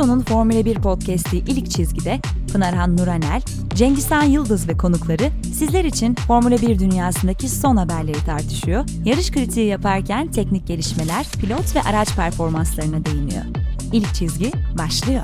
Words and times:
Aposto'nun 0.00 0.20
Formula 0.20 0.64
1 0.64 0.74
podcast'i 0.74 1.36
İlk 1.36 1.70
Çizgi'de 1.70 2.18
Pınarhan 2.52 2.96
Nuranel, 2.96 3.42
Cengizhan 3.74 4.22
Yıldız 4.22 4.68
ve 4.68 4.76
konukları 4.76 5.30
sizler 5.54 5.84
için 5.84 6.14
Formula 6.14 6.56
1 6.62 6.78
dünyasındaki 6.78 7.48
son 7.48 7.76
haberleri 7.76 8.24
tartışıyor, 8.26 8.84
yarış 9.04 9.30
kritiği 9.30 9.66
yaparken 9.66 10.30
teknik 10.30 10.66
gelişmeler, 10.66 11.26
pilot 11.40 11.76
ve 11.76 11.80
araç 11.90 12.16
performanslarına 12.16 13.04
değiniyor. 13.04 13.44
İlk 13.92 14.14
Çizgi 14.14 14.52
başlıyor. 14.78 15.22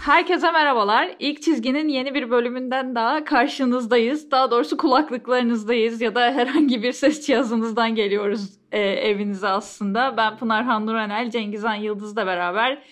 Herkese 0.00 0.50
merhabalar. 0.50 1.10
İlk 1.18 1.42
çizginin 1.42 1.88
yeni 1.88 2.14
bir 2.14 2.30
bölümünden 2.30 2.94
daha 2.94 3.24
karşınızdayız. 3.24 4.30
Daha 4.30 4.50
doğrusu 4.50 4.76
kulaklıklarınızdayız 4.76 6.00
ya 6.00 6.14
da 6.14 6.20
herhangi 6.20 6.82
bir 6.82 6.92
ses 6.92 7.26
cihazınızdan 7.26 7.94
geliyoruz 7.94 8.61
e, 8.72 8.80
evinize 8.80 9.48
aslında. 9.48 10.16
Ben 10.16 10.36
Pınar 10.36 10.64
Handuranel, 10.64 11.30
Cengizhan 11.30 11.74
Yıldız'la 11.74 12.26
beraber 12.26 12.82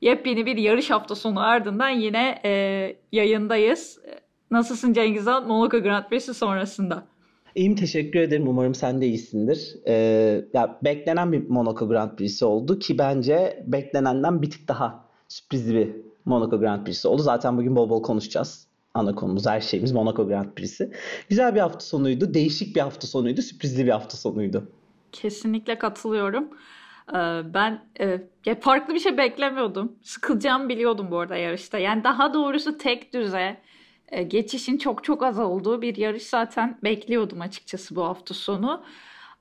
yepyeni 0.00 0.46
bir 0.46 0.56
yarış 0.56 0.90
hafta 0.90 1.14
sonu 1.14 1.40
ardından 1.40 1.88
yine 1.88 2.40
e, 2.44 2.50
yayındayız. 3.12 3.98
Nasılsın 4.50 4.92
Cengizhan? 4.92 5.48
Monaco 5.48 5.82
Grand 5.82 6.04
Prix'si 6.04 6.34
sonrasında. 6.34 7.04
İyiyim 7.54 7.76
teşekkür 7.76 8.20
ederim. 8.20 8.48
Umarım 8.48 8.74
sen 8.74 9.00
de 9.00 9.06
iyisindir. 9.06 9.76
Ee, 9.86 10.44
ya 10.54 10.78
beklenen 10.84 11.32
bir 11.32 11.48
Monaco 11.48 11.88
Grand 11.88 12.16
Prix'si 12.16 12.44
oldu 12.44 12.78
ki 12.78 12.98
bence 12.98 13.64
beklenenden 13.66 14.42
bir 14.42 14.50
tık 14.50 14.68
daha 14.68 15.04
sürprizli 15.28 15.74
bir 15.74 15.88
Monaco 16.24 16.60
Grand 16.60 16.86
Prix'si 16.86 17.08
oldu. 17.08 17.22
Zaten 17.22 17.56
bugün 17.56 17.76
bol 17.76 17.90
bol 17.90 18.02
konuşacağız. 18.02 18.66
Ana 18.94 19.14
konumuz 19.14 19.46
her 19.46 19.60
şeyimiz 19.60 19.92
Monaco 19.92 20.28
Grand 20.28 20.52
Prix'si. 20.52 20.90
Güzel 21.28 21.54
bir 21.54 21.60
hafta 21.60 21.80
sonuydu. 21.80 22.34
Değişik 22.34 22.76
bir 22.76 22.80
hafta 22.80 23.06
sonuydu. 23.06 23.42
Sürprizli 23.42 23.86
bir 23.86 23.90
hafta 23.90 24.16
sonuydu. 24.16 24.68
Kesinlikle 25.12 25.78
katılıyorum. 25.78 26.50
Ee, 27.14 27.14
ben 27.54 27.84
e, 28.46 28.60
farklı 28.60 28.94
bir 28.94 28.98
şey 29.00 29.18
beklemiyordum. 29.18 29.98
Sıkılacağımı 30.02 30.68
biliyordum 30.68 31.10
bu 31.10 31.18
arada 31.18 31.36
yarışta. 31.36 31.78
Yani 31.78 32.04
daha 32.04 32.34
doğrusu 32.34 32.78
tek 32.78 33.12
düze 33.14 33.60
e, 34.08 34.22
geçişin 34.22 34.78
çok 34.78 35.04
çok 35.04 35.22
az 35.22 35.38
olduğu 35.38 35.82
bir 35.82 35.96
yarış 35.96 36.22
zaten 36.22 36.78
bekliyordum 36.84 37.40
açıkçası 37.40 37.96
bu 37.96 38.04
hafta 38.04 38.34
sonu. 38.34 38.84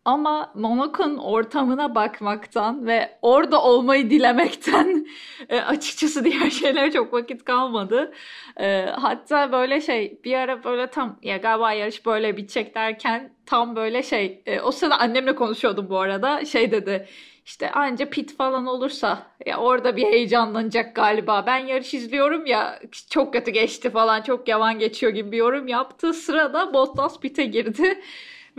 Ama 0.10 0.52
Monaco'nun 0.56 1.18
ortamına 1.18 1.96
bakmaktan 1.96 2.86
ve 2.86 3.18
orada 3.22 3.64
olmayı 3.64 4.10
dilemekten 4.10 5.08
e, 5.50 5.60
açıkçası 5.62 6.26
diğer 6.26 6.50
şeylere 6.62 6.92
çok 6.92 7.14
vakit 7.14 7.44
kalmadı. 7.44 8.14
E, 8.60 8.86
hatta 8.86 9.52
böyle 9.52 9.82
şey 9.82 10.20
bir 10.24 10.34
ara 10.34 10.64
böyle 10.64 10.88
tam 10.88 11.20
ya 11.22 11.38
galiba 11.38 11.74
yarış 11.74 12.06
böyle 12.06 12.38
bitecek 12.38 12.76
derken 12.76 13.34
tam 13.46 13.76
böyle 13.76 14.04
şey 14.04 14.44
e, 14.46 14.62
o 14.62 14.72
sırada 14.72 15.00
annemle 15.00 15.36
konuşuyordum 15.36 15.90
bu 15.90 16.00
arada 16.00 16.46
şey 16.46 16.72
dedi 16.72 17.08
işte 17.46 17.72
anca 17.72 18.10
pit 18.10 18.38
falan 18.38 18.66
olursa 18.66 19.28
ya 19.46 19.58
orada 19.58 19.96
bir 19.98 20.04
heyecanlanacak 20.04 20.96
galiba. 20.96 21.44
Ben 21.48 21.58
yarış 21.58 21.94
izliyorum 21.94 22.46
ya 22.46 22.80
çok 23.10 23.34
kötü 23.34 23.52
geçti 23.52 23.90
falan 23.90 24.22
çok 24.22 24.48
yavan 24.48 24.80
geçiyor 24.80 25.12
gibi 25.14 25.32
bir 25.32 25.38
yorum 25.38 25.68
yaptığı 25.68 26.14
sırada 26.14 26.74
Bottas 26.74 27.20
pit'e 27.20 27.46
girdi. 27.46 28.02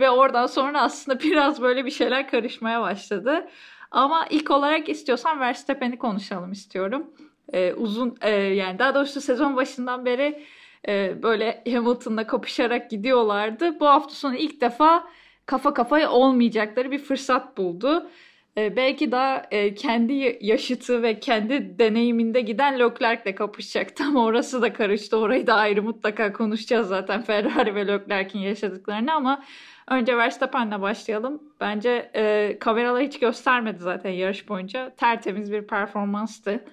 Ve 0.01 0.09
oradan 0.09 0.47
sonra 0.47 0.81
aslında 0.81 1.19
biraz 1.23 1.61
böyle 1.61 1.85
bir 1.85 1.91
şeyler 1.91 2.27
karışmaya 2.27 2.81
başladı. 2.81 3.47
Ama 3.91 4.25
ilk 4.29 4.51
olarak 4.51 4.89
istiyorsan 4.89 5.39
Verstappen'i 5.39 5.97
konuşalım 5.97 6.51
istiyorum. 6.51 7.13
Ee, 7.53 7.73
uzun 7.73 8.17
e, 8.21 8.29
yani 8.31 8.79
daha 8.79 8.95
doğrusu 8.95 9.21
sezon 9.21 9.55
başından 9.55 10.05
beri 10.05 10.43
e, 10.87 11.23
böyle 11.23 11.63
Hamilton'la 11.71 12.27
kapışarak 12.27 12.89
gidiyorlardı. 12.89 13.79
Bu 13.79 13.87
hafta 13.87 14.15
sonu 14.15 14.35
ilk 14.35 14.61
defa 14.61 15.07
kafa 15.45 15.73
kafaya 15.73 16.11
olmayacakları 16.11 16.91
bir 16.91 16.99
fırsat 16.99 17.57
buldu. 17.57 18.09
E, 18.57 18.75
belki 18.75 19.11
daha 19.11 19.43
e, 19.51 19.75
kendi 19.75 20.37
yaşıtı 20.41 21.03
ve 21.03 21.19
kendi 21.19 21.79
deneyiminde 21.79 22.41
giden 22.41 22.79
Leclerc'le 22.79 23.35
kapışacaktı 23.35 24.03
ama 24.07 24.23
orası 24.23 24.61
da 24.61 24.73
karıştı. 24.73 25.17
Orayı 25.17 25.47
da 25.47 25.55
ayrı 25.55 25.83
mutlaka 25.83 26.33
konuşacağız 26.33 26.87
zaten 26.87 27.21
Ferrari 27.21 27.75
ve 27.75 27.87
Leclerc'in 27.87 28.39
yaşadıklarını 28.39 29.13
ama 29.13 29.43
Önce 29.91 30.17
Verstappen'le 30.17 30.81
başlayalım. 30.81 31.43
Bence 31.59 32.11
e, 32.15 32.57
kameralar 32.59 33.03
hiç 33.03 33.19
göstermedi 33.19 33.79
zaten 33.79 34.09
yarış 34.09 34.49
boyunca. 34.49 34.95
Tertemiz 34.95 35.51
bir 35.51 35.67
performanstı. 35.67 36.65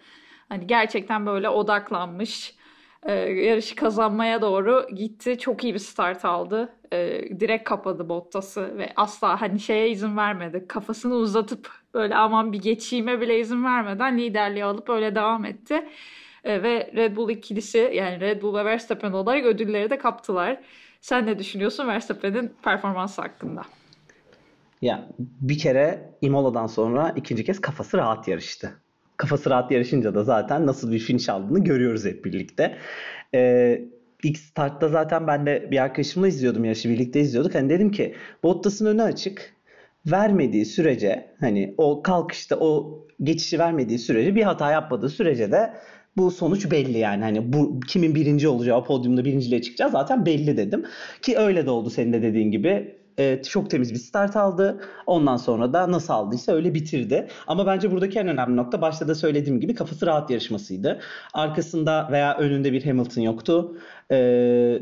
Hani 0.48 0.66
gerçekten 0.66 1.26
böyle 1.26 1.48
odaklanmış. 1.48 2.54
E, 3.02 3.12
yarışı 3.14 3.76
kazanmaya 3.76 4.42
doğru 4.42 4.86
gitti. 4.94 5.38
Çok 5.38 5.64
iyi 5.64 5.74
bir 5.74 5.78
start 5.78 6.24
aldı. 6.24 6.72
E, 6.92 7.22
direkt 7.40 7.64
kapadı 7.64 8.08
Bottas'ı 8.08 8.78
ve 8.78 8.92
asla 8.96 9.40
hani 9.40 9.60
şeye 9.60 9.90
izin 9.90 10.16
vermedi. 10.16 10.64
Kafasını 10.68 11.14
uzatıp 11.14 11.70
böyle 11.94 12.16
aman 12.16 12.52
bir 12.52 12.62
geçeyime 12.62 13.20
bile 13.20 13.40
izin 13.40 13.64
vermeden 13.64 14.18
liderliği 14.18 14.64
alıp 14.64 14.88
öyle 14.88 15.14
devam 15.14 15.44
etti. 15.44 15.88
E, 16.44 16.62
ve 16.62 16.90
Red 16.96 17.16
Bull 17.16 17.30
ikilisi 17.30 17.90
yani 17.94 18.20
Red 18.20 18.42
Bull 18.42 18.54
ve 18.54 18.64
Verstappen 18.64 19.12
olarak 19.12 19.44
ödülleri 19.44 19.90
de 19.90 19.98
kaptılar. 19.98 20.58
Sen 21.00 21.26
ne 21.26 21.38
düşünüyorsun 21.38 21.88
Verstappen'in 21.88 22.52
performansı 22.62 23.22
hakkında? 23.22 23.62
Ya 24.82 25.08
bir 25.18 25.58
kere 25.58 26.10
Imola'dan 26.20 26.66
sonra 26.66 27.12
ikinci 27.16 27.44
kez 27.44 27.60
kafası 27.60 27.98
rahat 27.98 28.28
yarıştı. 28.28 28.72
Kafası 29.16 29.50
rahat 29.50 29.70
yarışınca 29.70 30.14
da 30.14 30.24
zaten 30.24 30.66
nasıl 30.66 30.92
bir 30.92 30.98
finish 30.98 31.28
aldığını 31.28 31.64
görüyoruz 31.64 32.04
hep 32.04 32.24
birlikte. 32.24 32.78
Ee, 33.34 33.84
ilk 34.22 34.38
startta 34.38 34.88
zaten 34.88 35.26
ben 35.26 35.46
de 35.46 35.68
bir 35.70 35.82
arkadaşımla 35.82 36.28
izliyordum 36.28 36.64
yarışı 36.64 36.88
birlikte 36.88 37.20
izliyorduk. 37.20 37.54
Hani 37.54 37.70
dedim 37.70 37.90
ki 37.90 38.14
Bottas'ın 38.42 38.86
önü 38.86 39.02
açık 39.02 39.54
vermediği 40.06 40.66
sürece 40.66 41.34
hani 41.40 41.74
o 41.78 42.02
kalkışta 42.02 42.56
o 42.56 42.98
geçişi 43.22 43.58
vermediği 43.58 43.98
sürece 43.98 44.34
bir 44.34 44.42
hata 44.42 44.70
yapmadığı 44.70 45.08
sürece 45.08 45.52
de 45.52 45.74
bu 46.16 46.30
sonuç 46.30 46.70
belli 46.70 46.98
yani. 46.98 47.22
Hani 47.22 47.52
bu 47.52 47.80
kimin 47.80 48.14
birinci 48.14 48.48
olacağı, 48.48 48.84
podyumda 48.84 49.24
birinciliğe 49.24 49.62
çıkacağı 49.62 49.90
zaten 49.90 50.26
belli 50.26 50.56
dedim. 50.56 50.84
Ki 51.22 51.38
öyle 51.38 51.66
de 51.66 51.70
oldu 51.70 51.90
senin 51.90 52.12
de 52.12 52.22
dediğin 52.22 52.50
gibi. 52.50 52.98
E, 53.18 53.42
çok 53.42 53.70
temiz 53.70 53.92
bir 53.92 53.98
start 53.98 54.36
aldı. 54.36 54.80
Ondan 55.06 55.36
sonra 55.36 55.72
da 55.72 55.92
nasıl 55.92 56.12
aldıysa 56.12 56.52
öyle 56.52 56.74
bitirdi. 56.74 57.28
Ama 57.46 57.66
bence 57.66 57.90
buradaki 57.90 58.18
en 58.18 58.28
önemli 58.28 58.56
nokta 58.56 58.80
başta 58.80 59.08
da 59.08 59.14
söylediğim 59.14 59.60
gibi 59.60 59.74
kafası 59.74 60.06
rahat 60.06 60.30
yarışmasıydı. 60.30 61.00
Arkasında 61.34 62.08
veya 62.12 62.38
önünde 62.38 62.72
bir 62.72 62.84
Hamilton 62.84 63.22
yoktu. 63.22 63.76
E, 64.10 64.78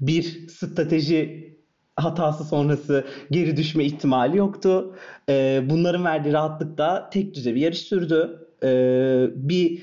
bir 0.00 0.48
strateji 0.48 1.52
hatası 1.96 2.44
sonrası 2.44 3.04
geri 3.30 3.56
düşme 3.56 3.84
ihtimali 3.84 4.36
yoktu. 4.36 4.96
E, 5.28 5.62
bunların 5.70 6.04
verdiği 6.04 6.32
rahatlıkta 6.32 7.10
tek 7.10 7.34
düze 7.34 7.54
bir 7.54 7.60
yarış 7.60 7.80
sürdü. 7.80 8.48
E, 8.62 8.68
bir 9.36 9.82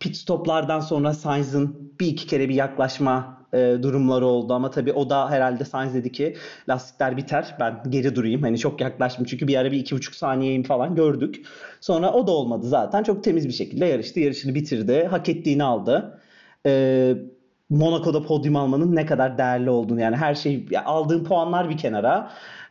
pit 0.00 0.16
stoplardan 0.16 0.80
sonra 0.80 1.14
Sainz'ın 1.14 1.92
bir 2.00 2.06
iki 2.06 2.26
kere 2.26 2.48
bir 2.48 2.54
yaklaşma 2.54 3.36
e, 3.54 3.76
durumları 3.82 4.26
oldu 4.26 4.54
ama 4.54 4.70
tabii 4.70 4.92
o 4.92 5.10
da 5.10 5.30
herhalde 5.30 5.64
Sainz 5.64 5.94
dedi 5.94 6.12
ki 6.12 6.36
lastikler 6.68 7.16
biter 7.16 7.56
ben 7.60 7.82
geri 7.88 8.16
durayım 8.16 8.42
hani 8.42 8.58
çok 8.58 8.80
yaklaştım 8.80 9.24
çünkü 9.24 9.48
bir 9.48 9.56
ara 9.56 9.72
bir 9.72 9.78
iki 9.78 9.94
buçuk 9.94 10.14
saniyeyim 10.14 10.62
falan 10.62 10.94
gördük. 10.94 11.46
Sonra 11.80 12.12
o 12.12 12.26
da 12.26 12.30
olmadı 12.30 12.66
zaten 12.66 13.02
çok 13.02 13.24
temiz 13.24 13.48
bir 13.48 13.52
şekilde 13.52 13.86
yarıştı 13.86 14.20
yarışını 14.20 14.54
bitirdi 14.54 15.06
hak 15.10 15.28
ettiğini 15.28 15.64
aldı. 15.64 16.20
E, 16.66 17.14
Monaco'da 17.70 18.22
podyum 18.22 18.56
almanın 18.56 18.96
ne 18.96 19.06
kadar 19.06 19.38
değerli 19.38 19.70
olduğunu 19.70 20.00
yani 20.00 20.16
her 20.16 20.34
şey 20.34 20.66
aldığın 20.84 21.24
puanlar 21.24 21.70
bir 21.70 21.78
kenara 21.78 22.30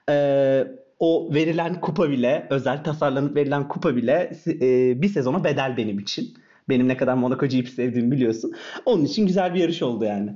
e, 0.09 0.67
o 0.99 1.33
verilen 1.33 1.81
kupa 1.81 2.09
bile 2.09 2.47
özel 2.49 2.83
tasarlanıp 2.83 3.35
verilen 3.35 3.67
kupa 3.67 3.95
bile 3.95 4.31
e, 4.47 5.01
bir 5.01 5.09
sezona 5.09 5.43
bedel 5.43 5.77
benim 5.77 5.99
için. 5.99 6.44
Benim 6.69 6.87
ne 6.87 6.97
kadar 6.97 7.13
Monaco 7.13 7.47
GP 7.47 7.69
sevdiğimi 7.69 8.11
biliyorsun. 8.11 8.55
Onun 8.85 9.05
için 9.05 9.27
güzel 9.27 9.53
bir 9.53 9.59
yarış 9.59 9.81
oldu 9.81 10.05
yani. 10.05 10.31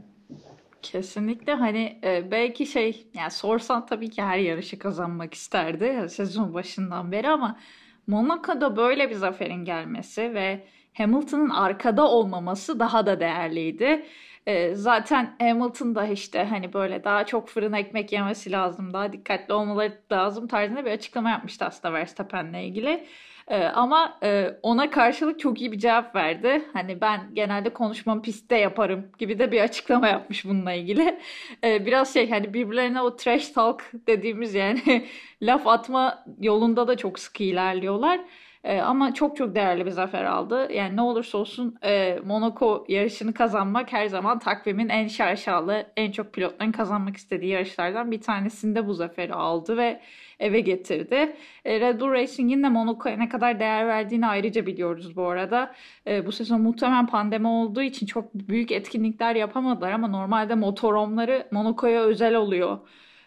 Kesinlikle 0.81 1.53
hani 1.53 2.00
e, 2.03 2.31
belki 2.31 2.66
şey 2.66 3.07
yani 3.13 3.31
sorsan 3.31 3.85
tabii 3.85 4.09
ki 4.09 4.22
her 4.22 4.38
yarışı 4.38 4.80
kazanmak 4.80 5.33
isterdi 5.33 6.06
sezon 6.09 6.54
başından 6.54 7.12
beri 7.12 7.30
ama 7.30 7.59
Monaco'da 8.07 8.75
böyle 8.75 9.09
bir 9.09 9.15
zaferin 9.15 9.65
gelmesi 9.65 10.33
ve 10.33 10.68
Hamilton'ın 10.94 11.50
arkada 11.50 12.07
olmaması 12.07 12.80
daha 12.80 13.06
da 13.06 13.19
değerliydi. 13.19 14.06
E, 14.48 14.75
zaten 14.75 15.36
Hamilton 15.39 15.95
da 15.95 16.07
işte 16.07 16.44
hani 16.44 16.74
böyle 16.74 17.04
daha 17.04 17.25
çok 17.25 17.50
fırın 17.50 17.74
ekmek 17.74 18.12
yemesi 18.12 18.51
lazım, 18.51 18.94
daha 18.94 19.13
dikkatli 19.13 19.54
olmaları 19.54 20.01
lazım 20.12 20.48
tarzında 20.48 20.86
bir 20.86 20.92
açıklama 20.92 21.30
yapmıştı 21.30 21.65
aslında 21.65 21.94
Verstappen'le 21.94 22.63
ilgili. 22.63 23.06
Ee, 23.50 23.63
ama 23.63 24.18
e, 24.24 24.57
ona 24.63 24.90
karşılık 24.90 25.40
çok 25.40 25.62
iyi 25.62 25.72
bir 25.72 25.80
cevap 25.80 26.16
verdi. 26.16 26.62
Hani 26.74 27.01
ben 27.01 27.22
genelde 27.34 27.69
konuşmamı 27.69 28.22
pistte 28.22 28.57
yaparım 28.57 29.12
gibi 29.18 29.40
de 29.40 29.51
bir 29.51 29.62
açıklama 29.62 30.07
yapmış 30.07 30.46
bununla 30.46 30.74
ilgili. 30.74 31.19
Ee, 31.63 31.86
biraz 31.86 32.13
şey 32.13 32.30
hani 32.30 32.54
birbirlerine 32.54 33.01
o 33.01 33.16
trash 33.16 33.50
talk 33.50 33.84
dediğimiz 34.07 34.54
yani 34.56 35.07
laf 35.42 35.68
atma 35.68 36.25
yolunda 36.42 36.88
da 36.88 36.98
çok 36.98 37.19
sıkı 37.19 37.44
ilerliyorlar. 37.44 38.19
E, 38.63 38.81
ama 38.81 39.13
çok 39.13 39.38
çok 39.38 39.56
değerli 39.56 39.86
bir 39.86 39.92
zafer 39.92 40.24
aldı. 40.24 40.72
Yani 40.74 40.95
ne 40.95 41.02
olursa 41.02 41.38
olsun 41.38 41.75
e, 41.84 42.19
Monaco 42.25 42.86
yarışını 42.88 43.34
kazanmak 43.34 43.94
her 43.94 44.07
zaman 44.07 44.40
takvimin 44.40 44.90
en 44.90 45.07
şaşalı, 45.07 45.86
en 45.98 46.12
çok 46.12 46.34
pilotların 46.34 46.72
kazanmak 46.72 47.18
istediği 47.18 47.52
yarışlardan 47.52 48.12
bir 48.12 48.22
tanesinde 48.22 48.88
bu 48.88 48.94
zaferi 48.94 49.34
aldı 49.34 49.78
ve 49.78 50.02
eve 50.39 50.59
getirdi. 50.59 51.36
E, 51.65 51.80
Red 51.80 52.00
Bull 52.00 52.12
Racing'in 52.12 52.63
de 52.63 52.69
Monaco'ya 52.69 53.18
ne 53.18 53.30
kadar 53.30 53.59
değer 53.59 53.88
verdiğini 53.88 54.27
ayrıca 54.27 54.65
biliyoruz 54.65 55.15
bu 55.15 55.27
arada. 55.27 55.75
E, 56.07 56.25
bu 56.25 56.31
sezon 56.31 56.62
muhtemelen 56.62 57.07
pandemi 57.07 57.47
olduğu 57.47 57.81
için 57.81 58.06
çok 58.06 58.33
büyük 58.33 58.71
etkinlikler 58.71 59.36
yapamadılar 59.36 59.91
ama 59.91 60.07
normalde 60.07 60.56
motoromları 60.56 61.47
Monaco'ya 61.51 62.01
özel 62.01 62.36
oluyor 62.36 62.80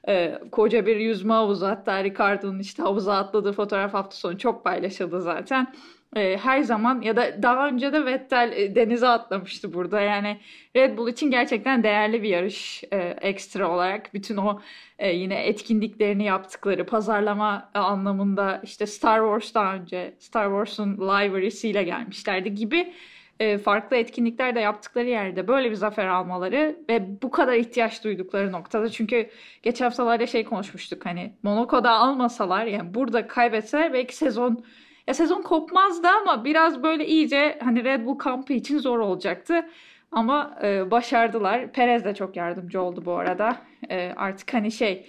e, 0.09 0.39
koca 0.53 0.87
bir 0.87 0.97
yüzme 0.97 1.33
havuzu 1.35 1.67
hatta 1.67 2.05
Ricardo'nun 2.05 2.59
işte 2.59 2.83
havuza 2.83 3.17
atladığı 3.17 3.53
fotoğraf 3.53 3.95
hafta 3.95 4.17
sonu 4.17 4.39
çok 4.39 4.65
paylaşıldı 4.65 5.21
zaten. 5.23 5.75
E, 6.17 6.37
her 6.37 6.63
zaman 6.63 7.01
ya 7.01 7.17
da 7.17 7.43
daha 7.43 7.69
önce 7.69 7.93
de 7.93 8.07
Vettel 8.07 8.53
e, 8.57 8.75
denize 8.75 9.09
atlamıştı 9.09 9.75
burada. 9.75 10.01
Yani 10.01 10.41
Red 10.77 10.99
Bull 10.99 11.09
için 11.09 11.31
gerçekten 11.31 11.83
değerli 11.83 12.23
bir 12.23 12.29
yarış 12.29 12.85
e, 12.93 12.97
ekstra 13.21 13.71
olarak. 13.71 14.15
Bütün 14.15 14.37
o 14.37 14.61
e, 14.99 15.11
yine 15.13 15.47
etkinliklerini 15.47 16.25
yaptıkları 16.25 16.87
pazarlama 16.87 17.71
anlamında 17.75 18.61
işte 18.65 18.87
Star 18.87 19.21
Wars 19.21 19.55
daha 19.55 19.75
önce 19.75 20.15
Star 20.19 20.45
Wars'un 20.45 20.97
livery'siyle 20.97 21.83
gelmişlerdi 21.83 22.55
gibi 22.55 22.93
e, 23.41 23.59
farklı 23.59 23.97
etkinlikler 23.97 24.55
de 24.55 24.61
yaptıkları 24.61 25.09
yerde 25.09 25.49
böyle 25.49 25.71
bir 25.71 25.77
zafer 25.77 26.07
almaları 26.07 26.77
ve 26.89 27.23
bu 27.23 27.31
kadar 27.31 27.55
ihtiyaç 27.55 28.05
duydukları 28.05 28.53
noktada 28.53 28.89
çünkü 28.89 29.29
geçen 29.63 29.85
haftalarda 29.85 30.27
şey 30.27 30.45
konuşmuştuk 30.45 31.07
hani 31.07 31.33
Monaco'da 31.43 31.91
almasalar 31.91 32.67
yani 32.67 32.95
burada 32.95 33.27
kaybetse 33.27 33.91
belki 33.93 34.17
sezon 34.17 34.65
ya 35.07 35.15
sezon 35.15 35.43
kopmazdı 35.43 36.09
ama 36.09 36.45
biraz 36.45 36.83
böyle 36.83 37.07
iyice 37.07 37.59
hani 37.63 37.85
Red 37.85 38.07
Bull 38.07 38.19
kampı 38.19 38.53
için 38.53 38.79
zor 38.79 38.99
olacaktı. 38.99 39.67
Ama 40.13 40.59
e, 40.63 40.91
başardılar. 40.91 41.73
Perez 41.73 42.05
de 42.05 42.15
çok 42.15 42.37
yardımcı 42.37 42.83
oldu 42.83 43.03
bu 43.05 43.13
arada. 43.13 43.57
E, 43.91 44.13
artık 44.17 44.55
hani 44.55 44.73
şey 44.73 45.07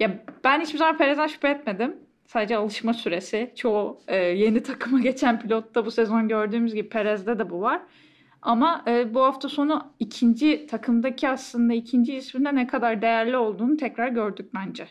ya 0.00 0.10
ben 0.44 0.60
hiçbir 0.60 0.78
zaman 0.78 0.98
Perez'den 0.98 1.26
şüphe 1.26 1.48
etmedim. 1.48 1.96
Sadece 2.26 2.56
alışma 2.56 2.94
süresi. 2.94 3.52
Çoğu 3.56 4.00
e, 4.08 4.16
yeni 4.16 4.62
takıma 4.62 5.00
geçen 5.00 5.40
pilotta 5.40 5.86
bu 5.86 5.90
sezon 5.90 6.28
gördüğümüz 6.28 6.74
gibi 6.74 6.88
Perez'de 6.88 7.38
de 7.38 7.50
bu 7.50 7.60
var. 7.60 7.80
Ama 8.46 8.82
e, 8.86 9.14
bu 9.14 9.22
hafta 9.22 9.48
sonu 9.48 9.82
ikinci 9.98 10.66
takımdaki 10.66 11.28
aslında 11.28 11.74
ikinci 11.74 12.14
isminde 12.14 12.54
ne 12.54 12.66
kadar 12.66 13.02
değerli 13.02 13.36
olduğunu 13.36 13.76
tekrar 13.76 14.08
gördük 14.08 14.50
bence. 14.54 14.88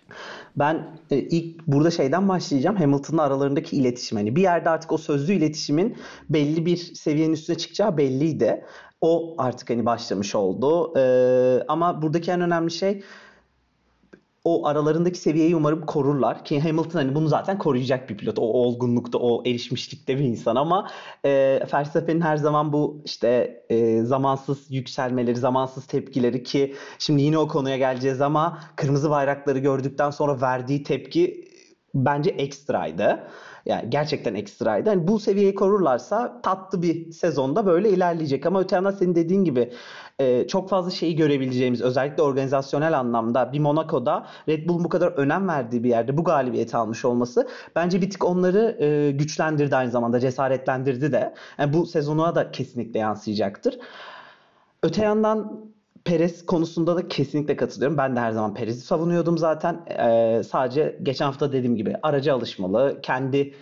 Ben 0.55 0.87
e, 1.11 1.17
ilk 1.17 1.67
burada 1.67 1.91
şeyden 1.91 2.29
başlayacağım. 2.29 2.75
Hamilton'la 2.75 3.23
aralarındaki 3.23 3.75
iletişim. 3.77 4.17
Hani 4.17 4.35
bir 4.35 4.41
yerde 4.41 4.69
artık 4.69 4.91
o 4.91 4.97
sözlü 4.97 5.33
iletişimin 5.33 5.97
belli 6.29 6.65
bir 6.65 6.77
seviyenin 6.77 7.33
üstüne 7.33 7.57
çıkacağı 7.57 7.97
belliydi. 7.97 8.65
O 9.01 9.35
artık 9.37 9.69
hani 9.69 9.85
başlamış 9.85 10.35
oldu. 10.35 10.93
Ee, 10.97 11.63
ama 11.67 12.01
buradaki 12.01 12.31
en 12.31 12.41
önemli 12.41 12.71
şey 12.71 13.03
o 14.45 14.67
aralarındaki 14.67 15.19
seviyeyi 15.19 15.55
umarım 15.55 15.85
korurlar. 15.85 16.45
Ki 16.45 16.59
Hamilton 16.59 16.99
hani 16.99 17.15
bunu 17.15 17.27
zaten 17.27 17.57
koruyacak 17.57 18.09
bir 18.09 18.17
pilot. 18.17 18.39
O 18.39 18.41
olgunlukta, 18.41 19.17
o 19.17 19.43
erişmişlikte 19.45 20.19
bir 20.19 20.23
insan 20.23 20.55
ama 20.55 20.89
e, 21.25 21.59
Verstappen'in 21.73 22.21
her 22.21 22.37
zaman 22.37 22.73
bu 22.73 23.01
işte 23.05 23.61
e, 23.69 24.01
zamansız 24.01 24.71
yükselmeleri, 24.71 25.35
zamansız 25.35 25.87
tepkileri 25.87 26.43
ki 26.43 26.75
şimdi 26.99 27.21
yine 27.21 27.37
o 27.37 27.47
konuya 27.47 27.77
geleceğiz 27.77 28.21
ama 28.21 28.59
kırmızı 28.75 29.09
bayrakları 29.09 29.59
gördükten 29.59 30.09
sonra 30.09 30.41
verdiği 30.41 30.83
tepki 30.83 31.45
bence 31.95 32.29
ekstraydı. 32.29 33.27
Yani 33.65 33.89
gerçekten 33.89 34.35
ekstraydı. 34.35 34.89
Yani 34.89 35.07
bu 35.07 35.19
seviyeyi 35.19 35.55
korurlarsa 35.55 36.41
tatlı 36.41 36.81
bir 36.81 37.11
sezonda 37.11 37.65
böyle 37.65 37.89
ilerleyecek. 37.89 38.45
Ama 38.45 38.61
öte 38.61 38.75
yandan 38.75 38.91
senin 38.91 39.15
dediğin 39.15 39.43
gibi 39.43 39.71
e, 40.19 40.47
çok 40.47 40.69
fazla 40.69 40.91
şeyi 40.91 41.15
görebileceğimiz 41.15 41.81
özellikle 41.81 42.23
organizasyonel 42.23 42.99
anlamda 42.99 43.53
bir 43.53 43.59
Monaco'da 43.59 44.27
Red 44.49 44.69
Bull'un 44.69 44.83
bu 44.83 44.89
kadar 44.89 45.07
önem 45.07 45.47
verdiği 45.47 45.83
bir 45.83 45.89
yerde 45.89 46.17
bu 46.17 46.23
galibiyeti 46.23 46.77
almış 46.77 47.05
olması 47.05 47.47
bence 47.75 48.01
bir 48.01 48.09
tık 48.09 48.25
onları 48.25 48.77
e, 48.79 49.11
güçlendirdi 49.11 49.75
aynı 49.75 49.91
zamanda 49.91 50.19
cesaretlendirdi 50.19 51.11
de. 51.11 51.33
Yani 51.57 51.73
bu 51.73 51.85
sezonuna 51.85 52.35
da 52.35 52.51
kesinlikle 52.51 52.99
yansıyacaktır. 52.99 53.79
Öte 54.83 55.03
yandan 55.03 55.65
Perez 56.05 56.45
konusunda 56.45 56.95
da 56.95 57.07
kesinlikle 57.07 57.55
katılıyorum. 57.55 57.97
Ben 57.97 58.15
de 58.15 58.19
her 58.19 58.31
zaman 58.31 58.53
Perez'i 58.53 58.81
savunuyordum 58.81 59.37
zaten. 59.37 59.85
Ee, 59.99 60.43
sadece 60.43 60.99
geçen 61.03 61.25
hafta 61.25 61.51
dediğim 61.51 61.75
gibi 61.75 61.95
araca 62.03 62.33
alışmalı. 62.35 62.99
Kendi 63.01 63.53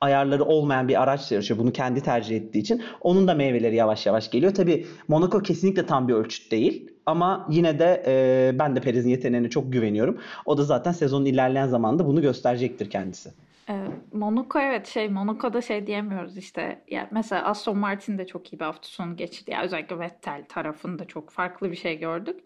ayarları 0.00 0.44
olmayan 0.44 0.88
bir 0.88 1.02
araçla 1.02 1.34
yarışıyor. 1.34 1.60
Bunu 1.60 1.72
kendi 1.72 2.02
tercih 2.02 2.36
ettiği 2.36 2.58
için. 2.58 2.82
Onun 3.00 3.28
da 3.28 3.34
meyveleri 3.34 3.76
yavaş 3.76 4.06
yavaş 4.06 4.30
geliyor. 4.30 4.54
Tabii 4.54 4.86
Monaco 5.08 5.42
kesinlikle 5.42 5.86
tam 5.86 6.08
bir 6.08 6.14
ölçüt 6.14 6.52
değil. 6.52 6.90
Ama 7.06 7.46
yine 7.50 7.78
de 7.78 8.02
e, 8.06 8.58
ben 8.58 8.76
de 8.76 8.80
Perez'in 8.80 9.10
yeteneğine 9.10 9.50
çok 9.50 9.72
güveniyorum. 9.72 10.18
O 10.44 10.58
da 10.58 10.64
zaten 10.64 10.92
sezonun 10.92 11.24
ilerleyen 11.24 11.66
zamanında 11.66 12.06
bunu 12.06 12.22
gösterecektir 12.22 12.90
kendisi. 12.90 13.30
Ee, 13.68 13.84
Monaco 14.12 14.58
evet 14.58 14.86
şey 14.86 15.08
Monaco'da 15.08 15.60
şey 15.60 15.86
diyemiyoruz 15.86 16.36
işte 16.36 16.82
yani 16.90 17.08
mesela 17.10 17.42
Aston 17.42 17.78
Martin 17.78 18.18
de 18.18 18.26
çok 18.26 18.52
iyi 18.52 18.60
bir 18.60 18.64
hafta 18.64 18.88
sonu 18.88 19.16
geçirdi. 19.16 19.50
Yani 19.50 19.64
özellikle 19.64 19.98
Vettel 19.98 20.44
tarafında 20.48 21.04
çok 21.04 21.30
farklı 21.30 21.70
bir 21.70 21.76
şey 21.76 21.98
gördük. 21.98 22.40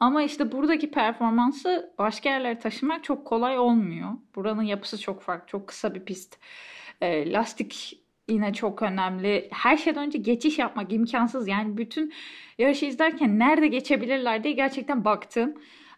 Ama 0.00 0.22
işte 0.22 0.52
buradaki 0.52 0.90
performansı 0.90 1.92
başka 1.98 2.28
yerlere 2.28 2.58
taşımak 2.58 3.04
çok 3.04 3.26
kolay 3.26 3.58
olmuyor. 3.58 4.10
Buranın 4.34 4.62
yapısı 4.62 5.00
çok 5.00 5.22
farklı. 5.22 5.46
Çok 5.46 5.68
kısa 5.68 5.94
bir 5.94 6.04
pist. 6.04 6.38
E, 7.00 7.32
lastik 7.32 8.00
yine 8.30 8.52
çok 8.52 8.82
önemli. 8.82 9.48
Her 9.52 9.76
şeyden 9.76 10.06
önce 10.06 10.18
geçiş 10.18 10.58
yapmak 10.58 10.92
imkansız. 10.92 11.48
Yani 11.48 11.76
bütün 11.76 12.12
yarışı 12.58 12.86
izlerken 12.86 13.38
nerede 13.38 13.66
geçebilirler 13.66 14.44
diye 14.44 14.54
gerçekten 14.54 15.04
baktım. 15.04 15.54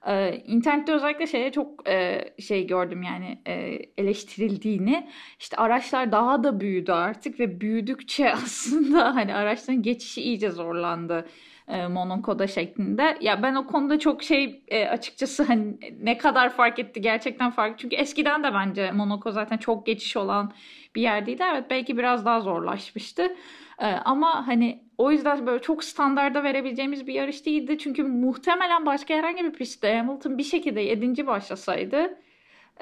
Ee, 0.06 0.42
internette 0.46 0.92
özellikle 0.92 1.26
şeye 1.26 1.52
çok 1.52 1.88
e, 1.88 2.24
şey 2.38 2.66
gördüm 2.66 3.02
yani 3.02 3.38
e, 3.46 3.52
eleştirildiğini. 3.98 5.08
İşte 5.40 5.56
araçlar 5.56 6.12
daha 6.12 6.44
da 6.44 6.60
büyüdü 6.60 6.92
artık 6.92 7.40
ve 7.40 7.60
büyüdükçe 7.60 8.32
aslında 8.44 9.14
hani 9.14 9.34
araçların 9.34 9.82
geçişi 9.82 10.22
iyice 10.22 10.50
zorlandı 10.50 11.28
e, 11.68 11.86
Monaco'da 11.86 12.46
şeklinde. 12.46 13.18
Ya 13.20 13.42
ben 13.42 13.54
o 13.54 13.66
konuda 13.66 13.98
çok 13.98 14.22
şey 14.22 14.62
e, 14.68 14.88
açıkçası 14.88 15.42
hani 15.42 15.78
ne 16.00 16.18
kadar 16.18 16.50
fark 16.50 16.78
etti 16.78 17.00
gerçekten 17.00 17.50
fark. 17.50 17.78
Çünkü 17.78 17.96
eskiden 17.96 18.44
de 18.44 18.54
bence 18.54 18.90
Monaco 18.90 19.30
zaten 19.30 19.56
çok 19.56 19.86
geçiş 19.86 20.16
olan 20.16 20.52
bir 20.94 21.02
yerdeydi. 21.02 21.42
Evet 21.52 21.64
belki 21.70 21.98
biraz 21.98 22.24
daha 22.24 22.40
zorlaşmıştı. 22.40 23.36
E, 23.78 23.86
ama 23.86 24.46
hani 24.46 24.84
o 24.98 25.10
yüzden 25.10 25.46
böyle 25.46 25.62
çok 25.62 25.84
standarda 25.84 26.44
verebileceğimiz 26.44 27.06
bir 27.06 27.14
yarış 27.14 27.46
değildi. 27.46 27.78
Çünkü 27.78 28.02
muhtemelen 28.02 28.86
başka 28.86 29.14
herhangi 29.14 29.44
bir 29.44 29.52
pistte 29.52 29.96
Hamilton 29.96 30.38
bir 30.38 30.44
şekilde 30.44 30.80
7. 30.80 31.26
başlasaydı 31.26 32.18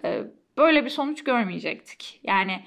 e, 0.05 0.23
böyle 0.57 0.85
bir 0.85 0.90
sonuç 0.90 1.25
görmeyecektik. 1.25 2.21
Yani 2.25 2.61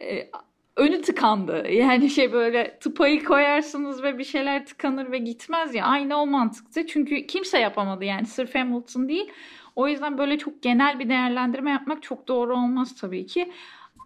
e, 0.00 0.30
önü 0.76 1.00
tıkandı. 1.00 1.68
Yani 1.70 2.10
şey 2.10 2.32
böyle 2.32 2.78
tıpayı 2.80 3.24
koyarsınız 3.24 4.02
ve 4.02 4.18
bir 4.18 4.24
şeyler 4.24 4.66
tıkanır 4.66 5.12
ve 5.12 5.18
gitmez 5.18 5.74
ya. 5.74 5.86
Aynı 5.86 6.16
o 6.16 6.26
mantıktı. 6.26 6.86
Çünkü 6.86 7.26
kimse 7.26 7.58
yapamadı 7.58 8.04
yani 8.04 8.26
sırf 8.26 8.54
Hamilton 8.54 9.08
değil. 9.08 9.30
O 9.76 9.88
yüzden 9.88 10.18
böyle 10.18 10.38
çok 10.38 10.62
genel 10.62 10.98
bir 10.98 11.08
değerlendirme 11.08 11.70
yapmak 11.70 12.02
çok 12.02 12.28
doğru 12.28 12.54
olmaz 12.54 12.94
tabii 13.00 13.26
ki. 13.26 13.52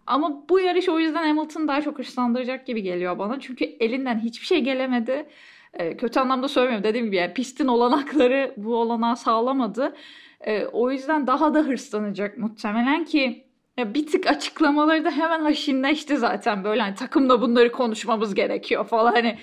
Ama 0.06 0.48
bu 0.48 0.60
yarış 0.60 0.88
o 0.88 0.98
yüzden 1.00 1.26
Hamilton 1.26 1.68
daha 1.68 1.82
çok 1.82 1.98
hırslandıracak 1.98 2.66
gibi 2.66 2.82
geliyor 2.82 3.18
bana. 3.18 3.40
Çünkü 3.40 3.64
elinden 3.64 4.18
hiçbir 4.18 4.46
şey 4.46 4.60
gelemedi. 4.60 5.26
E, 5.74 5.96
kötü 5.96 6.20
anlamda 6.20 6.48
söylemiyorum. 6.48 6.84
Dediğim 6.84 7.06
gibi 7.06 7.16
yani 7.16 7.34
pistin 7.34 7.66
olanakları 7.68 8.54
bu 8.56 8.76
olanağı 8.76 9.16
sağlamadı. 9.16 9.96
E, 10.40 10.66
o 10.66 10.90
yüzden 10.90 11.26
daha 11.26 11.54
da 11.54 11.58
hırslanacak 11.58 12.38
muhtemelen 12.38 13.04
ki 13.04 13.45
ya 13.78 13.94
bir 13.94 14.06
tık 14.06 14.26
açıklamaları 14.26 15.04
da 15.04 15.10
hemen 15.10 15.40
haşinleşti 15.40 16.16
zaten 16.16 16.64
böyle 16.64 16.80
hani 16.82 16.94
takımda 16.94 17.40
bunları 17.40 17.72
konuşmamız 17.72 18.34
gerekiyor 18.34 18.86
falan 18.86 19.12
hani 19.12 19.38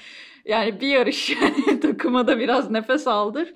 yani 0.45 0.81
bir 0.81 0.87
yarış 0.87 1.37
takıma 1.81 2.27
da 2.27 2.39
biraz 2.39 2.71
nefes 2.71 3.07
aldır. 3.07 3.53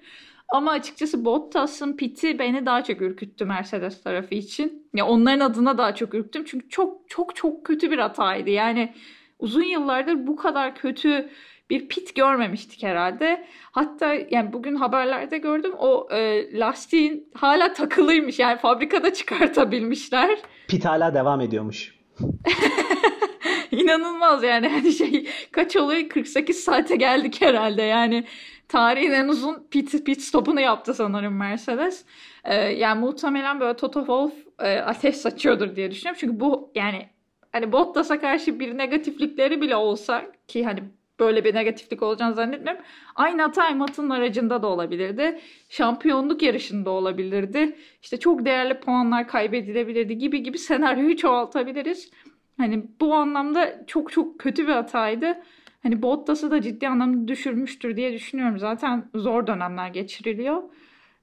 Ama 0.50 0.72
açıkçası 0.72 1.26
Bottas'ın 1.26 1.98
piti 1.98 2.40
beni 2.40 2.66
daha 2.66 2.84
çok 2.84 3.02
ürküttü 3.02 3.46
Mercedes 3.46 4.04
tarafı 4.04 4.36
için. 4.36 4.90
Ya 4.94 5.06
onların 5.08 5.40
adına 5.40 5.78
daha 5.78 5.96
çok 5.96 6.14
ürktüm. 6.14 6.44
Çünkü 6.46 6.70
çok 6.70 7.10
çok 7.10 7.36
çok 7.36 7.66
kötü 7.66 7.92
bir 7.92 7.98
hataydı. 7.98 8.50
Yani 8.50 8.94
uzun 9.40 9.64
yıllardır 9.64 10.28
bu 10.28 10.36
kadar 10.36 10.76
kötü 10.76 11.30
bir 11.70 11.88
pit 11.88 12.16
görmemiştik 12.16 12.84
herhalde. 12.84 13.46
Hatta 13.72 14.14
yani 14.30 14.54
bugün 14.54 14.76
haberlerde 14.76 15.38
gördüm 15.38 15.74
o 15.78 16.08
e, 16.12 16.48
lastiğin 16.60 17.30
hala 17.34 17.74
takılıymış. 17.74 18.40
Yani 18.40 18.58
fabrikada 18.58 19.14
çıkartabilmişler. 19.14 20.40
Pit 20.68 20.86
hala 20.86 21.14
devam 21.14 21.42
ediyormuş. 21.42 21.98
İnanılmaz 23.72 24.44
yani 24.44 24.68
hani 24.68 24.92
şey 24.92 25.28
kaç 25.52 25.76
oluyor 25.76 26.10
48 26.10 26.64
saate 26.64 26.96
geldik 26.96 27.42
herhalde 27.42 27.82
yani 27.82 28.24
tarihin 28.68 29.12
en 29.12 29.28
uzun 29.28 29.68
pit, 29.72 30.06
pit 30.06 30.22
stopunu 30.22 30.62
yaptı 30.62 30.94
sanırım 30.94 31.38
Mercedes. 31.38 32.06
Ee, 32.44 32.56
yani 32.56 33.00
muhtemelen 33.00 33.60
böyle 33.60 33.76
Toto 33.76 34.00
Wolff 34.00 34.34
e, 34.60 34.78
ateş 34.80 35.16
saçıyordur 35.16 35.76
diye 35.76 35.92
düşünüyorum. 35.92 36.20
Çünkü 36.22 36.40
bu 36.40 36.72
yani 36.76 37.10
hani 37.52 37.72
Bottas'a 37.72 38.20
karşı 38.20 38.60
bir 38.60 38.78
negatiflikleri 38.78 39.62
bile 39.62 39.76
olsa 39.76 40.26
ki 40.48 40.66
hani 40.66 40.84
böyle 41.20 41.44
bir 41.44 41.56
negatiflik 41.56 42.04
olacağını 42.04 42.36
zannetmiyorum. 42.36 42.82
Aynı 43.16 43.42
hata 43.42 43.64
Hamilton'ın 43.70 44.10
aracında 44.10 44.62
da 44.64 44.68
olabilirdi. 44.68 45.40
Şampiyonluk 45.70 46.42
yarışında 46.42 46.90
olabilirdi. 46.90 47.76
İşte 48.02 48.18
çok 48.20 48.46
değerli 48.46 48.80
puanlar 48.80 49.28
kaybedilebilirdi 49.28 50.18
gibi 50.18 50.44
gibi 50.44 50.58
senaryoyu 50.58 51.18
çoğaltabiliriz. 51.18 52.12
Hani 52.58 52.86
bu 53.02 53.14
anlamda 53.14 53.84
çok 53.88 54.12
çok 54.12 54.40
kötü 54.40 54.68
bir 54.68 54.74
hataydı. 54.74 55.38
Hani 55.84 56.02
Bottas'ı 56.02 56.52
da 56.52 56.62
ciddi 56.62 56.88
anlamda 56.88 57.28
düşürmüştür 57.28 57.96
diye 57.98 58.14
düşünüyorum. 58.14 58.60
Zaten 58.60 59.10
zor 59.16 59.48
dönemler 59.48 59.88
geçiriliyor. 59.88 60.64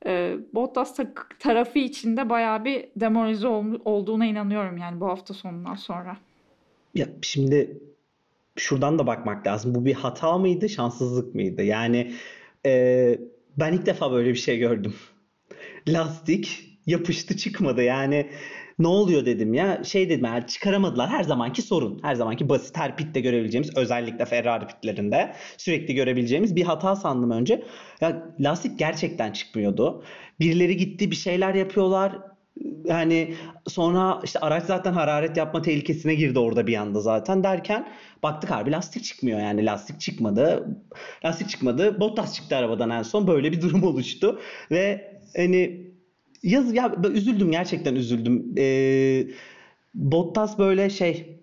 Ee, 0.07 0.37
Bottas 0.55 0.99
tarafı 1.39 1.79
içinde 1.79 2.31
bayağı 2.31 2.65
bir 2.65 2.85
demoralize 2.97 3.49
ol- 3.49 3.81
olduğuna 3.85 4.27
inanıyorum 4.27 4.77
yani 4.79 5.01
bu 5.01 5.07
hafta 5.09 5.35
sonundan 5.35 5.75
sonra. 5.75 6.17
Ya 6.95 7.07
şimdi 7.23 7.79
şuradan 8.57 8.99
da 8.99 9.07
bakmak 9.07 9.47
lazım. 9.47 9.75
Bu 9.75 9.85
bir 9.85 9.95
hata 9.95 10.39
mıydı, 10.39 10.69
şanssızlık 10.69 11.35
mıydı? 11.35 11.63
Yani 11.63 12.13
e, 12.67 13.19
ben 13.57 13.73
ilk 13.73 13.87
defa 13.87 14.13
böyle 14.13 14.31
bir 14.31 14.39
şey 14.39 14.59
gördüm. 14.59 14.95
Lastik 15.89 16.75
yapıştı 16.87 17.37
çıkmadı. 17.37 17.83
Yani 17.83 18.31
ne 18.79 18.87
oluyor 18.87 19.27
dedim 19.27 19.55
ya. 19.55 19.85
Şey 19.85 20.09
dedim 20.09 20.25
yani 20.25 20.47
çıkaramadılar. 20.47 21.09
Her 21.09 21.23
zamanki 21.23 21.63
sorun. 21.63 22.01
Her 22.03 22.15
zamanki 22.15 22.49
basit 22.49 22.77
her 22.77 22.97
pitte 22.97 23.21
görebileceğimiz 23.21 23.77
özellikle 23.77 24.25
Ferrari 24.25 24.67
pitlerinde 24.67 25.35
sürekli 25.57 25.95
görebileceğimiz 25.95 26.57
bir 26.57 26.63
hata 26.63 26.97
sandım 26.97 27.31
önce. 27.31 27.65
Ya 28.01 28.35
lastik 28.41 28.79
gerçekten 28.79 29.33
çıkmıyordu. 29.33 30.05
Birileri 30.41 30.77
gitti 30.77 31.11
bir 31.11 31.17
şeyler 31.17 31.55
yapıyorlar. 31.55 32.34
Yani 32.85 33.35
sonra 33.67 34.21
işte 34.25 34.39
araç 34.39 34.65
zaten 34.65 34.93
hararet 34.93 35.37
yapma 35.37 35.63
tehlikesine 35.63 36.15
girdi 36.15 36.39
orada 36.39 36.67
bir 36.67 36.77
anda 36.77 37.01
zaten 37.01 37.45
derken 37.45 37.89
baktık 38.23 38.51
harbi 38.51 38.73
lastik 38.73 39.05
çıkmıyor 39.05 39.41
yani 39.41 39.67
lastik 39.67 40.01
çıkmadı. 40.01 40.69
Lastik 41.25 41.49
çıkmadı. 41.49 42.01
Bottas 42.01 42.35
çıktı 42.35 42.57
arabadan 42.57 42.91
en 42.91 43.03
son 43.03 43.27
böyle 43.27 43.53
bir 43.53 43.63
durum 43.63 43.83
oluştu 43.85 44.41
ve 44.71 45.15
hani 45.37 45.95
Yaz 46.45 46.75
ya 46.75 46.95
üzüldüm 47.15 47.51
gerçekten 47.51 47.95
üzüldüm. 47.95 48.55
Ee, 48.59 49.27
Bottas 49.95 50.59
böyle 50.59 50.91
şey 50.91 51.41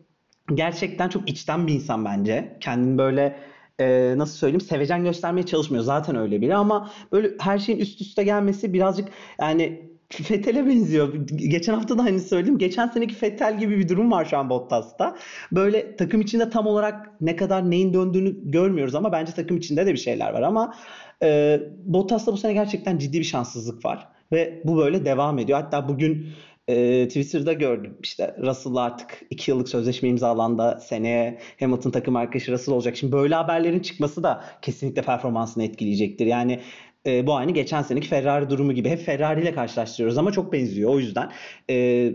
gerçekten 0.53 1.09
çok 1.09 1.29
içten 1.29 1.67
bir 1.67 1.73
insan 1.73 2.05
bence. 2.05 2.57
Kendini 2.59 2.97
böyle 2.97 3.39
e, 3.79 4.13
nasıl 4.17 4.37
söyleyeyim 4.37 4.61
sevecen 4.61 5.03
göstermeye 5.03 5.45
çalışmıyor. 5.45 5.83
Zaten 5.83 6.15
öyle 6.15 6.41
biri 6.41 6.55
ama 6.55 6.91
böyle 7.11 7.31
her 7.39 7.59
şeyin 7.59 7.79
üst 7.79 8.01
üste 8.01 8.23
gelmesi 8.23 8.73
birazcık 8.73 9.09
yani 9.39 9.90
Fettel'e 10.11 10.67
benziyor. 10.67 11.13
Geçen 11.25 11.73
hafta 11.73 11.97
da 11.97 12.03
hani 12.03 12.19
söyledim. 12.19 12.57
Geçen 12.57 12.87
seneki 12.87 13.15
Fettel 13.15 13.59
gibi 13.59 13.79
bir 13.79 13.89
durum 13.89 14.11
var 14.11 14.25
şu 14.25 14.37
an 14.37 14.49
Bottas'ta. 14.49 15.17
Böyle 15.51 15.95
takım 15.95 16.21
içinde 16.21 16.49
tam 16.49 16.67
olarak 16.67 17.21
ne 17.21 17.35
kadar 17.35 17.71
neyin 17.71 17.93
döndüğünü 17.93 18.51
görmüyoruz 18.51 18.95
ama 18.95 19.11
bence 19.11 19.31
takım 19.31 19.57
içinde 19.57 19.85
de 19.85 19.93
bir 19.93 19.97
şeyler 19.97 20.33
var 20.33 20.41
ama 20.41 20.75
e, 21.23 21.59
Bottas'ta 21.85 22.33
bu 22.33 22.37
sene 22.37 22.53
gerçekten 22.53 22.97
ciddi 22.97 23.19
bir 23.19 23.23
şanssızlık 23.23 23.85
var. 23.85 24.07
Ve 24.31 24.61
bu 24.65 24.77
böyle 24.77 25.05
devam 25.05 25.39
ediyor. 25.39 25.61
Hatta 25.61 25.87
bugün 25.87 26.27
e, 26.67 27.07
Twitter'da 27.07 27.53
gördüm 27.53 27.97
işte 28.03 28.35
Russell 28.41 28.75
artık 28.75 29.21
2 29.29 29.51
yıllık 29.51 29.69
sözleşme 29.69 30.09
imzalandı. 30.09 30.79
Seneye 30.83 31.39
Hamilton 31.59 31.91
takım 31.91 32.15
arkadaşı 32.15 32.51
Russell 32.51 32.75
olacak. 32.75 32.97
Şimdi 32.97 33.13
böyle 33.13 33.35
haberlerin 33.35 33.79
çıkması 33.79 34.23
da 34.23 34.43
kesinlikle 34.61 35.01
performansını 35.01 35.63
etkileyecektir. 35.63 36.25
Yani 36.25 36.59
e, 37.07 37.27
bu 37.27 37.35
aynı 37.35 37.51
geçen 37.51 37.81
seneki 37.81 38.07
Ferrari 38.07 38.49
durumu 38.49 38.73
gibi. 38.73 38.89
Hep 38.89 38.99
Ferrari 38.99 39.41
ile 39.41 39.53
karşılaştırıyoruz 39.53 40.17
ama 40.17 40.31
çok 40.31 40.53
benziyor. 40.53 40.89
O 40.89 40.99
yüzden 40.99 41.31
e, 41.69 42.11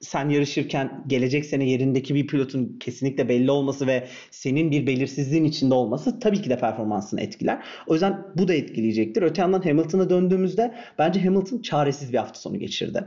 sen 0.00 0.28
yarışırken 0.28 1.04
gelecek 1.06 1.46
sene 1.46 1.70
yerindeki 1.70 2.14
bir 2.14 2.26
pilotun 2.26 2.76
kesinlikle 2.80 3.28
belli 3.28 3.50
olması 3.50 3.86
ve 3.86 4.08
senin 4.30 4.70
bir 4.70 4.86
belirsizliğin 4.86 5.44
içinde 5.44 5.74
olması 5.74 6.20
tabii 6.20 6.42
ki 6.42 6.50
de 6.50 6.58
performansını 6.58 7.20
etkiler. 7.20 7.64
O 7.86 7.92
yüzden 7.92 8.26
bu 8.36 8.48
da 8.48 8.54
etkileyecektir. 8.54 9.22
Öte 9.22 9.42
yandan 9.42 9.62
Hamilton'a 9.62 10.10
döndüğümüzde 10.10 10.74
bence 10.98 11.20
Hamilton 11.20 11.58
çaresiz 11.58 12.12
bir 12.12 12.18
hafta 12.18 12.40
sonu 12.40 12.58
geçirdi. 12.58 13.04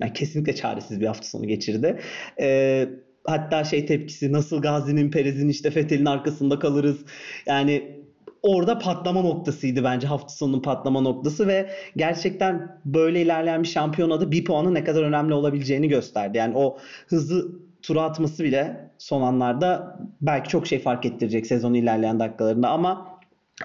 Yani 0.00 0.12
kesinlikle 0.12 0.54
çaresiz 0.54 1.00
bir 1.00 1.06
hafta 1.06 1.26
sonu 1.26 1.46
geçirdi. 1.46 2.00
Ee, 2.40 2.88
hatta 3.24 3.64
şey 3.64 3.86
tepkisi 3.86 4.32
nasıl 4.32 4.62
Gazi'nin 4.62 5.10
Perez'in 5.10 5.48
işte 5.48 5.70
Fethel'in 5.70 6.06
arkasında 6.06 6.58
kalırız. 6.58 7.04
Yani 7.46 7.99
orada 8.42 8.78
patlama 8.78 9.22
noktasıydı 9.22 9.84
bence 9.84 10.06
hafta 10.06 10.28
sonunun 10.28 10.62
patlama 10.62 11.00
noktası 11.00 11.46
ve 11.46 11.70
gerçekten 11.96 12.80
böyle 12.84 13.22
ilerleyen 13.22 13.62
bir 13.62 13.68
şampiyonada 13.68 14.30
bir 14.32 14.44
puanın 14.44 14.74
ne 14.74 14.84
kadar 14.84 15.02
önemli 15.02 15.34
olabileceğini 15.34 15.88
gösterdi. 15.88 16.38
Yani 16.38 16.56
o 16.56 16.78
hızlı 17.08 17.60
tura 17.82 18.02
atması 18.02 18.44
bile 18.44 18.90
son 18.98 19.22
anlarda 19.22 19.98
belki 20.20 20.48
çok 20.48 20.66
şey 20.66 20.78
fark 20.78 21.06
ettirecek 21.06 21.46
sezonun 21.46 21.74
ilerleyen 21.74 22.20
dakikalarında 22.20 22.68
ama 22.68 23.18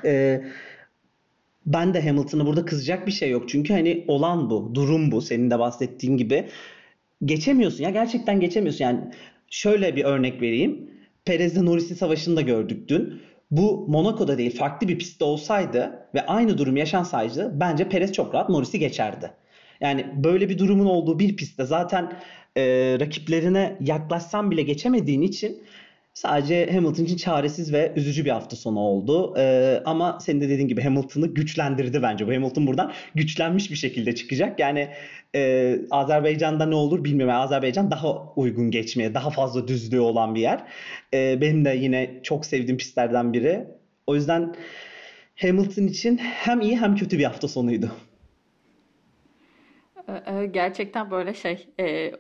e, 0.06 0.42
ben 1.66 1.94
de 1.94 2.02
Hamilton'a 2.02 2.46
burada 2.46 2.66
kızacak 2.66 3.08
bir 3.08 3.12
şey 3.12 3.30
yok. 3.30 3.50
Çünkü 3.50 3.74
hani 3.74 4.06
olan 4.08 4.50
bu, 4.50 4.76
durum 4.76 5.12
bu. 5.12 5.22
Senin 5.22 5.52
de 5.52 5.60
bahsettiğin 5.60 6.18
gibi. 6.18 6.50
Geçemiyorsun 7.26 7.84
ya 7.84 7.90
gerçekten 7.90 8.40
geçemiyorsun. 8.40 8.84
Yani 8.84 9.00
şöyle 9.50 9.96
bir 9.96 10.04
örnek 10.04 10.42
vereyim. 10.42 10.90
Perez'le 11.26 11.62
Norris'in 11.62 11.96
savaşını 11.96 12.36
da 12.36 12.42
gördük 12.42 12.90
dün 12.90 13.22
bu 13.52 13.86
Monaco'da 13.88 14.38
değil 14.38 14.58
farklı 14.58 14.88
bir 14.88 15.00
pistte 15.00 15.26
olsaydı 15.26 16.08
ve 16.16 16.26
aynı 16.26 16.58
durum 16.58 16.78
yaşansaydı 16.78 17.60
bence 17.60 17.90
Perez 17.90 18.14
çok 18.14 18.34
rahat 18.34 18.50
Norris'i 18.50 18.80
geçerdi. 18.80 19.32
Yani 19.82 20.06
böyle 20.16 20.50
bir 20.50 20.58
durumun 20.58 20.86
olduğu 20.86 21.20
bir 21.20 21.36
pistte 21.36 21.66
zaten 21.66 22.14
e, 22.58 22.64
rakiplerine 23.00 23.78
yaklaşsan 23.82 24.52
bile 24.52 24.62
geçemediğin 24.62 25.22
için 25.22 25.64
Sadece 26.16 26.72
Hamilton 26.72 27.04
için 27.04 27.18
çaresiz 27.18 27.74
ve 27.74 27.94
üzücü 27.96 28.26
bir 28.26 28.30
hafta 28.30 28.56
sonu 28.56 28.80
oldu. 28.80 29.34
Ee, 29.38 29.82
ama 29.86 30.20
senin 30.20 30.42
de 30.42 30.50
dediğin 30.50 30.68
gibi 30.68 30.82
Hamilton'ı 30.82 31.28
güçlendirdi 31.28 32.02
bence. 32.02 32.28
Bu 32.28 32.34
Hamilton 32.34 32.68
buradan 32.68 32.92
güçlenmiş 33.16 33.72
bir 33.72 33.76
şekilde 33.76 34.16
çıkacak. 34.16 34.60
Yani 34.60 34.90
e, 35.36 35.76
Azerbaycan'da 35.92 36.66
ne 36.66 36.76
olur 36.76 37.04
bilmiyorum. 37.04 37.36
Azerbaycan 37.36 37.92
daha 37.92 38.34
uygun 38.36 38.72
geçmeye, 38.72 39.14
daha 39.14 39.30
fazla 39.30 39.68
düzlüğü 39.68 40.00
olan 40.00 40.36
bir 40.36 40.42
yer. 40.42 40.64
E, 41.14 41.42
benim 41.42 41.66
de 41.66 41.70
yine 41.70 42.20
çok 42.24 42.46
sevdiğim 42.46 42.78
pistlerden 42.78 43.34
biri. 43.34 43.68
O 44.08 44.16
yüzden 44.16 44.56
Hamilton 45.36 45.84
için 45.84 46.18
hem 46.18 46.62
iyi 46.62 46.78
hem 46.78 46.96
kötü 46.96 47.20
bir 47.20 47.24
hafta 47.24 47.48
sonuydu. 47.48 47.92
Gerçekten 50.52 51.12
böyle 51.12 51.34
şey 51.34 51.68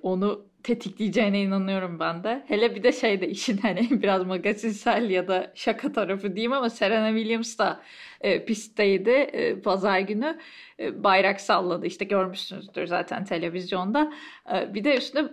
onu 0.03 0.45
tetikleyeceğine 0.65 1.41
inanıyorum 1.41 1.99
ben 1.99 2.23
de. 2.23 2.43
Hele 2.47 2.75
bir 2.75 2.83
de 2.83 2.91
şey 2.91 3.21
de 3.21 3.29
işin 3.29 3.57
hani 3.61 3.87
biraz 3.91 4.25
magazinsel 4.25 5.09
ya 5.09 5.27
da 5.27 5.51
şaka 5.55 5.91
tarafı 5.91 6.35
diyeyim 6.35 6.53
ama 6.53 6.69
Serena 6.69 7.17
Williams 7.17 7.57
da 7.57 7.81
e, 8.21 8.45
pistteydi 8.45 9.09
e, 9.09 9.61
pazar 9.61 9.99
günü. 9.99 10.37
E, 10.79 11.03
bayrak 11.03 11.41
salladı 11.41 11.85
işte 11.85 12.05
görmüşsünüzdür 12.05 12.87
zaten 12.87 13.25
televizyonda. 13.25 14.13
E, 14.53 14.73
bir 14.73 14.83
de 14.83 14.97
üstüne 14.97 15.23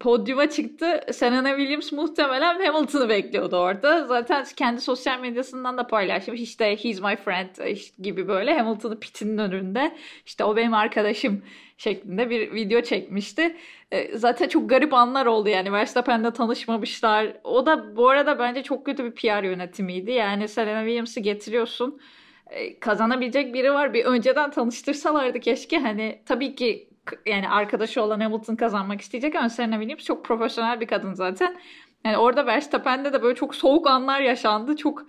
podyuma 0.00 0.50
çıktı. 0.50 1.00
Serena 1.12 1.48
Williams 1.56 1.92
muhtemelen 1.92 2.66
Hamilton'ı 2.66 3.08
bekliyordu 3.08 3.56
orada. 3.56 4.06
Zaten 4.06 4.46
kendi 4.56 4.80
sosyal 4.80 5.20
medyasından 5.20 5.78
da 5.78 5.86
paylaşmış. 5.86 6.40
İşte 6.40 6.76
he's 6.76 7.00
my 7.00 7.16
friend 7.16 7.76
gibi 7.98 8.28
böyle 8.28 8.58
Hamilton'ı 8.58 9.00
pitinin 9.00 9.38
önünde. 9.38 9.96
İşte 10.26 10.44
o 10.44 10.56
benim 10.56 10.74
arkadaşım 10.74 11.42
şeklinde 11.82 12.30
bir 12.30 12.54
video 12.54 12.82
çekmişti. 12.82 13.56
E, 13.90 14.18
zaten 14.18 14.48
çok 14.48 14.70
garip 14.70 14.94
anlar 14.94 15.26
oldu 15.26 15.48
yani. 15.48 15.72
Verstappen'le 15.72 16.30
tanışmamışlar. 16.30 17.36
O 17.44 17.66
da 17.66 17.96
bu 17.96 18.08
arada 18.08 18.38
bence 18.38 18.62
çok 18.62 18.86
kötü 18.86 19.04
bir 19.04 19.14
PR 19.14 19.42
yönetimiydi. 19.44 20.10
Yani 20.10 20.48
Serena 20.48 20.80
Williams'ı 20.80 21.20
getiriyorsun. 21.20 22.00
E, 22.46 22.80
kazanabilecek 22.80 23.54
biri 23.54 23.72
var. 23.72 23.94
Bir 23.94 24.04
önceden 24.04 24.50
tanıştırsalardı 24.50 25.40
keşke. 25.40 25.78
Hani 25.78 26.22
tabii 26.26 26.54
ki 26.54 26.88
yani 27.26 27.48
arkadaşı 27.48 28.02
olan 28.02 28.20
Hamilton 28.20 28.56
kazanmak 28.56 29.00
isteyecek 29.00 29.34
ama 29.34 29.48
Serena 29.48 29.74
Williams 29.74 30.04
çok 30.04 30.24
profesyonel 30.24 30.80
bir 30.80 30.86
kadın 30.86 31.14
zaten. 31.14 31.60
Yani 32.04 32.16
orada 32.16 32.46
Verstappen'de 32.46 33.12
de 33.12 33.22
böyle 33.22 33.34
çok 33.34 33.54
soğuk 33.54 33.86
anlar 33.86 34.20
yaşandı. 34.20 34.76
Çok 34.76 35.06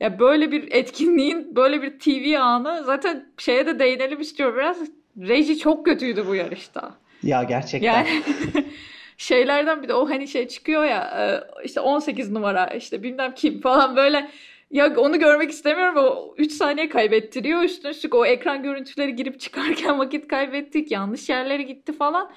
ya 0.00 0.18
böyle 0.18 0.52
bir 0.52 0.72
etkinliğin 0.72 1.56
böyle 1.56 1.82
bir 1.82 1.98
TV 1.98 2.40
anı 2.40 2.84
zaten 2.84 3.32
şeye 3.38 3.66
de 3.66 3.78
değinelim 3.78 4.20
istiyorum 4.20 4.56
biraz. 4.58 4.99
Reji 5.28 5.58
çok 5.58 5.84
kötüydü 5.84 6.26
bu 6.26 6.34
yarışta. 6.34 6.94
Ya 7.22 7.42
gerçekten. 7.42 7.86
Yani 7.86 8.22
şeylerden 9.16 9.82
bir 9.82 9.88
de 9.88 9.94
o 9.94 10.10
hani 10.10 10.28
şey 10.28 10.48
çıkıyor 10.48 10.84
ya 10.84 11.02
e, 11.18 11.64
işte 11.64 11.80
18 11.80 12.30
numara 12.30 12.66
işte 12.66 13.02
bilmem 13.02 13.34
kim 13.34 13.60
falan 13.60 13.96
böyle 13.96 14.30
ya 14.70 14.96
onu 14.96 15.18
görmek 15.18 15.50
istemiyorum. 15.50 15.96
O 15.96 16.34
3 16.38 16.52
saniye 16.52 16.88
kaybettiriyor. 16.88 17.62
Üstüne 17.62 17.90
üstlük 17.90 18.14
o 18.14 18.26
ekran 18.26 18.62
görüntüleri 18.62 19.16
girip 19.16 19.40
çıkarken 19.40 19.98
vakit 19.98 20.28
kaybettik. 20.28 20.90
Yanlış 20.90 21.28
yerlere 21.28 21.62
gitti 21.62 21.92
falan. 21.92 22.30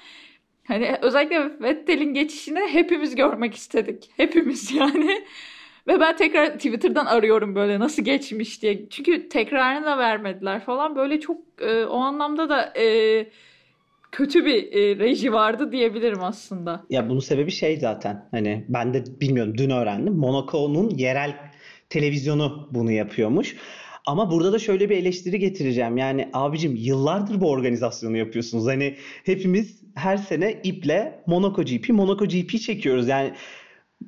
Hani 0.68 0.96
özellikle 1.02 1.60
Vettel'in 1.60 2.14
geçişini 2.14 2.60
hepimiz 2.60 3.14
görmek 3.14 3.54
istedik. 3.54 4.10
Hepimiz 4.16 4.72
yani. 4.72 5.24
Ve 5.86 6.00
ben 6.00 6.16
tekrar 6.16 6.54
Twitter'dan 6.54 7.06
arıyorum 7.06 7.54
böyle 7.54 7.80
nasıl 7.80 8.02
geçmiş 8.02 8.62
diye. 8.62 8.88
Çünkü 8.90 9.28
tekrarını 9.28 9.86
da 9.86 9.98
vermediler 9.98 10.64
falan. 10.64 10.96
Böyle 10.96 11.20
çok 11.20 11.40
e, 11.60 11.84
o 11.84 11.96
anlamda 11.96 12.48
da 12.48 12.72
e, 12.80 13.26
kötü 14.12 14.44
bir 14.44 14.72
e, 14.72 14.98
reji 14.98 15.32
vardı 15.32 15.72
diyebilirim 15.72 16.22
aslında. 16.22 16.84
Ya 16.90 17.08
bunun 17.08 17.20
sebebi 17.20 17.50
şey 17.50 17.76
zaten 17.76 18.28
hani 18.30 18.64
ben 18.68 18.94
de 18.94 19.04
bilmiyorum 19.20 19.58
dün 19.58 19.70
öğrendim. 19.70 20.14
Monaco'nun 20.14 20.90
yerel 20.90 21.36
televizyonu 21.90 22.68
bunu 22.70 22.92
yapıyormuş. 22.92 23.56
Ama 24.06 24.30
burada 24.30 24.52
da 24.52 24.58
şöyle 24.58 24.90
bir 24.90 24.96
eleştiri 24.96 25.38
getireceğim. 25.38 25.96
Yani 25.96 26.28
abicim 26.32 26.76
yıllardır 26.76 27.40
bu 27.40 27.50
organizasyonu 27.50 28.16
yapıyorsunuz. 28.16 28.66
Hani 28.66 28.96
hepimiz 29.24 29.82
her 29.94 30.16
sene 30.16 30.60
iple 30.62 31.22
Monaco 31.26 31.62
GP, 31.62 31.88
Monaco 31.88 32.26
GP 32.26 32.60
çekiyoruz. 32.60 33.08
Yani 33.08 33.32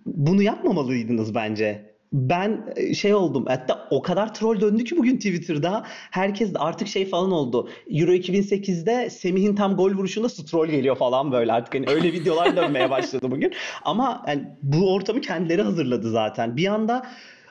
bunu 0.06 0.42
yapmamalıydınız 0.42 1.34
bence 1.34 1.96
ben 2.12 2.72
e, 2.76 2.94
şey 2.94 3.14
oldum 3.14 3.44
hatta 3.48 3.88
o 3.90 4.02
kadar 4.02 4.34
troll 4.34 4.60
döndü 4.60 4.84
ki 4.84 4.96
bugün 4.96 5.16
Twitter'da 5.16 5.84
herkes 6.10 6.54
de 6.54 6.58
artık 6.58 6.88
şey 6.88 7.06
falan 7.06 7.30
oldu. 7.30 7.68
Euro 7.90 8.10
2008'de 8.10 9.10
Semih'in 9.10 9.54
tam 9.54 9.76
gol 9.76 9.90
vuruşunda 9.90 10.28
stroll 10.28 10.66
geliyor 10.66 10.96
falan 10.96 11.32
böyle 11.32 11.52
artık 11.52 11.74
hani 11.74 11.86
öyle 11.88 12.12
videolar 12.12 12.56
dönmeye 12.56 12.90
başladı 12.90 13.30
bugün. 13.30 13.52
Ama 13.84 14.24
yani 14.28 14.42
bu 14.62 14.94
ortamı 14.94 15.20
kendileri 15.20 15.62
hazırladı 15.62 16.10
zaten. 16.10 16.56
Bir 16.56 16.66
anda 16.66 17.06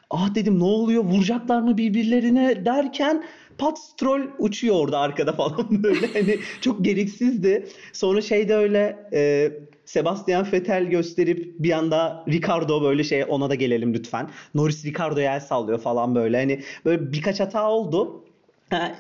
ah 0.09 0.35
dedim 0.35 0.59
ne 0.59 0.63
oluyor 0.63 1.03
vuracaklar 1.03 1.61
mı 1.61 1.77
birbirlerine 1.77 2.65
derken 2.65 3.23
pat 3.57 3.77
troll 3.97 4.21
uçuyor 4.39 4.75
orada 4.75 4.99
arkada 4.99 5.33
falan 5.33 5.67
böyle 5.83 6.13
hani 6.13 6.39
çok 6.61 6.85
gereksizdi. 6.85 7.67
Sonra 7.93 8.21
şey 8.21 8.49
de 8.49 8.55
öyle 8.55 9.09
e, 9.13 9.51
Sebastian 9.85 10.51
Vettel 10.53 10.83
gösterip 10.85 11.59
bir 11.59 11.71
anda 11.71 12.25
Ricardo 12.29 12.81
böyle 12.81 13.03
şey 13.03 13.25
ona 13.29 13.49
da 13.49 13.55
gelelim 13.55 13.93
lütfen. 13.93 14.29
Norris 14.53 14.85
Ricardo'ya 14.85 15.35
el 15.35 15.39
sallıyor 15.39 15.79
falan 15.79 16.15
böyle. 16.15 16.37
Hani 16.37 16.63
böyle 16.85 17.11
birkaç 17.13 17.39
hata 17.39 17.69
oldu. 17.69 18.25
Ha, 18.69 18.95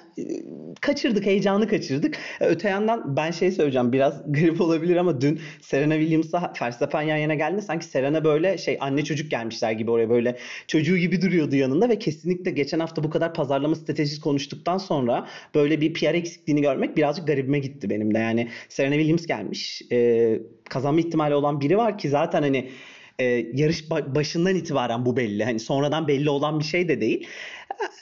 kaçırdık, 0.81 1.25
heyecanı 1.25 1.67
kaçırdık. 1.67 2.17
Öte 2.39 2.69
yandan 2.69 3.17
ben 3.17 3.31
şey 3.31 3.51
söyleyeceğim 3.51 3.93
biraz 3.93 4.21
garip 4.27 4.61
olabilir 4.61 4.95
ama 4.95 5.21
dün 5.21 5.39
Serena 5.61 5.93
Williams'la 5.93 6.53
Verstappen 6.61 7.01
yan 7.01 7.17
yana 7.17 7.35
geldi. 7.35 7.61
Sanki 7.61 7.85
Serena 7.85 8.23
böyle 8.23 8.57
şey 8.57 8.77
anne 8.79 9.03
çocuk 9.03 9.31
gelmişler 9.31 9.71
gibi 9.71 9.91
oraya 9.91 10.09
böyle 10.09 10.37
çocuğu 10.67 10.97
gibi 10.97 11.21
duruyordu 11.21 11.55
yanında 11.55 11.89
ve 11.89 11.99
kesinlikle 11.99 12.51
geçen 12.51 12.79
hafta 12.79 13.03
bu 13.03 13.09
kadar 13.09 13.33
pazarlama 13.33 13.75
stratejisi 13.75 14.21
konuştuktan 14.21 14.77
sonra 14.77 15.27
böyle 15.55 15.81
bir 15.81 15.93
PR 15.93 16.13
eksikliğini 16.13 16.61
görmek 16.61 16.97
birazcık 16.97 17.27
garibime 17.27 17.59
gitti 17.59 17.89
benim 17.89 18.13
de. 18.13 18.19
Yani 18.19 18.49
Serena 18.69 18.95
Williams 18.95 19.25
gelmiş. 19.25 19.81
Ee, 19.91 20.39
kazanma 20.69 20.99
ihtimali 20.99 21.35
olan 21.35 21.61
biri 21.61 21.77
var 21.77 21.97
ki 21.97 22.09
zaten 22.09 22.41
hani 22.41 22.69
e, 23.19 23.25
yarış 23.53 23.89
başından 23.89 24.55
itibaren 24.55 25.05
bu 25.05 25.17
belli. 25.17 25.43
Hani 25.43 25.59
sonradan 25.59 26.07
belli 26.07 26.29
olan 26.29 26.59
bir 26.59 26.65
şey 26.65 26.87
de 26.87 27.01
değil. 27.01 27.27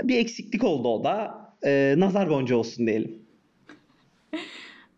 Bir 0.04 0.18
eksiklik 0.18 0.64
oldu 0.64 0.88
o 0.88 1.04
da 1.04 1.43
e, 1.66 1.96
nazar 1.98 2.30
boncuğu 2.30 2.58
olsun 2.58 2.88
diyelim. 2.88 3.24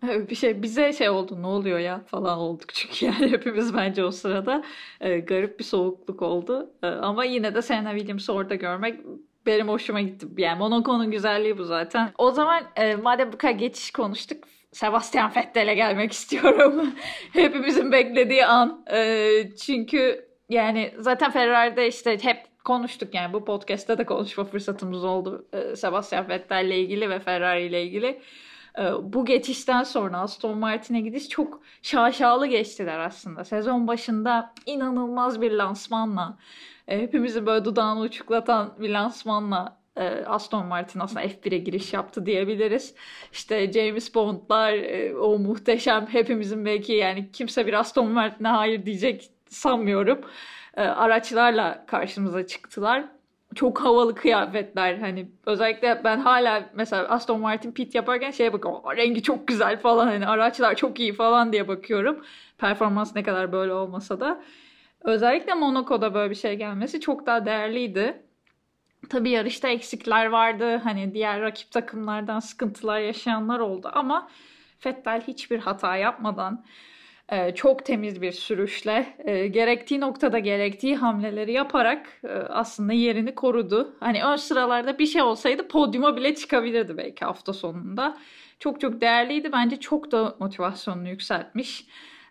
bir 0.29 0.35
şey 0.35 0.61
bize 0.61 0.93
şey 0.93 1.09
oldu 1.09 1.41
ne 1.41 1.47
oluyor 1.47 1.79
ya 1.79 2.01
falan 2.05 2.37
olduk 2.37 2.73
çünkü 2.73 3.05
yani 3.05 3.31
hepimiz 3.31 3.75
bence 3.75 4.03
o 4.03 4.11
sırada 4.11 4.63
e, 5.01 5.19
garip 5.19 5.59
bir 5.59 5.63
soğukluk 5.63 6.21
oldu 6.21 6.69
e, 6.83 6.87
ama 6.87 7.25
yine 7.25 7.55
de 7.55 7.61
Serena 7.61 7.91
Williams'ı 7.91 8.33
orada 8.33 8.55
görmek 8.55 8.99
benim 9.45 9.69
hoşuma 9.69 10.01
gitti. 10.01 10.27
Yani 10.37 10.59
Monaco'nun 10.59 11.11
güzelliği 11.11 11.57
bu 11.57 11.63
zaten. 11.63 12.11
O 12.17 12.31
zaman 12.31 12.63
e, 12.75 12.95
madem 12.95 13.33
bu 13.33 13.37
kadar 13.37 13.53
geçiş 13.53 13.91
konuştuk 13.91 14.43
Sebastian 14.71 15.31
Vettel'e 15.35 15.75
gelmek 15.75 16.11
istiyorum. 16.19 16.93
Hepimizin 17.33 17.91
beklediği 17.91 18.45
an. 18.45 18.85
E, 18.93 19.31
çünkü 19.65 20.25
yani 20.49 20.93
zaten 20.99 21.31
Ferrari'de 21.31 21.87
işte 21.87 22.17
hep 22.21 22.37
konuştuk 22.65 23.13
yani 23.13 23.33
bu 23.33 23.45
podcast'ta 23.45 23.97
da 23.97 24.05
konuşma 24.05 24.43
fırsatımız 24.43 25.03
oldu 25.03 25.47
e, 25.53 25.75
Sebastian 25.75 26.29
Vettel 26.29 26.65
ile 26.65 26.79
ilgili 26.79 27.09
ve 27.09 27.19
Ferrari 27.19 27.65
ile 27.65 27.83
ilgili. 27.83 28.21
E, 28.79 28.83
bu 29.03 29.25
geçişten 29.25 29.83
sonra 29.83 30.17
Aston 30.17 30.57
Martin'e 30.57 31.01
gidiş 31.01 31.29
çok 31.29 31.61
şaşalı 31.81 32.47
geçtiler 32.47 32.99
aslında. 32.99 33.43
Sezon 33.43 33.87
başında 33.87 34.53
inanılmaz 34.65 35.41
bir 35.41 35.51
lansmanla, 35.51 36.37
e, 36.87 37.01
hepimizin 37.01 37.45
böyle 37.45 37.65
dudağını 37.65 37.99
uçuklatan 37.99 38.73
bir 38.79 38.89
lansmanla 38.89 39.77
e, 39.97 40.07
Aston 40.25 40.65
Martin 40.65 40.99
aslında 40.99 41.25
F1'e 41.25 41.57
giriş 41.57 41.93
yaptı 41.93 42.25
diyebiliriz. 42.25 42.95
İşte 43.31 43.71
James 43.71 44.15
Bond'lar, 44.15 44.73
e, 44.73 45.17
o 45.17 45.39
muhteşem 45.39 46.07
hepimizin 46.07 46.65
belki 46.65 46.93
yani 46.93 47.31
kimse 47.31 47.67
bir 47.67 47.73
Aston 47.73 48.11
Martin'e 48.11 48.47
hayır 48.47 48.85
diyecek 48.85 49.29
sanmıyorum. 49.49 50.21
E, 50.75 50.81
araçlarla 50.81 51.85
karşımıza 51.87 52.47
çıktılar. 52.47 53.05
Çok 53.55 53.81
havalı 53.81 54.15
kıyafetler 54.15 54.97
hani 54.97 55.31
özellikle 55.45 56.01
ben 56.03 56.19
hala 56.19 56.69
mesela 56.73 57.07
Aston 57.07 57.41
Martin 57.41 57.71
pit 57.71 57.95
yaparken 57.95 58.31
şeye 58.31 58.53
bakıyorum 58.53 58.97
rengi 58.97 59.23
çok 59.23 59.47
güzel 59.47 59.79
falan 59.79 60.07
hani 60.07 60.27
araçlar 60.27 60.75
çok 60.75 60.99
iyi 60.99 61.13
falan 61.13 61.51
diye 61.53 61.67
bakıyorum. 61.67 62.25
Performans 62.57 63.15
ne 63.15 63.23
kadar 63.23 63.51
böyle 63.51 63.73
olmasa 63.73 64.19
da. 64.19 64.41
Özellikle 65.01 65.53
Monaco'da 65.53 66.13
böyle 66.13 66.29
bir 66.29 66.35
şey 66.35 66.55
gelmesi 66.55 67.01
çok 67.01 67.25
daha 67.25 67.45
değerliydi. 67.45 68.23
Tabii 69.09 69.29
yarışta 69.29 69.67
eksikler 69.67 70.25
vardı. 70.25 70.75
Hani 70.75 71.13
diğer 71.13 71.41
rakip 71.41 71.71
takımlardan 71.71 72.39
sıkıntılar 72.39 72.99
yaşayanlar 72.99 73.59
oldu 73.59 73.91
ama 73.93 74.29
Vettel 74.85 75.21
hiçbir 75.21 75.59
hata 75.59 75.95
yapmadan 75.95 76.63
e, 77.29 77.55
çok 77.55 77.85
temiz 77.85 78.21
bir 78.21 78.31
sürüşle 78.31 79.15
e, 79.19 79.47
gerektiği 79.47 79.99
noktada 79.99 80.39
gerektiği 80.39 80.95
hamleleri 80.95 81.51
yaparak 81.51 82.07
e, 82.23 82.27
aslında 82.33 82.93
yerini 82.93 83.35
korudu. 83.35 83.95
Hani 83.99 84.23
ön 84.23 84.35
sıralarda 84.35 84.99
bir 84.99 85.05
şey 85.05 85.21
olsaydı 85.21 85.67
podyuma 85.67 86.15
bile 86.15 86.35
çıkabilirdi 86.35 86.97
belki 86.97 87.25
hafta 87.25 87.53
sonunda. 87.53 88.17
Çok 88.59 88.81
çok 88.81 89.01
değerliydi. 89.01 89.51
Bence 89.51 89.79
çok 89.79 90.11
da 90.11 90.35
motivasyonunu 90.39 91.09
yükseltmiş. 91.09 91.85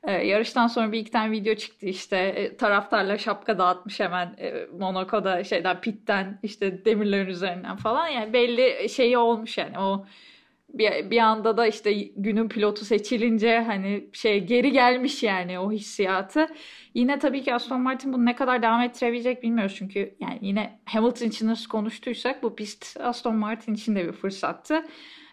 Yarıştan 0.09 0.66
sonra 0.66 0.92
bir 0.92 0.98
iki 0.98 1.11
tane 1.11 1.30
video 1.30 1.54
çıktı 1.54 1.87
işte 1.87 2.16
e, 2.16 2.57
taraftarla 2.57 3.18
şapka 3.18 3.59
dağıtmış 3.59 4.00
hemen 4.00 4.37
Monaco'da 4.78 5.44
şeyden 5.44 5.80
pitten 5.80 6.38
işte 6.42 6.85
demirlerin 6.85 7.26
üzerinden 7.26 7.76
falan 7.76 8.09
yani 8.09 8.33
belli 8.33 8.88
şeyi 8.88 9.18
olmuş 9.18 9.59
yani 9.59 9.78
o 9.78 10.07
bir, 10.79 11.11
bir 11.11 11.19
anda 11.19 11.57
da 11.57 11.67
işte 11.67 11.93
günün 12.17 12.49
pilotu 12.49 12.85
seçilince 12.85 13.59
hani 13.59 14.09
şey 14.13 14.45
geri 14.45 14.73
gelmiş 14.73 15.23
yani 15.23 15.59
o 15.59 15.73
hissiyatı. 15.73 16.47
Yine 16.95 17.19
tabii 17.19 17.43
ki 17.43 17.55
Aston 17.55 17.81
Martin 17.81 18.13
bunu 18.13 18.25
ne 18.25 18.37
kadar 18.37 18.63
devam 18.63 18.81
ettirebilecek 18.81 19.43
bilmiyoruz 19.43 19.75
çünkü 19.79 20.15
yani 20.21 20.39
yine 20.41 20.81
Hamilton 20.85 21.27
için 21.27 21.47
nasıl 21.47 21.69
konuştuysak 21.69 22.43
bu 22.43 22.57
pist 22.57 23.01
Aston 23.01 23.37
Martin 23.37 23.75
için 23.75 23.97
de 23.97 24.07
bir 24.07 24.13
fırsattı. 24.13 24.87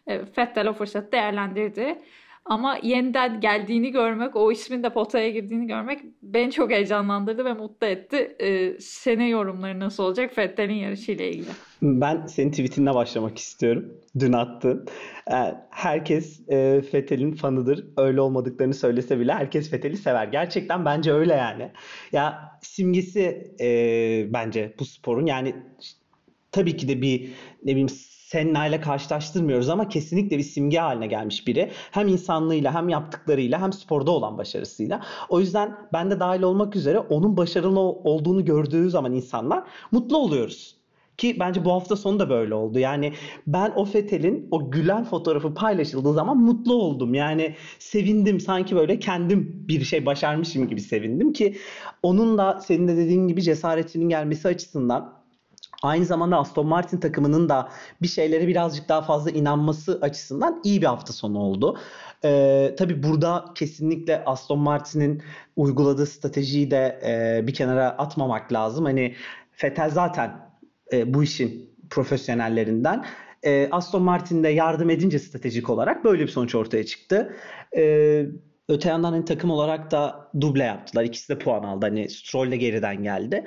E, 0.07 0.19
Vettel 0.37 0.67
o 0.67 0.73
fırsatı 0.73 1.11
değerlendirdi. 1.11 2.01
Ama 2.45 2.79
yeniden 2.83 3.41
geldiğini 3.41 3.91
görmek, 3.91 4.35
o 4.35 4.51
ismin 4.51 4.83
de 4.83 4.89
potaya 4.89 5.29
girdiğini 5.29 5.67
görmek 5.67 5.99
beni 6.23 6.51
çok 6.51 6.71
heyecanlandırdı 6.71 7.45
ve 7.45 7.53
mutlu 7.53 7.87
etti. 7.87 8.35
Ee, 8.41 8.79
sene 8.79 9.29
yorumları 9.29 9.79
nasıl 9.79 10.03
olacak 10.03 10.33
Fettel'in 10.35 10.73
yarışıyla 10.73 11.25
ilgili? 11.25 11.49
Ben 11.81 12.25
senin 12.25 12.51
tweetinle 12.51 12.93
başlamak 12.93 13.37
istiyorum. 13.37 13.93
Dün 14.19 14.33
attın. 14.33 14.85
Ee, 15.31 15.55
herkes 15.69 16.49
e, 16.49 16.81
Fettel'in 16.91 17.31
fanıdır. 17.31 17.85
Öyle 17.97 18.21
olmadıklarını 18.21 18.73
söylese 18.73 19.19
bile 19.19 19.33
herkes 19.33 19.69
Fettel'i 19.69 19.97
sever. 19.97 20.27
Gerçekten 20.27 20.85
bence 20.85 21.13
öyle 21.13 21.33
yani. 21.33 21.71
Ya 22.11 22.51
simgesi 22.61 23.53
e, 23.61 24.33
bence 24.33 24.73
bu 24.79 24.85
sporun. 24.85 25.25
Yani 25.25 25.55
tabii 26.51 26.77
ki 26.77 26.87
de 26.87 27.01
bir 27.01 27.31
ne 27.63 27.71
bileyim 27.71 27.89
Senna 28.31 28.67
ile 28.67 28.81
karşılaştırmıyoruz 28.81 29.69
ama 29.69 29.87
kesinlikle 29.87 30.37
bir 30.37 30.43
simge 30.43 30.79
haline 30.79 31.07
gelmiş 31.07 31.47
biri. 31.47 31.71
Hem 31.91 32.07
insanlığıyla 32.07 32.73
hem 32.73 32.89
yaptıklarıyla 32.89 33.61
hem 33.61 33.73
sporda 33.73 34.11
olan 34.11 34.37
başarısıyla. 34.37 35.01
O 35.29 35.39
yüzden 35.39 35.77
ben 35.93 36.11
de 36.11 36.19
dahil 36.19 36.41
olmak 36.41 36.75
üzere 36.75 36.99
onun 36.99 37.37
başarılı 37.37 37.79
olduğunu 37.79 38.45
gördüğü 38.45 38.89
zaman 38.89 39.13
insanlar 39.13 39.63
mutlu 39.91 40.17
oluyoruz. 40.17 40.75
Ki 41.17 41.37
bence 41.39 41.65
bu 41.65 41.71
hafta 41.71 41.95
sonu 41.95 42.19
da 42.19 42.29
böyle 42.29 42.53
oldu. 42.53 42.79
Yani 42.79 43.13
ben 43.47 43.73
o 43.75 43.85
Fetel'in 43.85 44.47
o 44.51 44.71
gülen 44.71 45.03
fotoğrafı 45.03 45.53
paylaşıldığı 45.53 46.13
zaman 46.13 46.37
mutlu 46.37 46.73
oldum. 46.73 47.13
Yani 47.13 47.55
sevindim 47.79 48.39
sanki 48.39 48.75
böyle 48.75 48.99
kendim 48.99 49.65
bir 49.67 49.83
şey 49.83 50.05
başarmışım 50.05 50.67
gibi 50.67 50.81
sevindim 50.81 51.33
ki 51.33 51.57
onun 52.03 52.37
da 52.37 52.59
senin 52.59 52.87
de 52.87 52.97
dediğin 52.97 53.27
gibi 53.27 53.41
cesaretinin 53.41 54.09
gelmesi 54.09 54.47
açısından 54.47 55.20
Aynı 55.81 56.05
zamanda 56.05 56.37
Aston 56.37 56.67
Martin 56.67 56.97
takımının 56.97 57.49
da 57.49 57.69
bir 58.01 58.07
şeylere 58.07 58.47
birazcık 58.47 58.89
daha 58.89 59.01
fazla 59.01 59.31
inanması 59.31 59.99
açısından 60.01 60.61
iyi 60.63 60.81
bir 60.81 60.85
hafta 60.85 61.13
sonu 61.13 61.39
oldu. 61.39 61.77
Ee, 62.23 62.75
tabii 62.77 63.03
burada 63.03 63.45
kesinlikle 63.55 64.23
Aston 64.25 64.59
Martin'in 64.59 65.23
uyguladığı 65.55 66.05
stratejiyi 66.05 66.71
de 66.71 66.99
e, 67.05 67.47
bir 67.47 67.53
kenara 67.53 67.89
atmamak 67.89 68.53
lazım. 68.53 68.85
Hani 68.85 69.15
Vettel 69.63 69.89
zaten 69.89 70.49
e, 70.93 71.13
bu 71.13 71.23
işin 71.23 71.69
profesyonellerinden. 71.89 73.05
E, 73.43 73.69
Aston 73.71 74.03
Martin 74.03 74.43
de 74.43 74.49
yardım 74.49 74.89
edince 74.89 75.19
stratejik 75.19 75.69
olarak 75.69 76.03
böyle 76.05 76.23
bir 76.23 76.27
sonuç 76.27 76.55
ortaya 76.55 76.85
çıktı. 76.85 77.35
E, 77.77 78.25
öte 78.69 78.89
yandan 78.89 79.11
hani 79.11 79.25
takım 79.25 79.51
olarak 79.51 79.91
da 79.91 80.29
duble 80.41 80.63
yaptılar. 80.63 81.03
İkisi 81.03 81.29
de 81.29 81.39
puan 81.39 81.63
aldı. 81.63 81.85
Hani 81.85 82.09
Stroll 82.09 82.51
de 82.51 82.57
geriden 82.57 83.03
geldi 83.03 83.45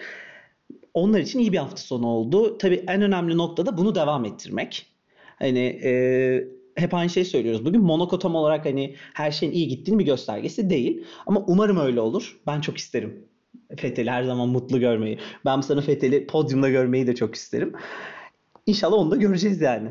onlar 0.94 1.20
için 1.20 1.38
iyi 1.38 1.52
bir 1.52 1.58
hafta 1.58 1.76
sonu 1.76 2.06
oldu. 2.06 2.58
Tabii 2.58 2.84
en 2.88 3.02
önemli 3.02 3.36
nokta 3.36 3.66
da 3.66 3.78
bunu 3.78 3.94
devam 3.94 4.24
ettirmek. 4.24 4.86
Hani 5.38 5.80
e, 5.84 6.44
hep 6.76 6.94
aynı 6.94 7.10
şeyi 7.10 7.26
söylüyoruz. 7.26 7.64
Bugün 7.64 7.82
Monaco 7.82 8.28
olarak 8.28 8.64
hani 8.64 8.94
her 9.14 9.30
şeyin 9.30 9.52
iyi 9.52 9.68
gittiğini 9.68 9.98
bir 9.98 10.04
göstergesi 10.04 10.70
değil. 10.70 11.04
Ama 11.26 11.44
umarım 11.46 11.76
öyle 11.76 12.00
olur. 12.00 12.40
Ben 12.46 12.60
çok 12.60 12.76
isterim. 12.76 13.24
Fethel'i 13.76 14.10
her 14.10 14.22
zaman 14.22 14.48
mutlu 14.48 14.80
görmeyi. 14.80 15.18
Ben 15.44 15.60
sene 15.60 15.80
Fethel'i 15.80 16.26
podyumda 16.26 16.70
görmeyi 16.70 17.06
de 17.06 17.14
çok 17.14 17.34
isterim. 17.34 17.72
İnşallah 18.66 18.96
onu 18.96 19.10
da 19.10 19.16
göreceğiz 19.16 19.60
yani. 19.60 19.90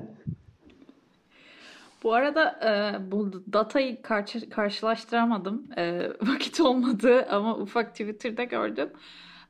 Bu 2.04 2.14
arada 2.14 2.60
e, 2.66 3.12
bu 3.12 3.44
datayı 3.54 4.02
karşı, 4.02 4.50
karşılaştıramadım. 4.50 5.68
E, 5.78 6.10
vakit 6.22 6.60
olmadı 6.60 7.26
ama 7.30 7.58
ufak 7.58 7.92
Twitter'da 7.92 8.44
gördüm. 8.44 8.90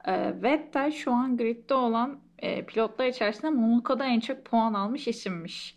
E, 0.07 0.41
Vettel 0.43 0.91
şu 0.91 1.11
an 1.11 1.37
gridde 1.37 1.73
olan 1.73 2.19
e, 2.39 2.65
pilotlar 2.65 3.07
içerisinde 3.07 3.49
Monaco'da 3.51 4.05
en 4.05 4.19
çok 4.19 4.45
puan 4.45 4.73
almış 4.73 5.07
isimmiş. 5.07 5.75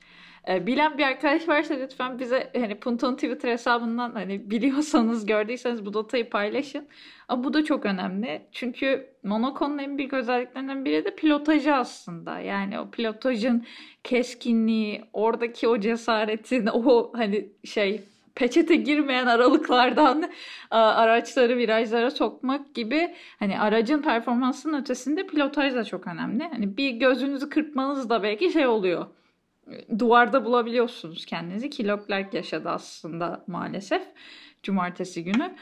E, 0.49 0.67
bilen 0.67 0.99
bir 0.99 1.05
arkadaş 1.05 1.49
varsa 1.49 1.75
lütfen 1.75 2.19
bize 2.19 2.51
hani 2.57 2.75
Punto'nun 2.75 3.15
Twitter 3.15 3.51
hesabından 3.51 4.13
hani 4.13 4.51
biliyorsanız 4.51 5.27
gördüyseniz 5.27 5.87
bu 5.87 5.95
datayı 5.95 6.31
paylaşın. 6.31 6.89
Ama 7.29 7.45
bu 7.45 7.55
da 7.55 7.65
çok 7.65 7.87
önemli. 7.87 8.43
Çünkü 8.53 9.11
Monaco'nun 9.23 9.79
en 9.79 9.99
büyük 9.99 10.13
özelliklerinden 10.13 10.85
biri 10.85 11.05
de 11.05 11.15
pilotajı 11.15 11.75
aslında. 11.75 12.41
Yani 12.41 12.81
o 12.81 12.91
pilotajın 12.91 13.67
keskinliği, 14.05 15.05
oradaki 15.13 15.69
o 15.69 15.81
cesaretin, 15.81 16.67
o 16.67 17.13
hani 17.15 17.49
şey 17.65 18.03
peçete 18.37 18.77
girmeyen 18.77 19.27
aralıklardan 19.27 20.31
araçları 20.71 21.57
virajlara 21.57 22.11
sokmak 22.11 22.75
gibi 22.75 23.15
hani 23.39 23.61
aracın 23.61 24.03
performansının 24.03 24.81
ötesinde 24.81 25.27
pilotaj 25.27 25.75
da 25.75 25.85
çok 25.85 26.07
önemli. 26.07 26.45
Hani 26.45 26.77
bir 26.77 26.91
gözünüzü 26.91 27.49
kırpmanız 27.49 28.11
da 28.11 28.23
belki 28.23 28.53
şey 28.53 28.67
oluyor. 28.67 29.07
Duvarda 29.99 30.45
bulabiliyorsunuz 30.45 31.27
kendinizi 31.27 31.71
ki 31.71 31.83
yaşadı 32.35 32.69
aslında 32.69 33.45
maalesef 33.47 34.03
cumartesi 34.63 35.25
günü. 35.25 35.55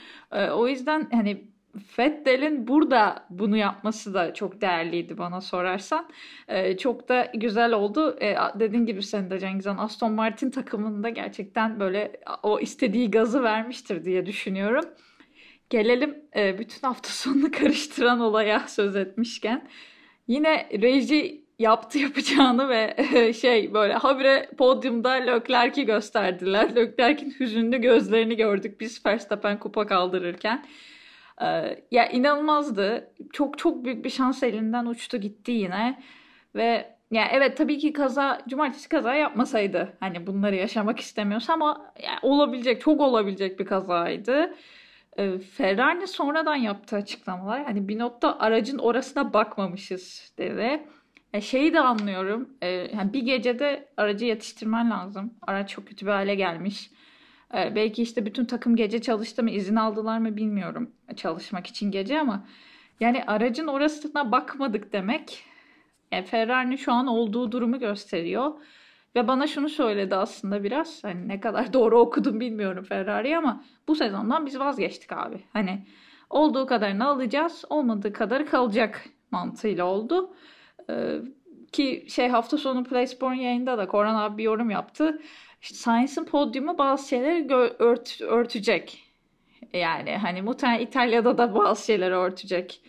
O 0.53 0.69
yüzden 0.69 1.09
hani 1.13 1.45
Fettel'in 1.79 2.69
burada 2.69 3.27
bunu 3.31 3.57
yapması 3.57 4.15
da 4.15 4.35
çok 4.35 4.61
değerliydi 4.61 5.19
bana 5.19 5.41
sorarsan. 5.41 6.09
Ee, 6.49 6.77
çok 6.77 7.09
da 7.09 7.33
güzel 7.35 7.73
oldu. 7.73 8.17
Ee, 8.21 8.37
dediğin 8.55 8.87
gibi 8.87 9.03
sen 9.03 9.31
de 9.31 9.39
Cengizhan 9.39 9.79
Aston 9.79 10.13
Martin 10.13 10.51
takımında 10.51 11.09
gerçekten 11.09 11.81
böyle 11.81 12.13
o 12.43 12.61
istediği 12.61 13.11
gazı 13.11 13.43
vermiştir 13.43 14.05
diye 14.05 14.27
düşünüyorum. 14.27 14.85
Gelelim 15.71 16.19
e, 16.37 16.59
bütün 16.59 16.87
hafta 16.89 17.09
sonunu 17.09 17.51
karıştıran 17.53 18.21
olaya 18.21 18.61
söz 18.69 18.97
etmişken. 18.97 19.69
Yine 20.29 20.69
reji 20.83 21.45
yaptı 21.59 21.99
yapacağını 21.99 22.69
ve 22.69 22.95
e, 23.15 23.33
şey 23.33 23.75
böyle 23.75 23.95
habire 23.95 24.51
podyumda 24.59 25.11
Leclerc'i 25.11 25.85
gösterdiler. 25.85 26.77
Leclerc'in 26.77 27.35
hüzünlü 27.41 27.81
gözlerini 27.81 28.37
gördük 28.37 28.81
biz 28.81 29.07
Verstappen 29.07 29.59
kupa 29.59 29.87
kaldırırken. 29.87 30.65
Ee, 31.43 31.85
ya 31.91 32.09
inanılmazdı. 32.09 33.13
Çok 33.33 33.59
çok 33.59 33.85
büyük 33.85 34.05
bir 34.05 34.11
şans 34.11 34.43
elinden 34.43 34.87
uçtu 34.87 35.17
gitti 35.17 35.53
yine. 35.53 36.03
Ve 36.55 36.95
ya 37.11 37.29
evet 37.33 37.57
tabii 37.57 37.79
ki 37.79 37.93
kaza 37.93 38.41
cumartesi 38.49 38.89
kaza 38.89 39.15
yapmasaydı 39.15 39.97
hani 40.01 40.27
bunları 40.27 40.57
yaşamak 40.57 41.01
istemiyorsa 41.01 41.53
ama 41.53 41.93
yani 42.03 42.19
olabilecek 42.23 42.81
çok 42.81 43.01
olabilecek 43.01 43.61
bir 43.61 43.67
kazaydı. 43.67 44.55
Ee, 45.19 45.39
Ferrari 45.39 46.07
sonradan 46.07 46.55
yaptığı 46.55 46.97
açıklamalar 46.97 47.65
hani 47.65 47.89
bir 47.89 47.99
notta 47.99 48.39
aracın 48.39 48.79
orasına 48.79 49.33
bakmamışız 49.33 50.33
dedi. 50.39 50.83
E, 51.33 51.41
şeyi 51.41 51.75
de 51.75 51.81
anlıyorum. 51.81 52.49
E, 52.63 52.69
yani 52.69 53.13
bir 53.13 53.23
gecede 53.23 53.89
aracı 53.97 54.25
yetiştirmen 54.25 54.91
lazım. 54.91 55.35
Araç 55.43 55.71
çok 55.71 55.87
kötü 55.89 56.07
bir 56.07 56.11
hale 56.11 56.35
gelmiş. 56.35 56.91
Ee, 57.55 57.73
belki 57.75 58.03
işte 58.03 58.27
bütün 58.27 58.45
takım 58.45 58.77
gece 58.77 59.03
çalıştı 59.03 59.43
mı 59.43 59.51
izin 59.51 59.77
aldılar 59.77 60.19
mı 60.19 60.37
bilmiyorum 60.37 60.91
çalışmak 61.17 61.67
için 61.67 61.91
gece 61.91 62.21
ama 62.21 62.47
yani 63.01 63.25
aracın 63.27 63.67
orasına 63.67 64.33
bakmadık 64.33 64.93
demek 64.93 65.45
yani 66.13 66.25
Ferrari'nin 66.25 66.77
şu 66.77 66.93
an 66.93 67.07
olduğu 67.07 67.53
durumu 67.53 67.79
gösteriyor. 67.79 68.53
Ve 69.17 69.29
bana 69.29 69.47
şunu 69.47 69.69
söyledi 69.69 70.17
aslında 70.17 70.65
biraz 70.65 71.05
hani 71.05 71.29
ne 71.29 71.41
kadar 71.41 71.73
doğru 71.73 71.99
okudum 71.99 72.41
bilmiyorum 72.41 72.85
Ferrari 72.85 73.37
ama 73.37 73.65
bu 73.89 73.95
sezondan 73.95 74.47
biz 74.47 74.59
vazgeçtik 74.59 75.13
abi. 75.13 75.45
Hani 75.53 75.87
olduğu 76.31 76.67
kadarını 76.67 77.07
alacağız 77.07 77.65
olmadığı 77.71 78.13
kadar 78.13 78.47
kalacak 78.47 79.05
mantığıyla 79.31 79.85
oldu. 79.85 80.35
Ee, 80.91 81.19
ki 81.73 82.07
şey 82.09 82.29
hafta 82.29 82.59
sonu 82.59 82.85
PlaySport'un 82.85 83.35
yayında 83.35 83.79
da 83.79 83.87
Koran 83.87 84.15
abi 84.15 84.39
bir 84.39 84.43
yorum 84.43 84.71
yaptı. 84.71 85.21
İşte 85.65 85.77
Science'ın 85.77 86.25
podyumu 86.25 86.79
bazı 86.79 87.09
şeyleri 87.09 87.55
ört, 87.79 88.21
örtecek. 88.21 89.03
Yani 89.73 90.17
hani 90.17 90.43
muhtemelen 90.43 90.81
İtalya'da 90.81 91.39
da 91.39 91.55
bazı 91.55 91.87
şeyleri 91.87 92.15
örtecek 92.15 92.81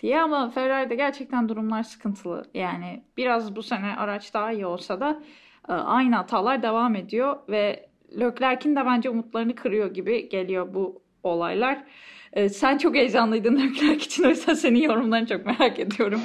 diye 0.00 0.20
ama 0.20 0.50
Ferrari'de 0.50 0.94
gerçekten 0.94 1.48
durumlar 1.48 1.82
sıkıntılı. 1.82 2.44
Yani 2.54 3.02
biraz 3.16 3.56
bu 3.56 3.62
sene 3.62 3.96
araç 3.96 4.34
daha 4.34 4.52
iyi 4.52 4.66
olsa 4.66 5.00
da 5.00 5.22
e, 5.68 5.72
aynı 5.72 6.16
hatalar 6.16 6.62
devam 6.62 6.96
ediyor 6.96 7.36
ve 7.48 7.88
Leclerc'in 8.20 8.76
de 8.76 8.86
bence 8.86 9.10
umutlarını 9.10 9.54
kırıyor 9.54 9.94
gibi 9.94 10.28
geliyor 10.28 10.74
bu 10.74 11.02
olaylar. 11.22 11.84
E, 12.32 12.48
sen 12.48 12.78
çok 12.78 12.94
heyecanlıydın 12.94 13.56
Leclerc 13.56 14.04
için 14.04 14.24
o 14.24 14.28
yüzden 14.28 14.54
senin 14.54 14.82
yorumlarını 14.82 15.26
çok 15.26 15.46
merak 15.46 15.78
ediyorum. 15.78 16.20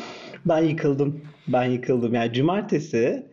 Ben 0.46 0.64
yıkıldım. 0.64 1.22
Ben 1.48 1.66
yıkıldım. 1.66 2.14
Yani 2.14 2.34
cumartesi 2.34 3.33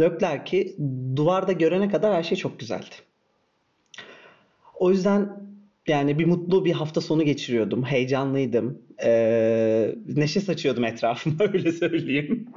Leclerc'i 0.00 0.76
duvarda 1.16 1.52
görene 1.52 1.88
kadar 1.88 2.14
her 2.14 2.22
şey 2.22 2.38
çok 2.38 2.60
güzeldi. 2.60 2.94
O 4.78 4.90
yüzden 4.90 5.50
yani 5.88 6.18
bir 6.18 6.26
mutlu 6.26 6.64
bir 6.64 6.72
hafta 6.72 7.00
sonu 7.00 7.22
geçiriyordum. 7.22 7.82
Heyecanlıydım. 7.82 8.82
Ee, 9.04 9.94
neşe 10.16 10.40
saçıyordum 10.40 10.84
etrafıma 10.84 11.36
öyle 11.52 11.72
söyleyeyim. 11.72 12.48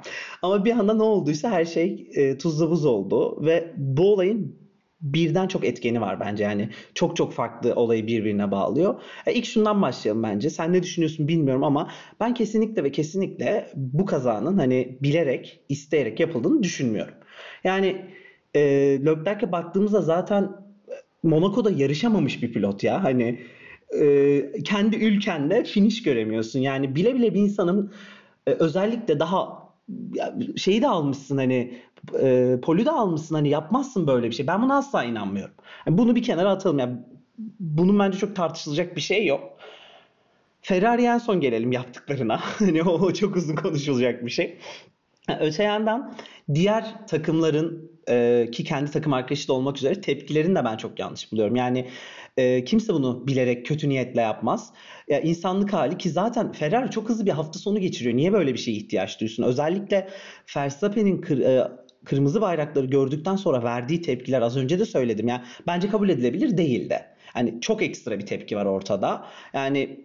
Ama 0.41 0.65
bir 0.65 0.71
anda 0.71 0.93
ne 0.93 1.03
olduysa 1.03 1.51
her 1.51 1.65
şey 1.65 2.09
e, 2.15 2.37
tuzla 2.37 2.69
buz 2.69 2.85
oldu. 2.85 3.45
Ve 3.45 3.73
bu 3.77 4.13
olayın 4.13 4.62
birden 5.03 5.47
çok 5.47 5.65
etkeni 5.65 6.01
var 6.01 6.19
bence. 6.19 6.43
Yani 6.43 6.69
çok 6.95 7.15
çok 7.15 7.33
farklı 7.33 7.75
olayı 7.75 8.07
birbirine 8.07 8.51
bağlıyor. 8.51 9.01
E, 9.25 9.33
ilk 9.33 9.45
şundan 9.45 9.81
başlayalım 9.81 10.23
bence. 10.23 10.49
Sen 10.49 10.73
ne 10.73 10.83
düşünüyorsun 10.83 11.27
bilmiyorum 11.27 11.63
ama 11.63 11.91
ben 12.19 12.33
kesinlikle 12.33 12.83
ve 12.83 12.91
kesinlikle 12.91 13.69
bu 13.75 14.05
kazanın 14.05 14.57
hani 14.57 14.97
bilerek, 15.01 15.59
isteyerek 15.69 16.19
yapıldığını 16.19 16.63
düşünmüyorum. 16.63 17.13
Yani 17.63 18.05
e, 18.55 18.61
Leclerc'e 19.05 19.51
baktığımızda 19.51 20.01
zaten 20.01 20.49
Monaco'da 21.23 21.71
yarışamamış 21.71 22.43
bir 22.43 22.53
pilot 22.53 22.83
ya. 22.83 23.03
Hani 23.03 23.39
e, 24.01 24.41
kendi 24.65 24.95
ülkende 24.95 25.63
finish 25.63 26.03
göremiyorsun. 26.03 26.59
Yani 26.59 26.95
bile 26.95 27.15
bile 27.15 27.33
bir 27.33 27.39
insanın 27.39 27.93
e, 28.47 28.51
özellikle 28.51 29.19
daha 29.19 29.63
şeyi 30.55 30.81
de 30.81 30.87
almışsın 30.87 31.37
hani 31.37 31.77
e, 32.21 32.57
polü 32.61 32.85
de 32.85 32.91
almışsın 32.91 33.35
hani 33.35 33.49
yapmazsın 33.49 34.07
böyle 34.07 34.27
bir 34.27 34.35
şey. 34.35 34.47
Ben 34.47 34.61
buna 34.61 34.77
asla 34.77 35.03
inanmıyorum. 35.03 35.55
Yani 35.87 35.97
bunu 35.97 36.15
bir 36.15 36.23
kenara 36.23 36.49
atalım. 36.49 36.79
Yani 36.79 36.97
bunun 37.59 37.99
bence 37.99 38.17
çok 38.17 38.35
tartışılacak 38.35 38.95
bir 38.95 39.01
şey 39.01 39.25
yok. 39.25 39.57
Ferrari 40.61 41.03
en 41.03 41.17
son 41.17 41.41
gelelim 41.41 41.71
yaptıklarına. 41.71 42.39
hani 42.59 42.83
o 42.83 43.13
çok 43.13 43.35
uzun 43.35 43.55
konuşulacak 43.55 44.25
bir 44.25 44.31
şey. 44.31 44.57
Öte 45.39 45.63
yandan 45.63 46.15
diğer 46.53 47.07
takımların 47.07 47.91
e, 48.09 48.47
ki 48.51 48.63
kendi 48.63 48.91
takım 48.91 49.13
arkadaşı 49.13 49.47
da 49.47 49.53
olmak 49.53 49.77
üzere 49.77 50.01
tepkilerini 50.01 50.55
de 50.55 50.65
ben 50.65 50.77
çok 50.77 50.99
yanlış 50.99 51.31
buluyorum. 51.31 51.55
Yani 51.55 51.89
e, 52.37 52.63
kimse 52.63 52.93
bunu 52.93 53.27
bilerek 53.27 53.65
kötü 53.65 53.89
niyetle 53.89 54.21
yapmaz. 54.21 54.73
Ya 55.07 55.19
insanlık 55.19 55.73
hali 55.73 55.97
ki 55.97 56.09
zaten 56.09 56.51
Ferrari 56.51 56.91
çok 56.91 57.09
hızlı 57.09 57.25
bir 57.25 57.31
hafta 57.31 57.59
sonu 57.59 57.79
geçiriyor. 57.79 58.17
Niye 58.17 58.33
böyle 58.33 58.53
bir 58.53 58.59
şeye 58.59 58.77
ihtiyaç 58.77 59.21
duysun? 59.21 59.43
Özellikle 59.43 60.09
Verstappen'in 60.57 61.41
e, 61.41 61.67
kırmızı 62.05 62.41
bayrakları 62.41 62.85
gördükten 62.85 63.35
sonra 63.35 63.63
verdiği 63.63 64.01
tepkiler 64.01 64.41
az 64.41 64.57
önce 64.57 64.79
de 64.79 64.85
söyledim. 64.85 65.27
Yani 65.27 65.41
bence 65.67 65.89
kabul 65.89 66.09
edilebilir 66.09 66.57
değildi. 66.57 67.05
Hani 67.33 67.61
çok 67.61 67.81
ekstra 67.81 68.19
bir 68.19 68.25
tepki 68.25 68.55
var 68.55 68.65
ortada. 68.65 69.25
Yani 69.53 69.99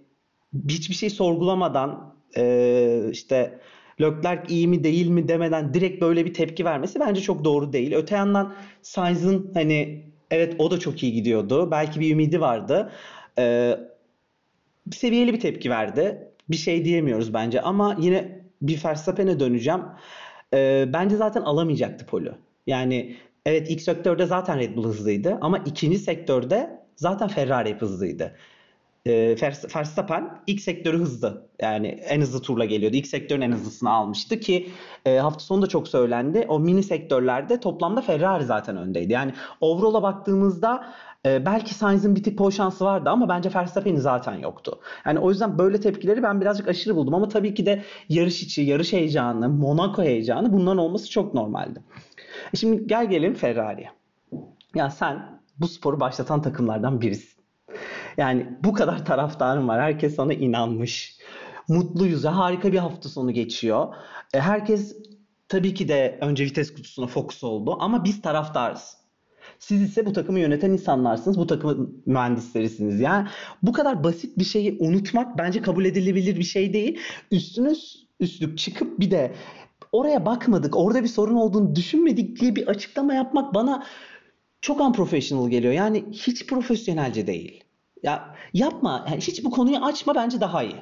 hiçbir 0.69 0.95
şey 0.95 1.11
sorgulamadan 1.11 2.15
e, 2.37 3.01
işte 3.13 3.61
Leclerc 4.01 4.55
iyi 4.55 4.69
mi 4.69 4.85
değil 4.85 5.09
mi 5.09 5.29
demeden 5.29 5.75
direkt 5.75 6.03
böyle 6.03 6.25
bir 6.27 6.35
tepki 6.35 6.65
vermesi 6.65 7.01
bence 7.01 7.21
çok 7.21 7.45
doğru 7.45 7.73
değil. 7.73 7.93
Öte 7.95 8.17
yandan 8.17 8.55
Sainz'ın 8.83 9.51
hani 9.55 10.05
evet 10.31 10.55
o 10.59 10.71
da 10.71 10.79
çok 10.79 11.03
iyi 11.03 11.13
gidiyordu. 11.13 11.71
Belki 11.71 12.01
bir 12.01 12.13
ümidi 12.13 12.41
vardı. 12.41 12.93
Ee, 13.39 13.79
seviyeli 14.93 15.33
bir 15.33 15.41
tepki 15.41 15.71
verdi. 15.71 16.29
Bir 16.51 16.57
şey 16.57 16.85
diyemiyoruz 16.85 17.35
bence 17.35 17.61
ama 17.61 17.97
yine 18.01 18.43
bir 18.63 18.85
Verstappen'e 18.85 19.41
döneceğim. 19.41 19.81
Ee, 20.55 20.85
bence 20.93 21.17
zaten 21.17 21.43
alamayacaktı 21.43 22.07
polu. 22.07 22.35
Yani 22.67 23.17
evet 23.47 23.71
ilk 23.71 23.83
sektörde 23.83 24.27
zaten 24.27 24.59
Red 24.59 24.77
Bull 24.77 24.85
hızlıydı 24.85 25.39
ama 25.41 25.59
ikinci 25.59 25.99
sektörde 25.99 26.81
zaten 26.97 27.29
Ferrari 27.29 27.75
hızlıydı. 27.75 28.37
e, 29.07 29.37
Verstappen 29.77 30.43
ilk 30.47 30.61
sektörü 30.61 30.99
hızlı. 30.99 31.49
Yani 31.63 31.87
en 31.89 32.21
hızlı 32.21 32.43
turla 32.43 32.65
geliyordu. 32.65 32.97
İlk 32.97 33.07
sektörün 33.07 33.41
en 33.41 33.53
hızlısını 33.53 33.91
almıştı 33.91 34.41
ki 34.41 34.71
e, 35.07 35.17
hafta 35.19 35.41
sonu 35.41 35.63
da 35.63 35.67
çok 35.67 35.89
söylendi. 35.89 36.45
O 36.49 36.61
mini 36.61 36.83
sektörlerde 36.83 37.61
toplamda 37.61 38.01
Ferrari 38.01 38.45
zaten 38.45 38.77
öndeydi. 38.77 39.13
Yani 39.13 39.33
overall'a 39.61 40.03
baktığımızda 40.03 40.87
e, 41.27 41.47
belki 41.47 41.75
Sainz'in 41.75 42.17
bir 42.17 42.23
tık 42.23 42.39
pol 42.39 42.51
şansı 42.51 42.85
vardı 42.85 43.11
ama 43.11 43.29
bence 43.29 43.51
Verstappen'in 43.55 43.97
zaten 43.97 44.35
yoktu. 44.35 44.81
Yani 45.07 45.19
o 45.19 45.31
yüzden 45.31 45.59
böyle 45.59 45.81
tepkileri 45.81 46.23
ben 46.23 46.41
birazcık 46.41 46.69
aşırı 46.69 46.97
buldum 46.97 47.15
ama 47.15 47.29
tabii 47.29 47.55
ki 47.55 47.67
de 47.67 47.83
yarış 48.09 48.43
içi, 48.43 48.63
yarış 48.63 48.93
heyecanı, 48.93 49.49
Monaco 49.49 50.03
heyecanı 50.03 50.53
bunların 50.53 50.79
olması 50.79 51.11
çok 51.11 51.35
normaldi. 51.35 51.83
E 52.55 52.57
şimdi 52.57 52.87
gel 52.87 53.11
gelelim 53.11 53.35
Ferrari'ye. 53.35 53.91
Ya 54.75 54.91
sen 54.91 55.41
bu 55.59 55.69
sporu 55.69 56.01
başlatan 56.01 56.43
takımlardan 56.43 57.01
birisin. 57.01 57.39
Yani 58.17 58.59
bu 58.65 58.73
kadar 58.73 59.05
taraftarın 59.05 59.69
var. 59.69 59.81
Herkes 59.81 60.15
sana 60.15 60.33
inanmış. 60.33 61.19
Mutluyuz. 61.69 62.25
Harika 62.25 62.73
bir 62.73 62.79
hafta 62.79 63.09
sonu 63.09 63.33
geçiyor. 63.33 63.95
E, 64.35 64.41
herkes 64.41 64.97
tabii 65.49 65.75
ki 65.75 65.89
de 65.89 66.19
önce 66.21 66.45
vites 66.45 66.75
kutusuna 66.75 67.07
fokus 67.07 67.45
oldu 67.45 67.77
ama 67.81 68.05
biz 68.05 68.23
taraftarız. 68.23 68.98
Siz 69.59 69.83
ise 69.83 70.07
bu 70.07 70.13
takımı 70.13 70.41
yöneten 70.41 70.71
insanlarsınız. 70.71 71.39
Bu 71.39 71.47
takımın 71.47 72.03
mühendislerisiniz. 72.07 73.01
Yani 73.01 73.29
bu 73.63 73.73
kadar 73.73 74.05
basit 74.05 74.39
bir 74.39 74.45
şeyi 74.45 74.77
unutmak 74.81 75.39
bence 75.39 75.63
kabul 75.63 75.85
edilebilir 75.85 76.37
bir 76.37 76.45
şey 76.45 76.73
değil. 76.73 76.99
Üstüne 77.31 77.73
üstlük 78.21 78.59
çıkıp 78.59 79.01
bir 79.01 79.11
de 79.11 79.35
oraya 79.93 80.27
bakmadık, 80.27 80.77
orada 80.77 81.03
bir 81.03 81.09
sorun 81.09 81.35
olduğunu 81.35 81.77
düşünmedik 81.77 82.41
diye 82.41 82.57
bir 82.57 82.67
açıklama 82.67 83.15
yapmak 83.15 83.55
bana 83.55 83.87
çok 84.61 84.81
unprofessional 84.81 85.51
geliyor. 85.51 85.73
Yani 85.73 86.05
hiç 86.13 86.47
profesyonelce 86.47 87.27
değil. 87.27 87.65
Ya 88.03 88.35
yapma. 88.55 89.07
Yani 89.11 89.21
hiç 89.21 89.45
bu 89.45 89.51
konuyu 89.51 89.77
açma 89.77 90.15
bence 90.15 90.41
daha 90.41 90.63
iyi. 90.63 90.77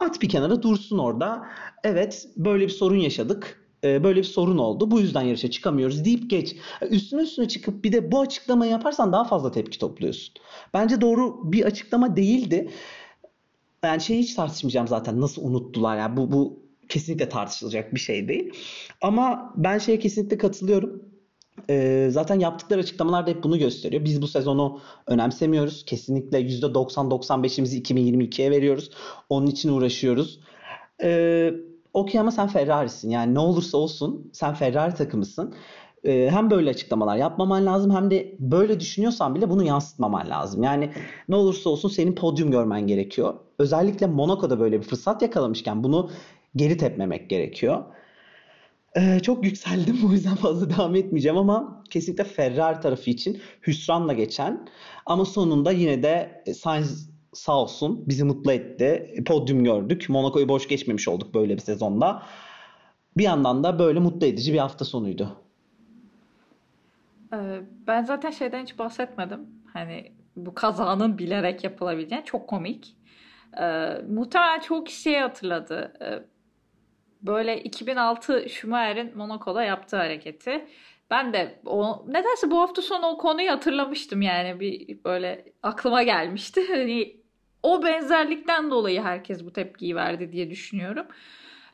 At 0.00 0.22
bir 0.22 0.28
kenara 0.28 0.62
dursun 0.62 0.98
orada. 0.98 1.46
Evet 1.84 2.28
böyle 2.36 2.64
bir 2.64 2.70
sorun 2.72 2.96
yaşadık. 2.96 3.69
Ee, 3.84 4.04
böyle 4.04 4.18
bir 4.18 4.24
sorun 4.24 4.58
oldu. 4.58 4.90
Bu 4.90 5.00
yüzden 5.00 5.22
yarışa 5.22 5.50
çıkamıyoruz 5.50 6.04
deyip 6.04 6.30
geç. 6.30 6.56
Üstüne 6.90 7.22
üstüne 7.22 7.48
çıkıp 7.48 7.84
bir 7.84 7.92
de 7.92 8.12
bu 8.12 8.20
açıklamayı 8.20 8.70
yaparsan 8.70 9.12
daha 9.12 9.24
fazla 9.24 9.50
tepki 9.50 9.78
topluyorsun. 9.78 10.34
Bence 10.74 11.00
doğru 11.00 11.52
bir 11.52 11.64
açıklama 11.64 12.16
değildi. 12.16 12.70
Yani 13.84 14.00
şeyi 14.00 14.22
hiç 14.22 14.34
tartışmayacağım 14.34 14.88
zaten. 14.88 15.20
Nasıl 15.20 15.44
unuttular? 15.44 15.98
Yani 15.98 16.16
bu, 16.16 16.32
bu 16.32 16.62
kesinlikle 16.88 17.28
tartışılacak 17.28 17.94
bir 17.94 18.00
şey 18.00 18.28
değil. 18.28 18.52
Ama 19.02 19.54
ben 19.56 19.78
şeye 19.78 19.98
kesinlikle 19.98 20.38
katılıyorum. 20.38 21.02
Ee, 21.70 22.08
zaten 22.10 22.40
yaptıkları 22.40 22.80
açıklamalar 22.80 23.26
da 23.26 23.30
hep 23.30 23.42
bunu 23.42 23.58
gösteriyor. 23.58 24.04
Biz 24.04 24.22
bu 24.22 24.28
sezonu 24.28 24.80
önemsemiyoruz. 25.06 25.84
Kesinlikle 25.84 26.40
%90-95'imizi 26.40 27.82
2022'ye 27.82 28.50
veriyoruz. 28.50 28.90
Onun 29.28 29.46
için 29.46 29.68
uğraşıyoruz. 29.68 30.40
Ee, 31.02 31.52
Okey 31.94 32.20
ama 32.20 32.30
sen 32.30 32.48
Ferrari'sin. 32.48 33.10
Yani 33.10 33.34
ne 33.34 33.38
olursa 33.38 33.78
olsun 33.78 34.30
sen 34.32 34.54
Ferrari 34.54 34.94
takımısın. 34.94 35.54
Ee, 36.04 36.28
hem 36.32 36.50
böyle 36.50 36.70
açıklamalar 36.70 37.16
yapmaman 37.16 37.66
lazım 37.66 37.94
hem 37.94 38.10
de 38.10 38.36
böyle 38.38 38.80
düşünüyorsan 38.80 39.34
bile 39.34 39.50
bunu 39.50 39.64
yansıtmaman 39.64 40.30
lazım. 40.30 40.62
Yani 40.62 40.90
ne 41.28 41.36
olursa 41.36 41.70
olsun 41.70 41.88
senin 41.88 42.14
podyum 42.14 42.50
görmen 42.50 42.86
gerekiyor. 42.86 43.34
Özellikle 43.58 44.06
Monaco'da 44.06 44.60
böyle 44.60 44.78
bir 44.78 44.84
fırsat 44.86 45.22
yakalamışken 45.22 45.84
bunu 45.84 46.10
geri 46.56 46.76
tepmemek 46.76 47.30
gerekiyor. 47.30 47.84
Ee, 48.96 49.20
çok 49.20 49.44
yükseldim 49.44 49.98
o 50.08 50.12
yüzden 50.12 50.34
fazla 50.34 50.70
devam 50.70 50.94
etmeyeceğim 50.94 51.38
ama 51.38 51.84
kesinlikle 51.90 52.24
Ferrari 52.24 52.80
tarafı 52.80 53.10
için 53.10 53.40
hüsranla 53.66 54.12
geçen 54.12 54.68
ama 55.06 55.24
sonunda 55.24 55.72
yine 55.72 56.02
de 56.02 56.44
Sainz 56.54 57.10
sağ 57.32 57.58
olsun 57.58 58.08
bizi 58.08 58.24
mutlu 58.24 58.52
etti. 58.52 59.14
Podyum 59.26 59.64
gördük. 59.64 60.08
Monaco'yu 60.08 60.48
boş 60.48 60.68
geçmemiş 60.68 61.08
olduk 61.08 61.34
böyle 61.34 61.54
bir 61.54 61.60
sezonda. 61.60 62.22
Bir 63.16 63.22
yandan 63.24 63.64
da 63.64 63.78
böyle 63.78 63.98
mutlu 64.00 64.26
edici 64.26 64.52
bir 64.52 64.58
hafta 64.58 64.84
sonuydu. 64.84 65.36
Ee, 67.34 67.60
ben 67.86 68.04
zaten 68.04 68.30
şeyden 68.30 68.62
hiç 68.62 68.78
bahsetmedim. 68.78 69.40
Hani 69.72 70.12
bu 70.36 70.54
kazanın 70.54 71.18
bilerek 71.18 71.64
yapılabileceğini 71.64 72.24
çok 72.24 72.48
komik. 72.48 72.96
Ee, 73.60 73.94
muhtemelen 74.08 74.60
çok 74.60 74.86
kişiye 74.86 75.20
hatırladı. 75.20 75.92
Ee, 76.02 76.22
böyle 77.22 77.62
2006 77.62 78.48
Schumacher'in 78.48 79.16
Monaco'da 79.16 79.64
yaptığı 79.64 79.96
hareketi. 79.96 80.66
Ben 81.10 81.32
de 81.32 81.60
o 81.66 82.04
nedense 82.08 82.50
bu 82.50 82.60
hafta 82.60 82.82
sonu 82.82 83.06
o 83.06 83.18
konuyu 83.18 83.50
hatırlamıştım 83.50 84.22
yani 84.22 84.60
bir 84.60 85.04
böyle 85.04 85.44
aklıma 85.62 86.02
gelmişti. 86.02 86.60
Hani 86.68 87.19
o 87.62 87.82
benzerlikten 87.82 88.70
dolayı 88.70 89.02
herkes 89.02 89.44
bu 89.44 89.52
tepkiyi 89.52 89.96
verdi 89.96 90.32
diye 90.32 90.50
düşünüyorum. 90.50 91.06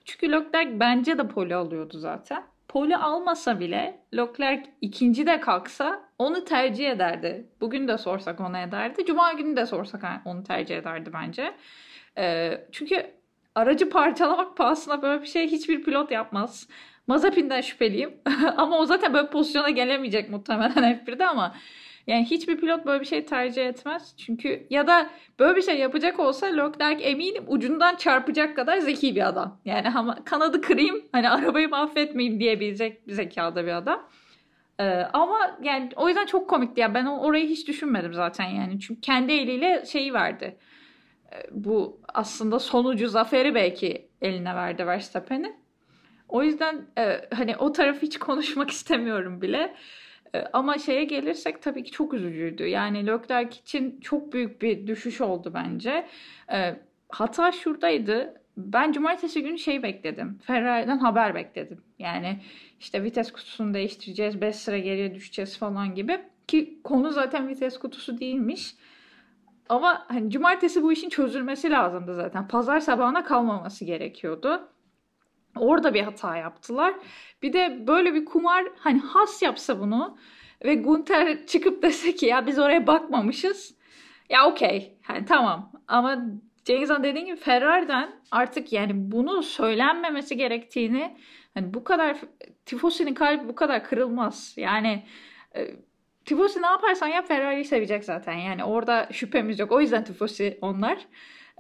Çünkü 0.05 0.33
Leclerc 0.33 0.81
bence 0.81 1.19
de 1.19 1.29
poli 1.29 1.55
alıyordu 1.55 1.99
zaten. 1.99 2.45
Poli 2.69 2.97
almasa 2.97 3.61
bile 3.61 4.01
Leclerc 4.15 4.71
ikinci 4.81 5.27
de 5.27 5.41
kalksa 5.41 6.01
onu 6.19 6.45
tercih 6.45 6.91
ederdi. 6.91 7.47
Bugün 7.61 7.89
de 7.89 7.99
sorsak 7.99 8.41
onu 8.41 8.59
ederdi. 8.59 9.05
Cuma 9.07 9.33
günü 9.33 9.57
de 9.57 9.67
sorsak 9.67 10.05
onu 10.25 10.45
tercih 10.45 10.77
ederdi 10.77 11.11
bence. 11.13 11.55
Ee, 12.19 12.61
çünkü 12.73 13.11
aracı 13.55 13.91
parçalamak 13.91 14.57
pahasına 14.57 15.03
böyle 15.03 15.23
bir 15.23 15.27
şey 15.27 15.49
hiçbir 15.49 15.83
pilot 15.83 16.11
yapmaz. 16.11 16.69
Mazepin'den 17.07 17.61
şüpheliyim. 17.61 18.15
ama 18.57 18.79
o 18.79 18.87
zaten 18.87 19.15
böyle 19.15 19.31
pozisyona 19.31 19.71
gelemeyecek 19.71 20.31
muhtemelen 20.31 21.05
F1'de 21.07 21.27
ama 21.27 21.55
yani 22.07 22.25
hiçbir 22.25 22.57
pilot 22.57 22.87
böyle 22.87 23.01
bir 23.01 23.07
şey 23.07 23.25
tercih 23.25 23.67
etmez. 23.67 24.15
Çünkü 24.17 24.67
ya 24.71 24.87
da 24.87 25.11
böyle 25.39 25.57
bir 25.57 25.63
şey 25.63 25.79
yapacak 25.79 26.21
olsa 26.21 26.47
Leclerc 26.47 27.05
eminim 27.05 27.45
ucundan 27.47 27.97
çarpacak 27.97 28.57
kadar 28.57 28.79
zeki 28.79 29.17
bir 29.17 29.29
adam. 29.29 29.61
Yani 29.65 29.89
ama 29.95 30.25
kanadı 30.25 30.61
kırayım 30.61 31.03
hani 31.13 31.31
arabayı 31.31 31.69
mahvetmeyeyim 31.69 32.41
diyebilecek 32.41 33.09
bir 33.09 33.13
zekada 33.13 33.67
bir 33.67 33.77
adam. 33.77 34.09
Ee, 34.81 34.85
ama 35.13 35.59
yani 35.63 35.91
o 35.97 36.09
yüzden 36.09 36.27
çok 36.27 36.51
komikti. 36.51 36.81
Yani 36.81 36.95
ben 36.95 37.07
orayı 37.07 37.49
hiç 37.49 37.69
düşünmedim 37.69 38.15
zaten 38.15 38.45
yani. 38.45 38.81
Çünkü 38.81 39.01
kendi 39.01 39.33
eliyle 39.33 39.85
şeyi 39.87 40.15
verdi. 40.15 40.57
Ee, 41.33 41.37
bu 41.51 42.01
aslında 42.15 42.59
sonucu 42.59 43.09
zaferi 43.09 43.55
belki 43.55 44.09
eline 44.23 44.55
verdi 44.55 44.87
Verstappen'in. 44.87 45.57
O 46.29 46.43
yüzden 46.43 46.87
e, 46.99 47.21
hani 47.35 47.57
o 47.57 47.73
tarafı 47.73 48.03
hiç 48.03 48.19
konuşmak 48.19 48.71
istemiyorum 48.77 49.43
bile. 49.43 49.75
E, 50.37 50.45
ama 50.53 50.79
şeye 50.79 51.05
gelirsek 51.05 51.63
tabii 51.63 51.85
ki 51.85 51.91
çok 51.91 52.15
üzücüydü. 52.15 52.67
Yani 52.67 53.07
Leclerc 53.07 53.59
için 53.61 54.01
çok 54.01 54.33
büyük 54.33 54.63
bir 54.63 54.87
düşüş 54.87 55.21
oldu 55.21 55.53
bence. 55.55 56.07
E, 56.53 56.77
hata 57.09 57.53
şuradaydı. 57.53 58.41
Ben 58.57 58.93
cumartesi 58.93 59.43
günü 59.43 59.59
şey 59.59 59.83
bekledim. 59.83 60.39
Ferrari'den 60.43 60.99
haber 60.99 61.35
bekledim. 61.35 61.81
Yani 61.99 62.41
işte 62.81 63.03
vites 63.03 63.33
kutusunu 63.33 63.75
değiştireceğiz, 63.75 64.41
5 64.41 64.57
sıra 64.57 64.79
geriye 64.79 65.15
düşeceğiz 65.15 65.59
falan 65.59 65.95
gibi. 65.95 66.21
Ki 66.49 66.79
konu 66.85 67.11
zaten 67.13 67.49
vites 67.49 67.79
kutusu 67.79 68.19
değilmiş. 68.19 68.75
Ama 69.69 70.05
hani 70.09 70.31
cumartesi 70.31 70.83
bu 70.83 70.93
işin 70.93 71.09
çözülmesi 71.09 71.71
lazımdı 71.71 72.15
zaten. 72.15 72.49
Pazar 72.49 72.81
sabahına 72.81 73.25
kalmaması 73.25 73.85
gerekiyordu. 73.85 74.69
Orada 75.57 75.95
bir 75.95 76.03
hata 76.03 76.37
yaptılar. 76.37 76.95
Bir 77.43 77.53
de 77.53 77.87
böyle 77.87 78.15
bir 78.15 78.25
kumar 78.25 78.65
hani 78.79 79.01
has 79.01 79.43
yapsa 79.43 79.81
bunu 79.81 80.19
ve 80.65 80.75
Gunter 80.75 81.47
çıkıp 81.47 81.83
dese 81.83 82.15
ki 82.15 82.27
ya 82.27 82.47
biz 82.47 82.59
oraya 82.59 82.87
bakmamışız. 82.87 83.75
Ya 84.31 84.47
okey. 84.47 84.99
Yani 85.09 85.25
tamam. 85.25 85.73
Ama 85.89 86.19
Cengiz 86.65 86.91
Han 86.91 87.05
dediğin 87.05 87.27
gibi 87.27 87.37
Ferrari'den 87.37 88.11
artık 88.31 88.73
yani 88.73 88.93
bunu 88.95 89.43
söylenmemesi 89.43 90.37
gerektiğini 90.37 91.17
hani 91.55 91.75
bu 91.75 91.85
kadar 91.85 92.17
Tifosi'nin 92.67 93.15
kalbi 93.15 93.49
bu 93.49 93.55
kadar 93.55 93.85
kırılmaz. 93.85 94.55
Yani 94.57 95.03
e, 95.57 95.67
Tifosi 96.25 96.63
ne 96.63 96.67
yaparsan 96.67 97.07
yap 97.07 97.29
Ferrari'yi 97.29 97.65
sevecek 97.65 98.05
zaten. 98.05 98.33
Yani 98.33 98.65
orada 98.65 99.09
şüphemiz 99.13 99.59
yok. 99.59 99.73
O 99.73 99.81
yüzden 99.81 100.05
Tifosi 100.05 100.59
onlar. 100.61 100.99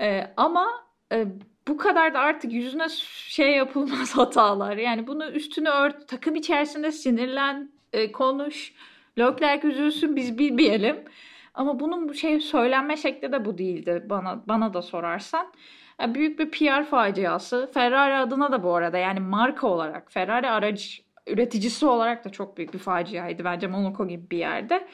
E, 0.00 0.32
ama 0.36 0.66
e, 1.12 1.26
bu 1.68 1.76
kadar 1.76 2.14
da 2.14 2.20
artık 2.20 2.52
yüzüne 2.52 2.88
şey 3.28 3.50
yapılmaz 3.50 4.12
hatalar. 4.16 4.76
Yani 4.76 5.06
bunu 5.06 5.30
üstünü 5.30 5.68
ört, 5.68 6.08
takım 6.08 6.34
içerisinde 6.34 6.92
sinirlen, 6.92 7.70
e, 7.92 8.12
konuş. 8.12 8.72
Leclerc 9.18 9.68
üzülsün 9.68 10.16
biz 10.16 10.38
bilmeyelim. 10.38 11.04
Ama 11.54 11.80
bunun 11.80 12.08
bu 12.08 12.14
şey 12.14 12.40
söylenme 12.40 12.96
şekli 12.96 13.32
de 13.32 13.44
bu 13.44 13.58
değildi 13.58 14.02
bana 14.10 14.42
bana 14.48 14.74
da 14.74 14.82
sorarsan. 14.82 15.52
Yani 16.00 16.14
büyük 16.14 16.38
bir 16.38 16.50
PR 16.50 16.84
faciası. 16.84 17.70
Ferrari 17.74 18.16
adına 18.16 18.52
da 18.52 18.62
bu 18.62 18.74
arada 18.74 18.98
yani 18.98 19.20
marka 19.20 19.66
olarak 19.66 20.12
Ferrari 20.12 20.50
aracı 20.50 21.02
üreticisi 21.26 21.86
olarak 21.86 22.24
da 22.24 22.30
çok 22.30 22.56
büyük 22.56 22.74
bir 22.74 22.78
faciaydı 22.78 23.44
bence 23.44 23.66
Monaco 23.66 24.08
gibi 24.08 24.30
bir 24.30 24.38
yerde. 24.38 24.88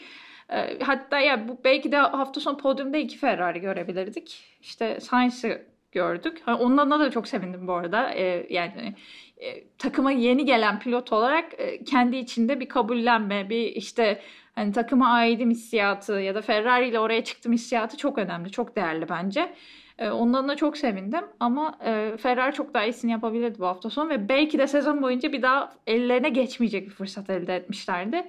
E, 0.50 0.78
hatta 0.82 1.20
ya 1.20 1.48
bu 1.48 1.61
belki 1.64 1.92
de 1.92 1.96
hafta 1.96 2.40
sonu 2.40 2.56
podyumda 2.56 2.96
iki 2.98 3.18
Ferrari 3.18 3.61
görebilirdik. 3.61 4.58
İşte 4.61 5.00
Sainz'i 5.00 5.71
gördük. 5.92 6.42
Ondan 6.46 6.90
da 6.90 7.11
çok 7.11 7.28
sevindim 7.28 7.66
bu 7.66 7.72
arada. 7.72 8.11
E, 8.14 8.46
yani 8.50 8.94
e, 9.37 9.64
takıma 9.78 10.12
yeni 10.12 10.44
gelen 10.44 10.81
pilot 10.81 11.12
olarak 11.12 11.44
e, 11.59 11.85
kendi 11.85 12.16
içinde 12.16 12.61
bir 12.61 12.68
kabullenme, 12.68 13.50
bir 13.50 13.62
işte 13.62 14.22
Hani 14.55 14.72
takıma 14.72 15.09
aidim 15.09 15.50
hissiyatı 15.50 16.12
ya 16.12 16.35
da 16.35 16.42
Ferrari 16.42 16.88
ile 16.88 16.98
oraya 16.98 17.24
çıktım 17.24 17.52
hissiyatı 17.52 17.96
çok 17.96 18.18
önemli, 18.18 18.50
çok 18.50 18.76
değerli 18.76 19.09
bence. 19.09 19.55
E, 19.98 20.11
ondan 20.11 20.48
da 20.48 20.57
çok 20.57 20.76
sevindim 20.76 21.24
ama 21.40 21.78
e, 21.85 22.16
Ferrari 22.16 22.55
çok 22.55 22.74
daha 22.74 22.85
iyisini 22.85 23.11
yapabilirdi 23.11 23.59
bu 23.59 23.66
hafta 23.66 23.90
sonu 23.90 24.09
ve 24.09 24.28
belki 24.28 24.59
de 24.59 24.66
sezon 24.66 25.02
boyunca 25.02 25.33
bir 25.33 25.42
daha 25.42 25.72
ellerine 25.87 26.28
geçmeyecek 26.28 26.87
bir 26.87 26.92
fırsat 26.92 27.31
elde 27.31 27.57
etmişlerdi. 27.57 28.24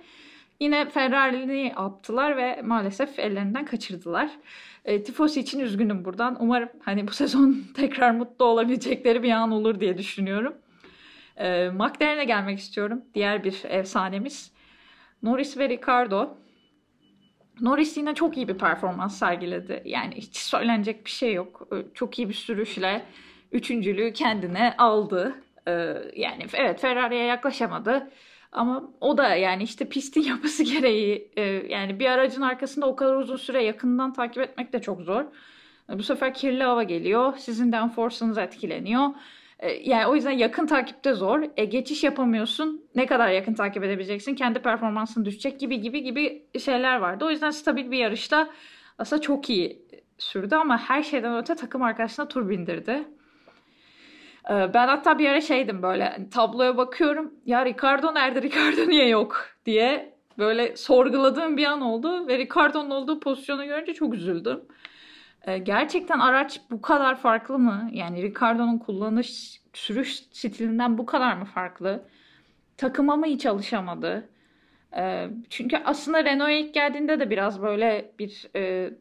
Yine 0.60 0.90
Ferrari'ni 0.90 1.74
attılar 1.76 2.38
ve 2.38 2.62
maalesef 2.62 3.20
ellerinden 3.20 3.66
kaçırdılar. 3.66 4.30
E, 4.86 5.04
Tifosi 5.04 5.40
için 5.40 5.60
üzgünüm 5.60 6.06
buradan. 6.06 6.38
Umarım 6.40 6.70
hani 6.82 7.08
bu 7.08 7.12
sezon 7.14 7.64
tekrar 7.76 8.12
mutlu 8.12 8.46
olabilecekleri 8.46 9.24
bir 9.24 9.32
an 9.32 9.52
olur 9.52 9.80
diye 9.80 9.98
düşünüyorum. 9.98 10.54
E, 11.38 11.70
McLaren'e 11.70 12.26
gelmek 12.26 12.60
istiyorum. 12.60 13.02
Diğer 13.14 13.44
bir 13.44 13.62
efsanemiz. 13.64 14.52
Norris 15.24 15.58
ve 15.58 15.70
Ricardo. 15.70 16.38
Norris 17.62 17.98
yine 17.98 18.16
çok 18.16 18.38
iyi 18.38 18.48
bir 18.48 18.58
performans 18.58 19.20
sergiledi. 19.20 19.82
Yani 19.86 20.16
hiç 20.16 20.38
söylenecek 20.38 21.06
bir 21.06 21.12
şey 21.12 21.34
yok. 21.34 21.68
E, 21.72 21.76
çok 21.94 22.20
iyi 22.20 22.30
bir 22.30 22.34
sürüşle 22.34 23.06
üçüncülüğü 23.52 24.14
kendine 24.14 24.76
aldı. 24.78 25.36
E, 25.68 25.72
yani 26.16 26.46
evet 26.54 26.82
Ferrari'ye 26.82 27.26
yaklaşamadı. 27.26 28.12
Ama 28.54 28.84
o 29.02 29.18
da 29.18 29.36
yani 29.36 29.64
işte 29.64 29.90
pistin 29.90 30.22
yapısı 30.30 30.64
gereği 30.64 31.32
e, 31.38 31.44
yani 31.44 32.00
bir 32.00 32.06
aracın 32.06 32.42
arkasında 32.42 32.86
o 32.86 32.96
kadar 32.96 33.16
uzun 33.16 33.38
süre 33.38 33.64
yakından 33.64 34.14
takip 34.14 34.44
etmek 34.44 34.74
de 34.74 34.82
çok 34.82 35.02
zor. 35.02 35.26
Bu 35.90 36.04
sefer 36.04 36.34
kirli 36.34 36.64
hava 36.64 36.84
geliyor. 36.84 37.34
Sizin 37.38 37.72
downforce'ınız 37.72 38.38
etkileniyor. 38.38 39.10
E, 39.60 39.72
yani 39.72 40.08
o 40.08 40.16
yüzden 40.16 40.32
yakın 40.32 40.68
takipte 40.68 41.14
zor. 41.14 41.44
E, 41.58 41.66
geçiş 41.66 42.04
yapamıyorsun. 42.04 42.86
Ne 42.96 43.06
kadar 43.06 43.30
yakın 43.30 43.54
takip 43.54 43.84
edebileceksin? 43.84 44.36
Kendi 44.36 44.60
performansın 44.60 45.26
düşecek 45.26 45.60
gibi 45.60 45.82
gibi 45.82 46.04
gibi 46.04 46.46
şeyler 46.60 46.98
vardı. 46.98 47.26
O 47.26 47.30
yüzden 47.32 47.52
stabil 47.52 47.92
bir 47.92 47.98
yarışta 47.98 48.50
aslında 48.98 49.22
çok 49.22 49.50
iyi 49.50 49.82
sürdü 50.18 50.56
ama 50.56 50.78
her 50.78 51.04
şeyden 51.04 51.38
öte 51.38 51.56
takım 51.56 51.82
arkadaşına 51.82 52.28
tur 52.28 52.50
bindirdi. 52.50 53.04
E, 54.50 54.74
ben 54.74 54.88
hatta 54.88 55.20
bir 55.20 55.30
ara 55.30 55.42
şeydim 55.42 55.82
böyle 55.82 56.18
tabloya 56.32 56.78
bakıyorum. 56.78 57.34
Ya 57.46 57.66
Ricardo 57.66 58.14
nerede? 58.14 58.42
Ricardo 58.42 58.90
niye 58.90 59.08
yok 59.08 59.50
diye 59.66 60.14
böyle 60.38 60.78
sorguladığım 60.78 61.58
bir 61.58 61.66
an 61.66 61.82
oldu 61.82 62.28
ve 62.28 62.38
Ricardo'nun 62.38 62.90
olduğu 62.90 63.20
pozisyonu 63.20 63.66
görünce 63.66 63.94
çok 63.94 64.14
üzüldüm. 64.14 64.62
Ee, 65.48 65.58
gerçekten 65.58 66.20
araç 66.20 66.62
bu 66.72 66.82
kadar 66.82 67.16
farklı 67.16 67.60
mı? 67.60 67.90
Yani 67.94 68.22
Ricardo'nun 68.22 68.78
kullanış, 68.78 69.62
sürüş 69.74 70.16
stilinden 70.16 70.98
bu 70.98 71.06
kadar 71.06 71.38
mı 71.38 71.46
farklı? 71.46 72.04
Takıma 72.78 73.16
mı 73.16 73.26
hiç 73.26 73.46
alışamadı? 73.46 74.30
Ee, 74.98 75.28
çünkü 75.50 75.78
aslında 75.86 76.24
Renault'a 76.26 76.52
ilk 76.52 76.74
geldiğinde 76.74 77.20
de 77.20 77.30
biraz 77.30 77.62
böyle 77.62 78.12
bir 78.20 78.48
e, 78.56 78.92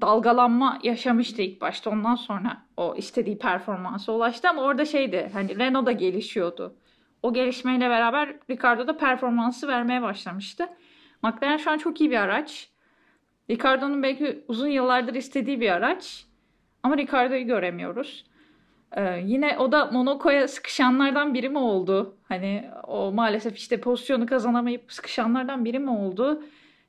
dalgalanma 0.00 0.78
yaşamıştı 0.82 1.42
ilk 1.42 1.60
başta. 1.60 1.90
Ondan 1.90 2.14
sonra 2.14 2.62
o 2.76 2.94
istediği 2.96 3.38
performansa 3.38 4.12
ulaştı 4.12 4.48
ama 4.48 4.62
orada 4.62 4.84
şeydi 4.84 5.30
hani 5.32 5.58
Renault 5.58 5.86
da 5.86 5.92
gelişiyordu. 5.92 6.76
O 7.22 7.32
gelişmeyle 7.32 7.90
beraber 7.90 8.36
Ricardo 8.50 8.86
da 8.86 8.96
performansı 8.96 9.68
vermeye 9.68 10.02
başlamıştı. 10.02 10.68
McLaren 11.22 11.56
şu 11.56 11.70
an 11.70 11.78
çok 11.78 12.00
iyi 12.00 12.10
bir 12.10 12.16
araç. 12.16 12.68
Ricardo'nun 13.50 14.02
belki 14.02 14.44
uzun 14.48 14.68
yıllardır 14.68 15.14
istediği 15.14 15.60
bir 15.60 15.70
araç. 15.70 16.26
Ama 16.82 16.96
Ricardo'yu 16.96 17.46
göremiyoruz. 17.46 18.24
Ee, 18.96 19.22
yine 19.24 19.58
o 19.58 19.72
da 19.72 19.86
Monaco'ya 19.86 20.48
sıkışanlardan 20.48 21.34
biri 21.34 21.48
mi 21.48 21.58
oldu? 21.58 22.16
Hani 22.28 22.70
o 22.86 23.12
maalesef 23.12 23.56
işte 23.56 23.80
pozisyonu 23.80 24.26
kazanamayıp 24.26 24.92
sıkışanlardan 24.92 25.64
biri 25.64 25.78
mi 25.78 25.90
oldu? 25.90 26.42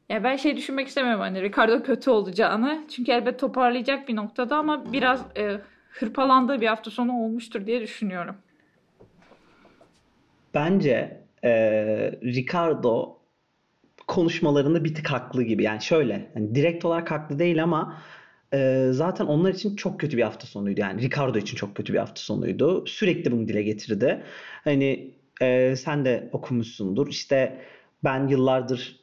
Ya 0.10 0.24
ben 0.24 0.36
şey 0.36 0.58
düşünmek 0.58 0.88
istemiyorum 0.88 1.22
hani 1.22 1.42
Ricardo 1.42 1.84
kötü 1.84 2.10
olacağını. 2.10 2.84
Çünkü 2.96 3.12
elbet 3.12 3.39
toparlayacak 3.39 4.08
bir 4.08 4.16
noktada 4.16 4.58
ama 4.58 4.94
biraz 4.94 5.26
e, 5.38 5.60
hırpalandığı 5.89 6.62
bir 6.62 6.68
hafta 6.68 6.92
sonu 6.92 7.13
olmuştur 7.13 7.66
diye 7.66 7.82
düşünüyorum. 7.82 8.36
Bence 10.54 11.22
e, 11.44 11.52
Ricardo 12.24 13.18
konuşmalarında 14.08 14.84
bir 14.84 14.96
tık 14.96 15.12
haklı 15.12 15.44
gibi. 15.44 15.63
Yani 15.63 15.82
şöyle, 15.82 16.30
hani 16.34 16.56
direkt 16.56 16.86
olarak 16.86 17.12
haklı 17.12 17.39
değil 17.39 17.63
ama 17.63 18.02
e, 18.54 18.88
zaten 18.92 19.26
onlar 19.26 19.54
için 19.54 19.76
çok 19.76 20.00
kötü 20.00 20.18
bir 20.18 20.24
hafta 20.24 20.48
sonuydu. 20.48 20.82
Yani 20.82 21.02
Ricardo 21.02 21.38
için 21.38 21.56
çok 21.56 21.76
kötü 21.76 21.94
bir 21.94 22.00
hafta 22.00 22.22
sonuydu. 22.22 22.86
Sürekli 22.88 23.32
bunu 23.32 23.48
dile 23.48 23.63
getirdi. 23.63 24.24
Hani 24.63 25.12
e, 25.42 25.76
sen 25.76 26.06
de 26.06 26.30
okumuşsundur. 26.32 27.08
İşte 27.08 27.62
ben 28.04 28.28
yıllardır 28.28 29.03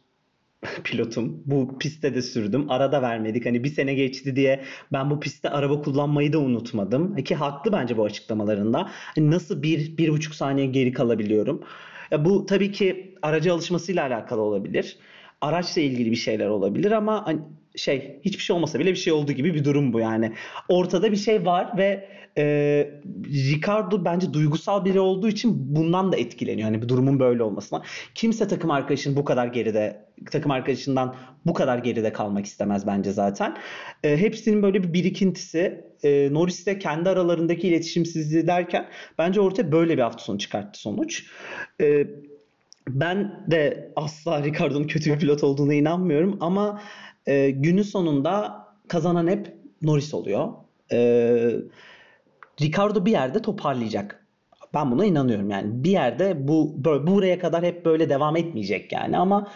pilotum. 0.84 1.42
Bu 1.46 1.78
pistte 1.78 2.14
de 2.14 2.22
sürdüm. 2.22 2.70
Arada 2.70 3.02
vermedik. 3.02 3.46
Hani 3.46 3.64
bir 3.64 3.68
sene 3.68 3.94
geçti 3.94 4.36
diye 4.36 4.64
ben 4.92 5.10
bu 5.10 5.20
pistte 5.20 5.50
araba 5.50 5.82
kullanmayı 5.82 6.32
da 6.32 6.38
unutmadım. 6.38 7.16
Ki 7.16 7.34
haklı 7.34 7.72
bence 7.72 7.96
bu 7.96 8.04
açıklamalarında. 8.04 8.90
Hani 9.16 9.30
nasıl 9.30 9.62
bir, 9.62 9.96
bir 9.96 10.08
buçuk 10.08 10.34
saniye 10.34 10.66
geri 10.66 10.92
kalabiliyorum? 10.92 11.64
Ya 12.10 12.24
bu 12.24 12.46
tabii 12.46 12.72
ki 12.72 13.14
araca 13.22 13.54
alışmasıyla 13.54 14.06
alakalı 14.06 14.40
olabilir. 14.40 14.98
Araçla 15.40 15.80
ilgili 15.80 16.10
bir 16.10 16.16
şeyler 16.16 16.46
olabilir 16.46 16.90
ama 16.92 17.26
şey 17.76 18.20
hiçbir 18.24 18.42
şey 18.42 18.56
olmasa 18.56 18.78
bile 18.78 18.90
bir 18.90 18.96
şey 18.96 19.12
olduğu 19.12 19.32
gibi 19.32 19.54
bir 19.54 19.64
durum 19.64 19.92
bu 19.92 20.00
yani. 20.00 20.32
Ortada 20.68 21.12
bir 21.12 21.16
şey 21.16 21.46
var 21.46 21.78
ve 21.78 22.08
e, 22.38 22.44
Ricardo 23.26 24.04
bence 24.04 24.32
duygusal 24.32 24.84
biri 24.84 25.00
olduğu 25.00 25.28
için 25.28 25.76
bundan 25.76 26.12
da 26.12 26.16
etkileniyor. 26.16 26.68
Hani 26.68 26.82
bir 26.82 26.88
durumun 26.88 27.20
böyle 27.20 27.42
olmasına. 27.42 27.82
Kimse 28.14 28.48
takım 28.48 28.70
arkadaşının 28.70 29.16
bu 29.16 29.24
kadar 29.24 29.46
geride 29.46 30.06
takım 30.30 30.50
arkadaşından 30.50 31.14
bu 31.46 31.54
kadar 31.54 31.78
geride 31.78 32.12
kalmak 32.12 32.46
istemez 32.46 32.86
bence 32.86 33.12
zaten. 33.12 33.56
E, 34.04 34.16
hepsinin 34.16 34.62
böyle 34.62 34.82
bir 34.82 34.92
birikintisi 34.92 35.84
e, 36.02 36.28
Norris 36.32 36.66
de 36.66 36.78
kendi 36.78 37.08
aralarındaki 37.08 37.68
iletişimsizliği 37.68 38.46
derken 38.46 38.88
bence 39.18 39.40
ortaya 39.40 39.72
böyle 39.72 39.96
bir 39.96 40.02
hafta 40.02 40.24
sonu 40.24 40.38
çıkarttı 40.38 40.80
sonuç. 40.80 41.26
E, 41.80 42.06
ben 42.88 43.44
de 43.50 43.92
asla 43.96 44.42
Ricardo'nun 44.42 44.86
kötü 44.86 45.12
bir 45.14 45.18
pilot 45.18 45.44
olduğuna 45.44 45.74
inanmıyorum 45.74 46.36
ama 46.40 46.80
e, 47.26 47.50
günün 47.50 47.82
sonunda 47.82 48.64
kazanan 48.88 49.28
hep 49.28 49.54
Norris 49.82 50.14
oluyor. 50.14 50.48
E, 50.92 50.98
Ricardo 52.60 53.04
bir 53.04 53.10
yerde 53.10 53.42
toparlayacak. 53.42 54.26
Ben 54.74 54.90
buna 54.90 55.04
inanıyorum 55.04 55.50
yani. 55.50 55.84
Bir 55.84 55.90
yerde 55.90 56.48
bu 56.48 56.84
böyle, 56.84 57.06
buraya 57.06 57.38
kadar 57.38 57.64
hep 57.64 57.84
böyle 57.84 58.08
devam 58.08 58.36
etmeyecek 58.36 58.92
yani 58.92 59.18
ama 59.18 59.52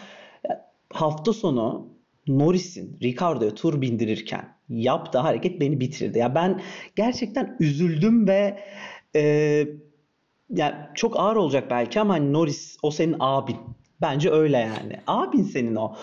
hafta 0.93 1.33
sonu 1.33 1.87
Norris'in 2.27 2.97
Ricardo'ya 3.03 3.55
tur 3.55 3.81
bindirirken 3.81 4.55
yaptığı 4.69 5.19
hareket 5.19 5.61
beni 5.61 5.79
bitirdi. 5.79 6.19
Ya 6.19 6.35
ben 6.35 6.61
gerçekten 6.95 7.57
üzüldüm 7.59 8.27
ve 8.27 8.59
e, 9.15 9.67
yani 10.49 10.75
çok 10.95 11.19
ağır 11.19 11.35
olacak 11.35 11.67
belki 11.69 11.99
ama 11.99 12.13
hani 12.13 12.33
Norris 12.33 12.77
o 12.83 12.91
senin 12.91 13.15
abin. 13.19 13.57
Bence 14.01 14.31
öyle 14.31 14.57
yani. 14.57 14.99
Abin 15.07 15.43
senin 15.43 15.75
o. 15.75 15.95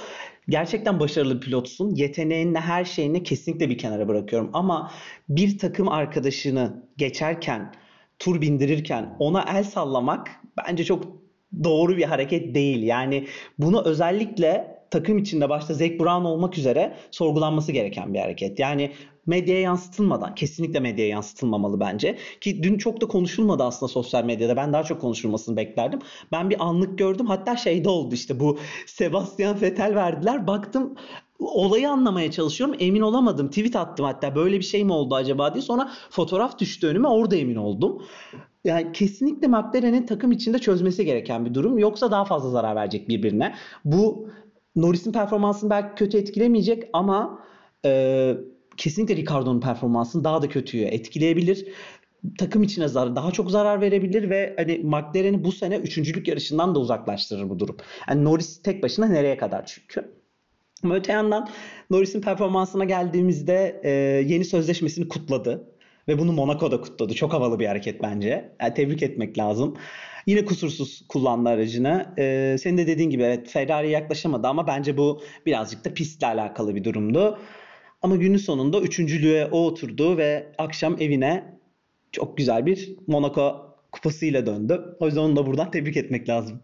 Gerçekten 0.48 1.00
başarılı 1.00 1.40
pilotsun. 1.40 1.94
Yeteneğinle 1.94 2.60
her 2.60 2.84
şeyini 2.84 3.22
kesinlikle 3.22 3.70
bir 3.70 3.78
kenara 3.78 4.08
bırakıyorum. 4.08 4.50
Ama 4.52 4.90
bir 5.28 5.58
takım 5.58 5.88
arkadaşını 5.88 6.82
geçerken, 6.96 7.74
tur 8.18 8.40
bindirirken 8.40 9.16
ona 9.18 9.44
el 9.58 9.64
sallamak 9.64 10.30
bence 10.56 10.84
çok 10.84 11.04
doğru 11.64 11.96
bir 11.96 12.04
hareket 12.04 12.54
değil. 12.54 12.82
Yani 12.82 13.26
bunu 13.58 13.84
özellikle 13.84 14.81
takım 14.92 15.18
içinde 15.18 15.48
başta 15.48 15.74
Zac 15.74 15.98
Brown 15.98 16.24
olmak 16.24 16.58
üzere 16.58 16.96
sorgulanması 17.10 17.72
gereken 17.72 18.14
bir 18.14 18.18
hareket. 18.18 18.58
Yani 18.58 18.92
medyaya 19.26 19.60
yansıtılmadan 19.60 20.34
kesinlikle 20.34 20.80
medyaya 20.80 21.08
yansıtılmamalı 21.10 21.80
bence. 21.80 22.18
Ki 22.40 22.62
dün 22.62 22.78
çok 22.78 23.00
da 23.00 23.06
konuşulmadı 23.06 23.62
aslında 23.64 23.92
sosyal 23.92 24.24
medyada. 24.24 24.56
Ben 24.56 24.72
daha 24.72 24.82
çok 24.82 25.00
konuşulmasını 25.00 25.56
beklerdim. 25.56 25.98
Ben 26.32 26.50
bir 26.50 26.64
anlık 26.64 26.98
gördüm. 26.98 27.26
Hatta 27.26 27.56
şeyde 27.56 27.88
oldu 27.88 28.14
işte 28.14 28.40
bu 28.40 28.58
Sebastian 28.86 29.60
Vettel 29.60 29.94
verdiler. 29.94 30.46
Baktım 30.46 30.94
olayı 31.38 31.90
anlamaya 31.90 32.30
çalışıyorum. 32.30 32.76
Emin 32.78 33.00
olamadım. 33.00 33.48
Tweet 33.48 33.76
attım 33.76 34.06
hatta 34.06 34.34
böyle 34.34 34.56
bir 34.58 34.64
şey 34.64 34.84
mi 34.84 34.92
oldu 34.92 35.14
acaba 35.14 35.54
diye. 35.54 35.62
Sonra 35.62 35.90
fotoğraf 36.10 36.58
düştü 36.58 36.86
önüme. 36.86 37.08
Orada 37.08 37.36
emin 37.36 37.56
oldum. 37.56 38.02
Yani 38.64 38.92
kesinlikle 38.92 39.48
McLaren'in 39.48 40.06
takım 40.06 40.32
içinde 40.32 40.58
çözmesi 40.58 41.04
gereken 41.04 41.44
bir 41.44 41.54
durum. 41.54 41.78
Yoksa 41.78 42.10
daha 42.10 42.24
fazla 42.24 42.50
zarar 42.50 42.76
verecek 42.76 43.08
birbirine. 43.08 43.54
Bu 43.84 44.28
Norris'in 44.76 45.12
performansını 45.12 45.70
belki 45.70 45.94
kötü 45.94 46.18
etkilemeyecek 46.18 46.88
ama 46.92 47.38
e, 47.84 48.34
kesinlikle 48.76 49.16
Ricardo'nun 49.16 49.60
performansını 49.60 50.24
daha 50.24 50.42
da 50.42 50.48
kötüye 50.48 50.88
etkileyebilir. 50.88 51.68
Takım 52.38 52.62
içine 52.62 52.88
zarar, 52.88 53.16
daha 53.16 53.30
çok 53.30 53.50
zarar 53.50 53.80
verebilir 53.80 54.30
ve 54.30 54.54
hani 54.56 54.78
McLaren'i 54.78 55.44
bu 55.44 55.52
sene 55.52 55.76
üçüncülük 55.76 56.28
yarışından 56.28 56.74
da 56.74 56.78
uzaklaştırır 56.78 57.48
bu 57.48 57.58
durum. 57.58 57.76
Yani 58.08 58.24
Norris 58.24 58.62
tek 58.62 58.82
başına 58.82 59.06
nereye 59.06 59.36
kadar 59.36 59.66
çünkü. 59.66 60.12
Ama 60.84 60.94
öte 60.94 61.12
yandan 61.12 61.48
Norris'in 61.90 62.20
performansına 62.20 62.84
geldiğimizde 62.84 63.80
e, 63.84 63.90
yeni 64.32 64.44
sözleşmesini 64.44 65.08
kutladı. 65.08 65.68
Ve 66.08 66.18
bunu 66.18 66.32
Monaco'da 66.32 66.80
kutladı. 66.80 67.14
Çok 67.14 67.32
havalı 67.32 67.60
bir 67.60 67.66
hareket 67.66 68.02
bence. 68.02 68.52
Yani 68.60 68.74
tebrik 68.74 69.02
etmek 69.02 69.38
lazım. 69.38 69.76
Yine 70.26 70.44
kusursuz 70.44 71.04
kullandı 71.08 71.48
aracını. 71.48 72.14
Ee, 72.18 72.56
senin 72.60 72.78
de 72.78 72.86
dediğin 72.86 73.10
gibi 73.10 73.22
evet 73.22 73.48
Ferrari 73.48 73.90
yaklaşamadı 73.90 74.48
ama 74.48 74.66
bence 74.66 74.96
bu 74.96 75.22
birazcık 75.46 75.84
da 75.84 75.94
pistle 75.94 76.26
alakalı 76.26 76.74
bir 76.74 76.84
durumdu. 76.84 77.38
Ama 78.02 78.16
günün 78.16 78.36
sonunda 78.36 78.80
üçüncülüğe 78.80 79.46
o 79.46 79.66
oturdu 79.66 80.16
ve 80.16 80.52
akşam 80.58 80.96
evine 81.00 81.58
çok 82.12 82.36
güzel 82.36 82.66
bir 82.66 82.96
Monaco 83.06 83.76
kupasıyla 83.92 84.46
döndü. 84.46 84.96
O 85.00 85.06
yüzden 85.06 85.20
onu 85.20 85.36
da 85.36 85.46
buradan 85.46 85.70
tebrik 85.70 85.96
etmek 85.96 86.28
lazım. 86.28 86.62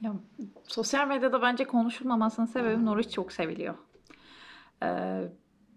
Ya, 0.00 0.12
sosyal 0.68 1.08
medyada 1.08 1.42
bence 1.42 1.64
konuşulmamasının 1.64 2.46
sebebi 2.46 2.84
Norris 2.84 3.10
çok 3.10 3.32
seviliyor. 3.32 3.74
Ee, 4.82 4.86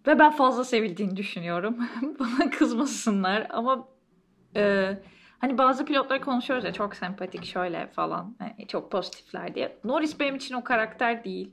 ve 0.07 0.19
ben 0.19 0.31
fazla 0.31 0.63
sevildiğini 0.63 1.17
düşünüyorum. 1.17 1.77
Bana 2.19 2.49
kızmasınlar 2.49 3.47
ama 3.49 3.87
e, 4.55 4.93
hani 5.39 5.57
bazı 5.57 5.85
pilotları 5.85 6.21
konuşuyoruz 6.21 6.65
ya 6.65 6.73
çok 6.73 6.95
sempatik 6.95 7.45
şöyle 7.45 7.87
falan 7.87 8.35
hani 8.39 8.67
çok 8.67 8.91
pozitifler 8.91 9.55
diye. 9.55 9.77
Norris 9.83 10.19
benim 10.19 10.35
için 10.35 10.55
o 10.55 10.63
karakter 10.63 11.23
değil. 11.23 11.51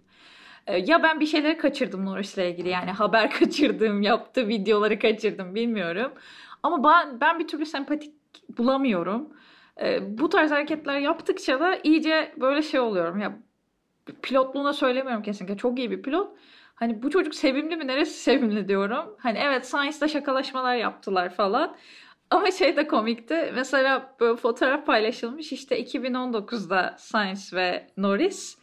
Ee, 0.66 0.78
ya 0.78 1.02
ben 1.02 1.20
bir 1.20 1.26
şeyleri 1.26 1.58
kaçırdım 1.58 2.06
Norris'le 2.06 2.38
ilgili 2.38 2.68
yani 2.68 2.90
haber 2.90 3.30
kaçırdım, 3.38 4.02
yaptığı 4.02 4.48
videoları 4.48 4.98
kaçırdım 4.98 5.54
bilmiyorum. 5.54 6.12
Ama 6.62 6.84
ben, 6.84 7.20
ben 7.20 7.38
bir 7.38 7.48
türlü 7.48 7.66
sempatik 7.66 8.14
bulamıyorum. 8.58 9.28
Ee, 9.80 10.18
bu 10.18 10.28
tarz 10.28 10.50
hareketler 10.50 10.98
yaptıkça 10.98 11.60
da 11.60 11.78
iyice 11.84 12.34
böyle 12.40 12.62
şey 12.62 12.80
oluyorum. 12.80 13.20
Ya 13.20 13.38
pilotluğuna 14.22 14.72
söylemiyorum 14.72 15.22
kesinlikle. 15.22 15.56
Çok 15.56 15.78
iyi 15.78 15.90
bir 15.90 16.02
pilot. 16.02 16.36
Hani 16.74 17.02
bu 17.02 17.10
çocuk 17.10 17.34
sevimli 17.34 17.76
mi? 17.76 17.86
Neresi 17.86 18.12
sevimli 18.22 18.68
diyorum. 18.68 19.16
Hani 19.18 19.38
evet 19.38 19.66
Science'da 19.66 20.08
şakalaşmalar 20.08 20.74
yaptılar 20.76 21.30
falan. 21.34 21.76
Ama 22.30 22.50
şey 22.50 22.76
de 22.76 22.86
komikti. 22.86 23.52
Mesela 23.54 24.14
böyle 24.20 24.36
fotoğraf 24.36 24.86
paylaşılmış. 24.86 25.52
İşte 25.52 25.82
2019'da 25.82 26.94
Science 26.98 27.56
ve 27.56 27.86
Norris. 27.96 28.58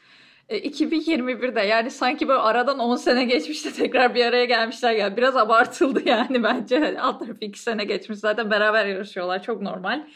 2021'de 0.49 1.61
e, 1.61 1.65
yani 1.65 1.91
sanki 1.91 2.27
böyle 2.27 2.39
aradan 2.39 2.79
10 2.79 2.95
sene 2.95 3.25
geçmiş 3.25 3.65
de 3.65 3.71
tekrar 3.73 4.15
bir 4.15 4.25
araya 4.25 4.45
gelmişler. 4.45 4.91
Yani 4.93 5.17
biraz 5.17 5.35
abartıldı 5.37 6.01
yani 6.09 6.43
bence. 6.43 6.79
Hani 6.79 7.01
alt 7.01 7.19
tarafı 7.19 7.45
2 7.45 7.59
sene 7.59 7.83
geçmiş 7.83 8.19
zaten 8.19 8.51
beraber 8.51 8.85
yarışıyorlar. 8.85 9.43
Çok 9.43 9.61
normal 9.61 10.07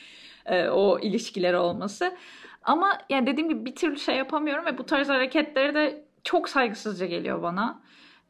e, 0.46 0.70
o 0.70 1.00
ilişkileri 1.00 1.58
olması. 1.58 2.18
Ama 2.64 2.98
yani 3.10 3.28
dediğim 3.28 3.50
gibi 3.50 3.66
bir 3.66 3.76
türlü 3.76 4.00
şey 4.00 4.16
yapamıyorum 4.16 4.66
ve 4.66 4.78
bu 4.78 4.86
tarz 4.86 5.10
hareketleri 5.10 5.76
de 5.76 6.04
çok 6.24 6.50
saygısızca 6.50 7.06
geliyor 7.06 7.42
bana. 7.42 7.82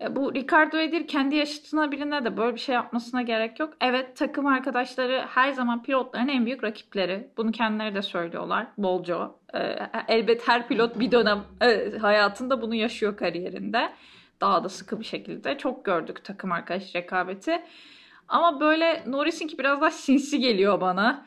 E, 0.02 0.16
bu 0.16 0.36
Ricardo 0.36 0.78
Edir 0.78 1.08
kendi 1.08 1.36
yaşıtına 1.36 1.92
birine 1.92 2.26
de 2.26 2.38
böyle 2.38 2.56
bir 2.56 2.60
şey 2.60 2.76
yapmasına 2.76 3.22
gerek 3.22 3.60
yok. 3.60 3.74
Evet 3.82 4.18
takım 4.18 4.46
arkadaşları 4.46 5.26
her 5.30 5.52
zaman 5.52 5.84
pilotların 5.84 6.28
en 6.28 6.46
büyük 6.46 6.64
rakipleri. 6.64 7.30
Bunu 7.38 7.52
kendileri 7.52 7.96
de 7.96 8.02
söylüyorlar 8.02 8.68
bolca. 8.78 9.32
E, 9.54 9.60
elbet 10.08 10.48
her 10.48 10.68
pilot 10.68 11.00
bir 11.00 11.12
dönem 11.12 11.44
e, 11.62 11.98
hayatında 11.98 12.62
bunu 12.62 12.76
yaşıyor 12.76 13.18
kariyerinde. 13.18 13.90
Daha 14.42 14.64
da 14.64 14.70
sıkı 14.70 15.00
bir 15.00 15.06
şekilde. 15.06 15.58
Çok 15.58 15.86
gördük 15.86 16.24
takım 16.24 16.52
arkadaş 16.52 16.96
rekabeti. 16.96 17.62
Ama 18.28 18.60
böyle 18.60 19.04
Norris'inki 19.08 19.58
biraz 19.58 19.82
daha 19.82 19.92
sinsi 19.92 20.40
geliyor 20.40 20.82
bana 20.82 21.26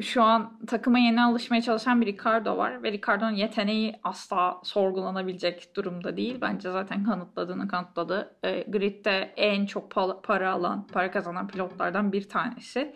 şu 0.00 0.22
an 0.22 0.58
takıma 0.66 0.98
yeni 0.98 1.22
alışmaya 1.22 1.62
çalışan 1.62 2.00
bir 2.00 2.06
Ricardo 2.06 2.56
var 2.56 2.82
ve 2.82 2.92
Ricardo'nun 2.92 3.30
yeteneği 3.30 4.00
asla 4.02 4.60
sorgulanabilecek 4.64 5.76
durumda 5.76 6.16
değil. 6.16 6.38
Bence 6.40 6.70
zaten 6.70 7.04
kanıtladığını 7.04 7.68
kanıtladı. 7.68 8.36
E, 8.42 8.62
grid'de 8.68 9.32
en 9.36 9.66
çok 9.66 9.90
para 10.22 10.52
alan, 10.52 10.86
para 10.86 11.10
kazanan 11.10 11.48
pilotlardan 11.48 12.12
bir 12.12 12.28
tanesi. 12.28 12.94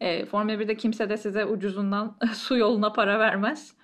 E, 0.00 0.26
Formula 0.26 0.52
1'de 0.54 0.76
kimse 0.76 1.10
de 1.10 1.16
size 1.16 1.44
ucuzundan 1.44 2.16
su 2.34 2.56
yoluna 2.56 2.92
para 2.92 3.18
vermez. 3.18 3.74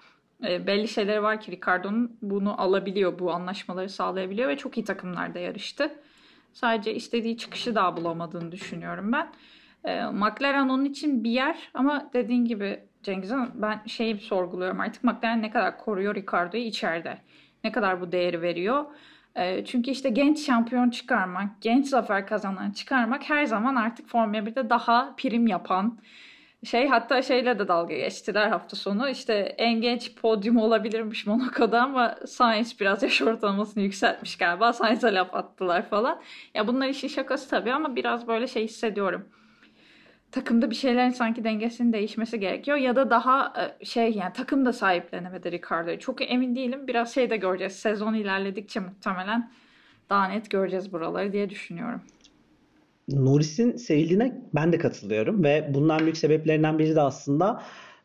E, 0.44 0.66
belli 0.66 0.88
şeyleri 0.88 1.22
var 1.22 1.40
ki 1.40 1.52
Ricardo'nun 1.52 2.18
bunu 2.22 2.60
alabiliyor, 2.60 3.18
bu 3.18 3.32
anlaşmaları 3.32 3.88
sağlayabiliyor 3.88 4.48
ve 4.48 4.56
çok 4.56 4.78
iyi 4.78 4.84
takımlarda 4.84 5.38
yarıştı. 5.38 5.90
Sadece 6.52 6.94
istediği 6.94 7.36
çıkışı 7.38 7.74
daha 7.74 7.96
bulamadığını 7.96 8.52
düşünüyorum 8.52 9.12
ben. 9.12 9.32
E, 9.84 10.04
McLaren 10.04 10.68
onun 10.68 10.84
için 10.84 11.24
bir 11.24 11.30
yer 11.30 11.56
ama 11.74 12.10
dediğin 12.12 12.44
gibi 12.44 12.80
Cengiz 13.02 13.30
Han 13.30 13.50
ben 13.54 13.80
şeyi 13.86 14.18
sorguluyorum 14.18 14.80
artık 14.80 15.04
McLaren 15.04 15.42
ne 15.42 15.50
kadar 15.50 15.78
koruyor 15.78 16.14
Ricardo'yu 16.14 16.62
içeride. 16.62 17.18
Ne 17.64 17.72
kadar 17.72 18.00
bu 18.00 18.12
değeri 18.12 18.42
veriyor. 18.42 18.84
E, 19.36 19.64
çünkü 19.64 19.90
işte 19.90 20.08
genç 20.08 20.46
şampiyon 20.46 20.90
çıkarmak, 20.90 21.48
genç 21.60 21.86
zafer 21.86 22.26
kazanan 22.26 22.70
çıkarmak 22.70 23.30
her 23.30 23.44
zaman 23.44 23.74
artık 23.74 24.08
Formula 24.08 24.38
1'de 24.38 24.70
daha 24.70 25.14
prim 25.16 25.46
yapan 25.46 25.98
şey 26.64 26.88
hatta 26.88 27.22
şeyle 27.22 27.58
de 27.58 27.68
dalga 27.68 27.94
geçtiler 27.94 28.48
hafta 28.48 28.76
sonu. 28.76 29.08
İşte 29.08 29.34
en 29.58 29.80
genç 29.80 30.14
podyum 30.14 30.56
olabilirmiş 30.56 31.26
Monaco'da 31.26 31.82
ama 31.82 32.16
Sainz 32.26 32.80
biraz 32.80 33.02
yaş 33.02 33.22
ortalamasını 33.22 33.82
yükseltmiş 33.82 34.36
galiba. 34.36 34.72
Sainz'e 34.72 35.14
laf 35.14 35.34
attılar 35.34 35.88
falan. 35.88 36.20
Ya 36.54 36.66
bunlar 36.66 36.88
işin 36.88 37.08
şakası 37.08 37.50
tabii 37.50 37.72
ama 37.72 37.96
biraz 37.96 38.28
böyle 38.28 38.46
şey 38.46 38.64
hissediyorum 38.64 39.28
takımda 40.34 40.70
bir 40.70 40.74
şeylerin 40.74 41.10
sanki 41.10 41.44
dengesinin 41.44 41.92
değişmesi 41.92 42.40
gerekiyor 42.40 42.76
ya 42.76 42.96
da 42.96 43.10
daha 43.10 43.52
e, 43.80 43.84
şey 43.84 44.12
yani 44.12 44.32
takım 44.32 44.66
da 44.66 44.72
sahiplenemedi 44.72 45.52
Ricardo'yu. 45.52 45.98
Çok 45.98 46.32
emin 46.32 46.56
değilim. 46.56 46.86
Biraz 46.86 47.14
şey 47.14 47.30
de 47.30 47.36
göreceğiz. 47.36 47.72
Sezon 47.72 48.14
ilerledikçe 48.14 48.80
muhtemelen 48.80 49.50
daha 50.10 50.28
net 50.28 50.50
göreceğiz 50.50 50.92
buraları 50.92 51.32
diye 51.32 51.50
düşünüyorum. 51.50 52.00
Norris'in 53.08 53.76
sevildiğine 53.76 54.42
ben 54.54 54.72
de 54.72 54.78
katılıyorum 54.78 55.44
ve 55.44 55.70
bundan 55.74 56.00
büyük 56.00 56.16
sebeplerinden 56.16 56.78
biri 56.78 56.96
de 56.96 57.00
aslında 57.00 57.62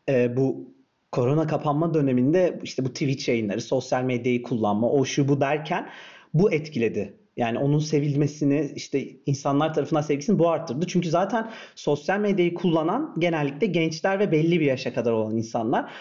e, 0.08 0.36
bu 0.36 0.74
korona 1.12 1.46
kapanma 1.46 1.94
döneminde 1.94 2.58
işte 2.62 2.84
bu 2.84 2.88
Twitch 2.88 3.28
yayınları, 3.28 3.60
sosyal 3.60 4.02
medyayı 4.02 4.42
kullanma, 4.42 4.90
o 4.90 5.04
şu 5.04 5.28
bu 5.28 5.40
derken 5.40 5.88
bu 6.34 6.52
etkiledi 6.52 7.19
yani 7.36 7.58
onun 7.58 7.78
sevilmesini 7.78 8.72
işte 8.76 9.08
insanlar 9.26 9.74
tarafından 9.74 10.00
sevgisini 10.00 10.38
bu 10.38 10.50
arttırdı. 10.50 10.86
Çünkü 10.86 11.10
zaten 11.10 11.50
sosyal 11.74 12.20
medyayı 12.20 12.54
kullanan 12.54 13.14
genellikle 13.18 13.66
gençler 13.66 14.18
ve 14.18 14.32
belli 14.32 14.60
bir 14.60 14.66
yaşa 14.66 14.94
kadar 14.94 15.12
olan 15.12 15.36
insanlar. 15.36 15.92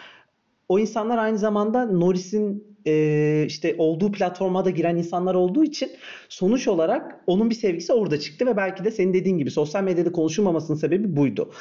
O 0.69 0.79
insanlar 0.79 1.17
aynı 1.17 1.37
zamanda 1.37 1.85
Norris'in 1.85 2.77
e, 2.87 3.45
işte 3.47 3.75
olduğu 3.77 4.11
platforma 4.11 4.65
da 4.65 4.69
giren 4.69 4.95
insanlar 4.95 5.35
olduğu 5.35 5.63
için 5.63 5.91
sonuç 6.29 6.67
olarak 6.67 7.23
onun 7.27 7.49
bir 7.49 7.55
sevgisi 7.55 7.93
orada 7.93 8.19
çıktı 8.19 8.45
ve 8.45 8.57
belki 8.57 8.83
de 8.83 8.91
senin 8.91 9.13
dediğin 9.13 9.37
gibi 9.37 9.51
sosyal 9.51 9.83
medyada 9.83 10.11
konuşulmamasının 10.11 10.77
sebebi 10.77 11.15
buydu. 11.15 11.51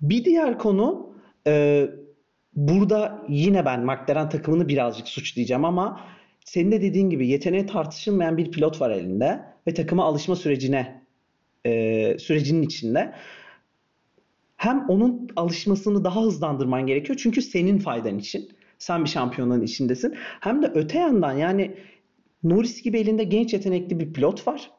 Bir 0.00 0.24
diğer 0.24 0.58
konu 0.58 1.14
e, 1.46 1.86
burada 2.54 3.24
yine 3.28 3.64
ben 3.64 3.80
McLaren 3.84 4.28
takımını 4.28 4.68
birazcık 4.68 5.08
suçlayacağım 5.08 5.64
ama 5.64 6.00
senin 6.46 6.72
de 6.72 6.82
dediğin 6.82 7.10
gibi 7.10 7.28
yeteneği 7.28 7.66
tartışılmayan 7.66 8.36
bir 8.36 8.50
pilot 8.50 8.80
var 8.80 8.90
elinde 8.90 9.42
ve 9.66 9.74
takıma 9.74 10.04
alışma 10.04 10.36
sürecine 10.36 11.02
e, 11.66 12.18
sürecinin 12.18 12.62
içinde. 12.62 13.14
Hem 14.56 14.84
onun 14.88 15.28
alışmasını 15.36 16.04
daha 16.04 16.22
hızlandırman 16.22 16.86
gerekiyor 16.86 17.18
çünkü 17.22 17.42
senin 17.42 17.78
faydan 17.78 18.18
için. 18.18 18.48
Sen 18.78 19.04
bir 19.04 19.10
şampiyonların 19.10 19.62
içindesin. 19.62 20.14
Hem 20.40 20.62
de 20.62 20.70
öte 20.74 20.98
yandan 20.98 21.32
yani 21.32 21.74
Norris 22.42 22.82
gibi 22.82 22.98
elinde 22.98 23.24
genç 23.24 23.52
yetenekli 23.52 24.00
bir 24.00 24.12
pilot 24.12 24.46
var. 24.46 24.70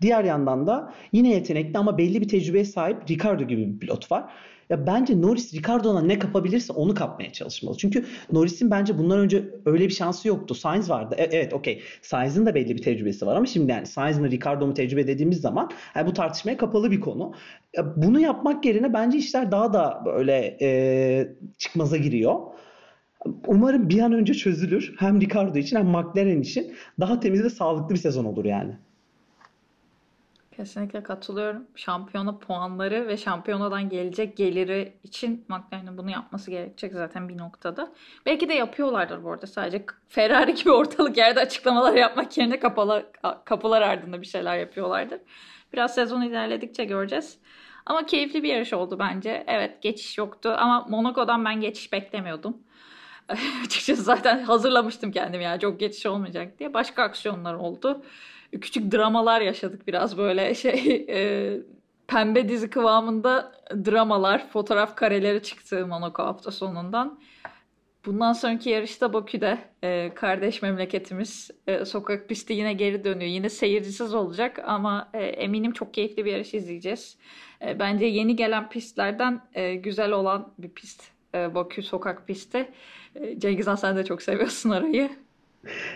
Diğer 0.00 0.24
yandan 0.24 0.66
da 0.66 0.94
yine 1.12 1.30
yetenekli 1.30 1.78
ama 1.78 1.98
belli 1.98 2.20
bir 2.20 2.28
tecrübeye 2.28 2.64
sahip 2.64 3.10
Ricardo 3.10 3.44
gibi 3.44 3.74
bir 3.74 3.78
pilot 3.78 4.12
var. 4.12 4.32
Ya 4.70 4.86
bence 4.86 5.20
Norris 5.20 5.54
Ricardo'na 5.54 6.02
ne 6.02 6.18
kapabilirse 6.18 6.72
onu 6.72 6.94
kapmaya 6.94 7.32
çalışmalı. 7.32 7.76
Çünkü 7.76 8.04
Norris'in 8.32 8.70
bence 8.70 8.98
bundan 8.98 9.18
önce 9.18 9.44
öyle 9.66 9.84
bir 9.84 9.90
şansı 9.92 10.28
yoktu. 10.28 10.54
Sainz 10.54 10.90
vardı. 10.90 11.14
E, 11.18 11.24
evet 11.24 11.54
okey. 11.54 11.82
Sainz'in 12.02 12.46
de 12.46 12.54
belli 12.54 12.76
bir 12.76 12.82
tecrübesi 12.82 13.26
var 13.26 13.36
ama 13.36 13.46
şimdi 13.46 13.70
yani 13.72 13.86
Sainz 13.86 14.18
mi 14.18 14.30
Ricardo 14.30 14.66
mu 14.66 14.74
tecrübe 14.74 15.06
dediğimiz 15.06 15.40
zaman 15.40 15.70
yani 15.94 16.06
bu 16.06 16.12
tartışmaya 16.12 16.56
kapalı 16.56 16.90
bir 16.90 17.00
konu. 17.00 17.32
Ya 17.76 17.92
bunu 17.96 18.20
yapmak 18.20 18.64
yerine 18.64 18.92
bence 18.92 19.18
işler 19.18 19.52
daha 19.52 19.72
da 19.72 20.02
böyle 20.06 20.56
e, 20.62 21.28
çıkmaza 21.58 21.96
giriyor. 21.96 22.40
Umarım 23.46 23.88
bir 23.88 24.00
an 24.00 24.12
önce 24.12 24.34
çözülür. 24.34 24.94
Hem 24.98 25.20
Ricardo 25.20 25.58
için 25.58 25.76
hem 25.76 25.86
McLaren 25.86 26.40
için 26.40 26.72
daha 27.00 27.20
temiz 27.20 27.44
ve 27.44 27.50
sağlıklı 27.50 27.94
bir 27.94 28.00
sezon 28.00 28.24
olur 28.24 28.44
yani. 28.44 28.76
Kesinlikle 30.60 31.02
katılıyorum. 31.02 31.66
Şampiyona 31.76 32.38
puanları 32.38 33.08
ve 33.08 33.16
şampiyonadan 33.16 33.88
gelecek 33.88 34.36
geliri 34.36 34.92
için 35.04 35.44
McLaren'in 35.48 35.98
bunu 35.98 36.10
yapması 36.10 36.50
gerekecek 36.50 36.92
zaten 36.92 37.28
bir 37.28 37.38
noktada. 37.38 37.92
Belki 38.26 38.48
de 38.48 38.54
yapıyorlardır 38.54 39.24
bu 39.24 39.32
arada. 39.32 39.46
Sadece 39.46 39.86
Ferrari 40.08 40.54
gibi 40.54 40.70
ortalık 40.70 41.16
yerde 41.16 41.40
açıklamalar 41.40 41.92
yapmak 41.92 42.38
yerine 42.38 42.60
kapalı, 42.60 43.06
kapılar 43.44 43.82
ardında 43.82 44.20
bir 44.20 44.26
şeyler 44.26 44.58
yapıyorlardır. 44.58 45.20
Biraz 45.72 45.94
sezon 45.94 46.22
ilerledikçe 46.22 46.84
göreceğiz. 46.84 47.38
Ama 47.86 48.06
keyifli 48.06 48.42
bir 48.42 48.48
yarış 48.48 48.72
oldu 48.72 48.98
bence. 48.98 49.44
Evet 49.46 49.82
geçiş 49.82 50.18
yoktu 50.18 50.54
ama 50.58 50.86
Monaco'dan 50.88 51.44
ben 51.44 51.60
geçiş 51.60 51.92
beklemiyordum. 51.92 52.56
Açıkçası 53.64 54.02
zaten 54.02 54.42
hazırlamıştım 54.42 55.12
kendimi 55.12 55.44
ya 55.44 55.58
çok 55.58 55.80
geçiş 55.80 56.06
olmayacak 56.06 56.58
diye. 56.58 56.74
Başka 56.74 57.02
aksiyonlar 57.02 57.54
oldu 57.54 58.02
küçük 58.60 58.92
dramalar 58.92 59.40
yaşadık 59.40 59.86
biraz 59.86 60.18
böyle 60.18 60.54
şey 60.64 61.06
e, 61.08 61.56
pembe 62.06 62.48
dizi 62.48 62.70
kıvamında 62.70 63.52
dramalar, 63.70 64.48
fotoğraf 64.48 64.96
kareleri 64.96 65.42
çıktı 65.42 65.86
Monaco 65.86 66.22
hafta 66.22 66.50
sonundan. 66.50 67.20
Bundan 68.06 68.32
sonraki 68.32 68.70
yarışta 68.70 69.12
Bakü'de 69.12 69.58
e, 69.84 70.10
kardeş 70.14 70.62
memleketimiz 70.62 71.50
e, 71.66 71.84
sokak 71.84 72.28
pisti 72.28 72.52
yine 72.52 72.72
geri 72.72 73.04
dönüyor. 73.04 73.30
Yine 73.30 73.48
seyircisiz 73.48 74.14
olacak 74.14 74.58
ama 74.66 75.10
e, 75.14 75.24
eminim 75.24 75.72
çok 75.72 75.94
keyifli 75.94 76.24
bir 76.24 76.32
yarış 76.32 76.54
izleyeceğiz. 76.54 77.18
E, 77.62 77.78
bence 77.78 78.06
yeni 78.06 78.36
gelen 78.36 78.68
pistlerden 78.68 79.40
e, 79.54 79.74
güzel 79.74 80.12
olan 80.12 80.54
bir 80.58 80.68
pist 80.68 81.02
e, 81.34 81.54
Bakü 81.54 81.82
sokak 81.82 82.26
pisti. 82.26 82.68
E, 83.14 83.38
Cengiz 83.38 83.68
sen 83.80 83.96
de 83.96 84.04
çok 84.04 84.22
seviyorsun 84.22 84.70
orayı. 84.70 85.10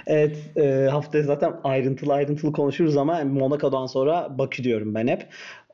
Evet, 0.07 0.37
e, 0.57 0.89
haftaya 0.91 1.25
zaten 1.25 1.55
ayrıntılı 1.65 2.13
ayrıntılı 2.13 2.53
konuşuruz 2.53 2.97
ama 2.97 3.25
Monaco'dan 3.25 3.87
sonra 3.87 4.39
Bakü 4.39 4.65
diyorum 4.65 4.95
ben 4.95 5.07
hep. 5.07 5.27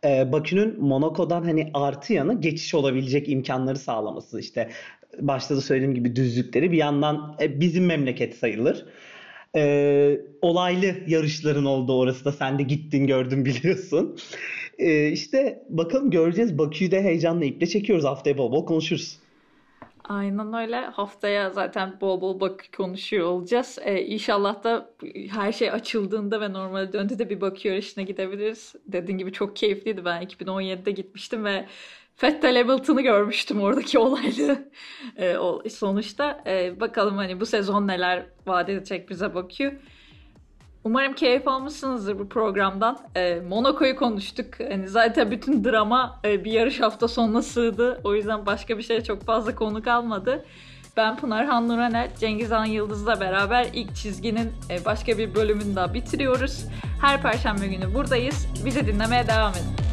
E, 0.05 0.33
Bakü'nün 0.33 0.85
Monaco'dan 0.85 1.43
hani 1.43 1.71
artı 1.75 2.13
yanı 2.13 2.41
geçiş 2.41 2.75
olabilecek 2.75 3.29
imkanları 3.29 3.79
sağlaması. 3.79 4.41
İşte 4.41 4.71
başta 5.21 5.57
da 5.57 5.61
söylediğim 5.61 5.95
gibi 5.95 6.17
düzlükleri 6.17 6.73
bir 6.73 6.77
yandan 6.77 7.37
e, 7.41 7.61
bizim 7.61 7.87
memleket 7.87 8.37
sayılır. 8.37 8.87
E, 9.57 10.21
olaylı 10.43 10.95
yarışların 11.07 11.65
olduğu 11.65 11.99
orası 11.99 12.25
da 12.25 12.33
sen 12.33 12.59
de 12.59 12.63
gittin 12.63 13.07
gördün 13.07 13.45
biliyorsun. 13.45 14.19
E, 14.79 15.09
işte 15.09 15.63
bakalım 15.69 16.11
göreceğiz. 16.11 16.59
Bakü'yü 16.59 16.91
de 16.91 17.03
heyecanla 17.03 17.45
iple 17.45 17.67
çekiyoruz. 17.67 18.05
Haftaya 18.05 18.39
bol 18.39 18.53
bol 18.53 18.67
konuşuruz. 18.67 19.20
Aynen 20.11 20.53
öyle. 20.55 20.77
Haftaya 20.77 21.51
zaten 21.51 22.01
bol 22.01 22.21
bol 22.21 22.41
Bakü 22.41 22.71
konuşuyor 22.71 23.27
olacağız. 23.29 23.79
Ee, 23.83 24.03
inşallah 24.03 24.65
da 24.65 24.91
her 25.31 25.53
şey 25.53 25.71
açıldığında 25.71 26.41
ve 26.41 26.53
normale 26.53 26.93
döndüğünde 26.93 27.31
bir 27.31 27.41
Bakü 27.41 27.69
yarışına 27.69 28.05
gidebiliriz. 28.05 28.75
Dediğim 28.87 29.19
gibi 29.19 29.33
çok 29.33 29.57
keyifliydi. 29.57 30.05
Ben 30.05 30.23
2017'de 30.23 30.91
gitmiştim 30.91 31.45
ve 31.45 31.67
Fettel 32.17 32.57
Hamilton'ı 32.57 33.03
görmüştüm 33.03 33.61
oradaki 33.61 33.99
olaylı 34.05 34.71
e, 35.17 35.71
sonuçta. 35.71 36.45
E, 36.47 36.81
bakalım 36.81 37.17
hani 37.17 37.41
bu 37.41 37.47
sezon 37.47 37.87
neler 37.89 38.27
vaat 38.47 38.69
edecek 38.69 39.11
bize 39.11 39.35
Bakü. 39.35 39.81
Umarım 40.85 41.13
keyif 41.13 41.49
almışsınızdır 41.49 42.19
bu 42.19 42.29
programdan. 42.29 42.99
E, 43.17 43.41
Monaco'yu 43.49 43.97
konuştuk. 43.97 44.47
Hani 44.71 44.89
zaten 44.89 45.31
bütün 45.31 45.65
drama 45.65 46.21
e, 46.25 46.45
bir 46.45 46.53
yarış 46.53 46.81
hafta 46.81 47.09
sonuna 47.09 47.43
sığdı. 47.43 48.01
O 48.05 48.15
yüzden 48.15 48.47
başka 48.47 48.79
bir 48.79 48.83
şeye 48.83 49.05
çok 49.05 49.23
fazla 49.23 49.55
konu 49.55 49.83
kalmadı. 49.83 50.45
Ben 50.97 51.17
Pınar 51.17 51.47
Han 51.47 51.69
Nuraner, 51.69 52.17
Cengiz 52.17 52.51
Han 52.51 52.65
Yıldız'la 52.65 53.21
beraber 53.21 53.67
ilk 53.73 53.97
çizginin 53.97 54.53
e, 54.71 54.85
başka 54.85 55.19
bir 55.19 55.35
bölümünü 55.35 55.77
daha 55.77 55.95
bitiriyoruz. 55.95 56.65
Her 57.01 57.23
perşembe 57.23 57.67
günü 57.67 57.95
buradayız. 57.95 58.47
Bizi 58.65 58.87
dinlemeye 58.87 59.27
devam 59.27 59.53
edin. 59.53 59.90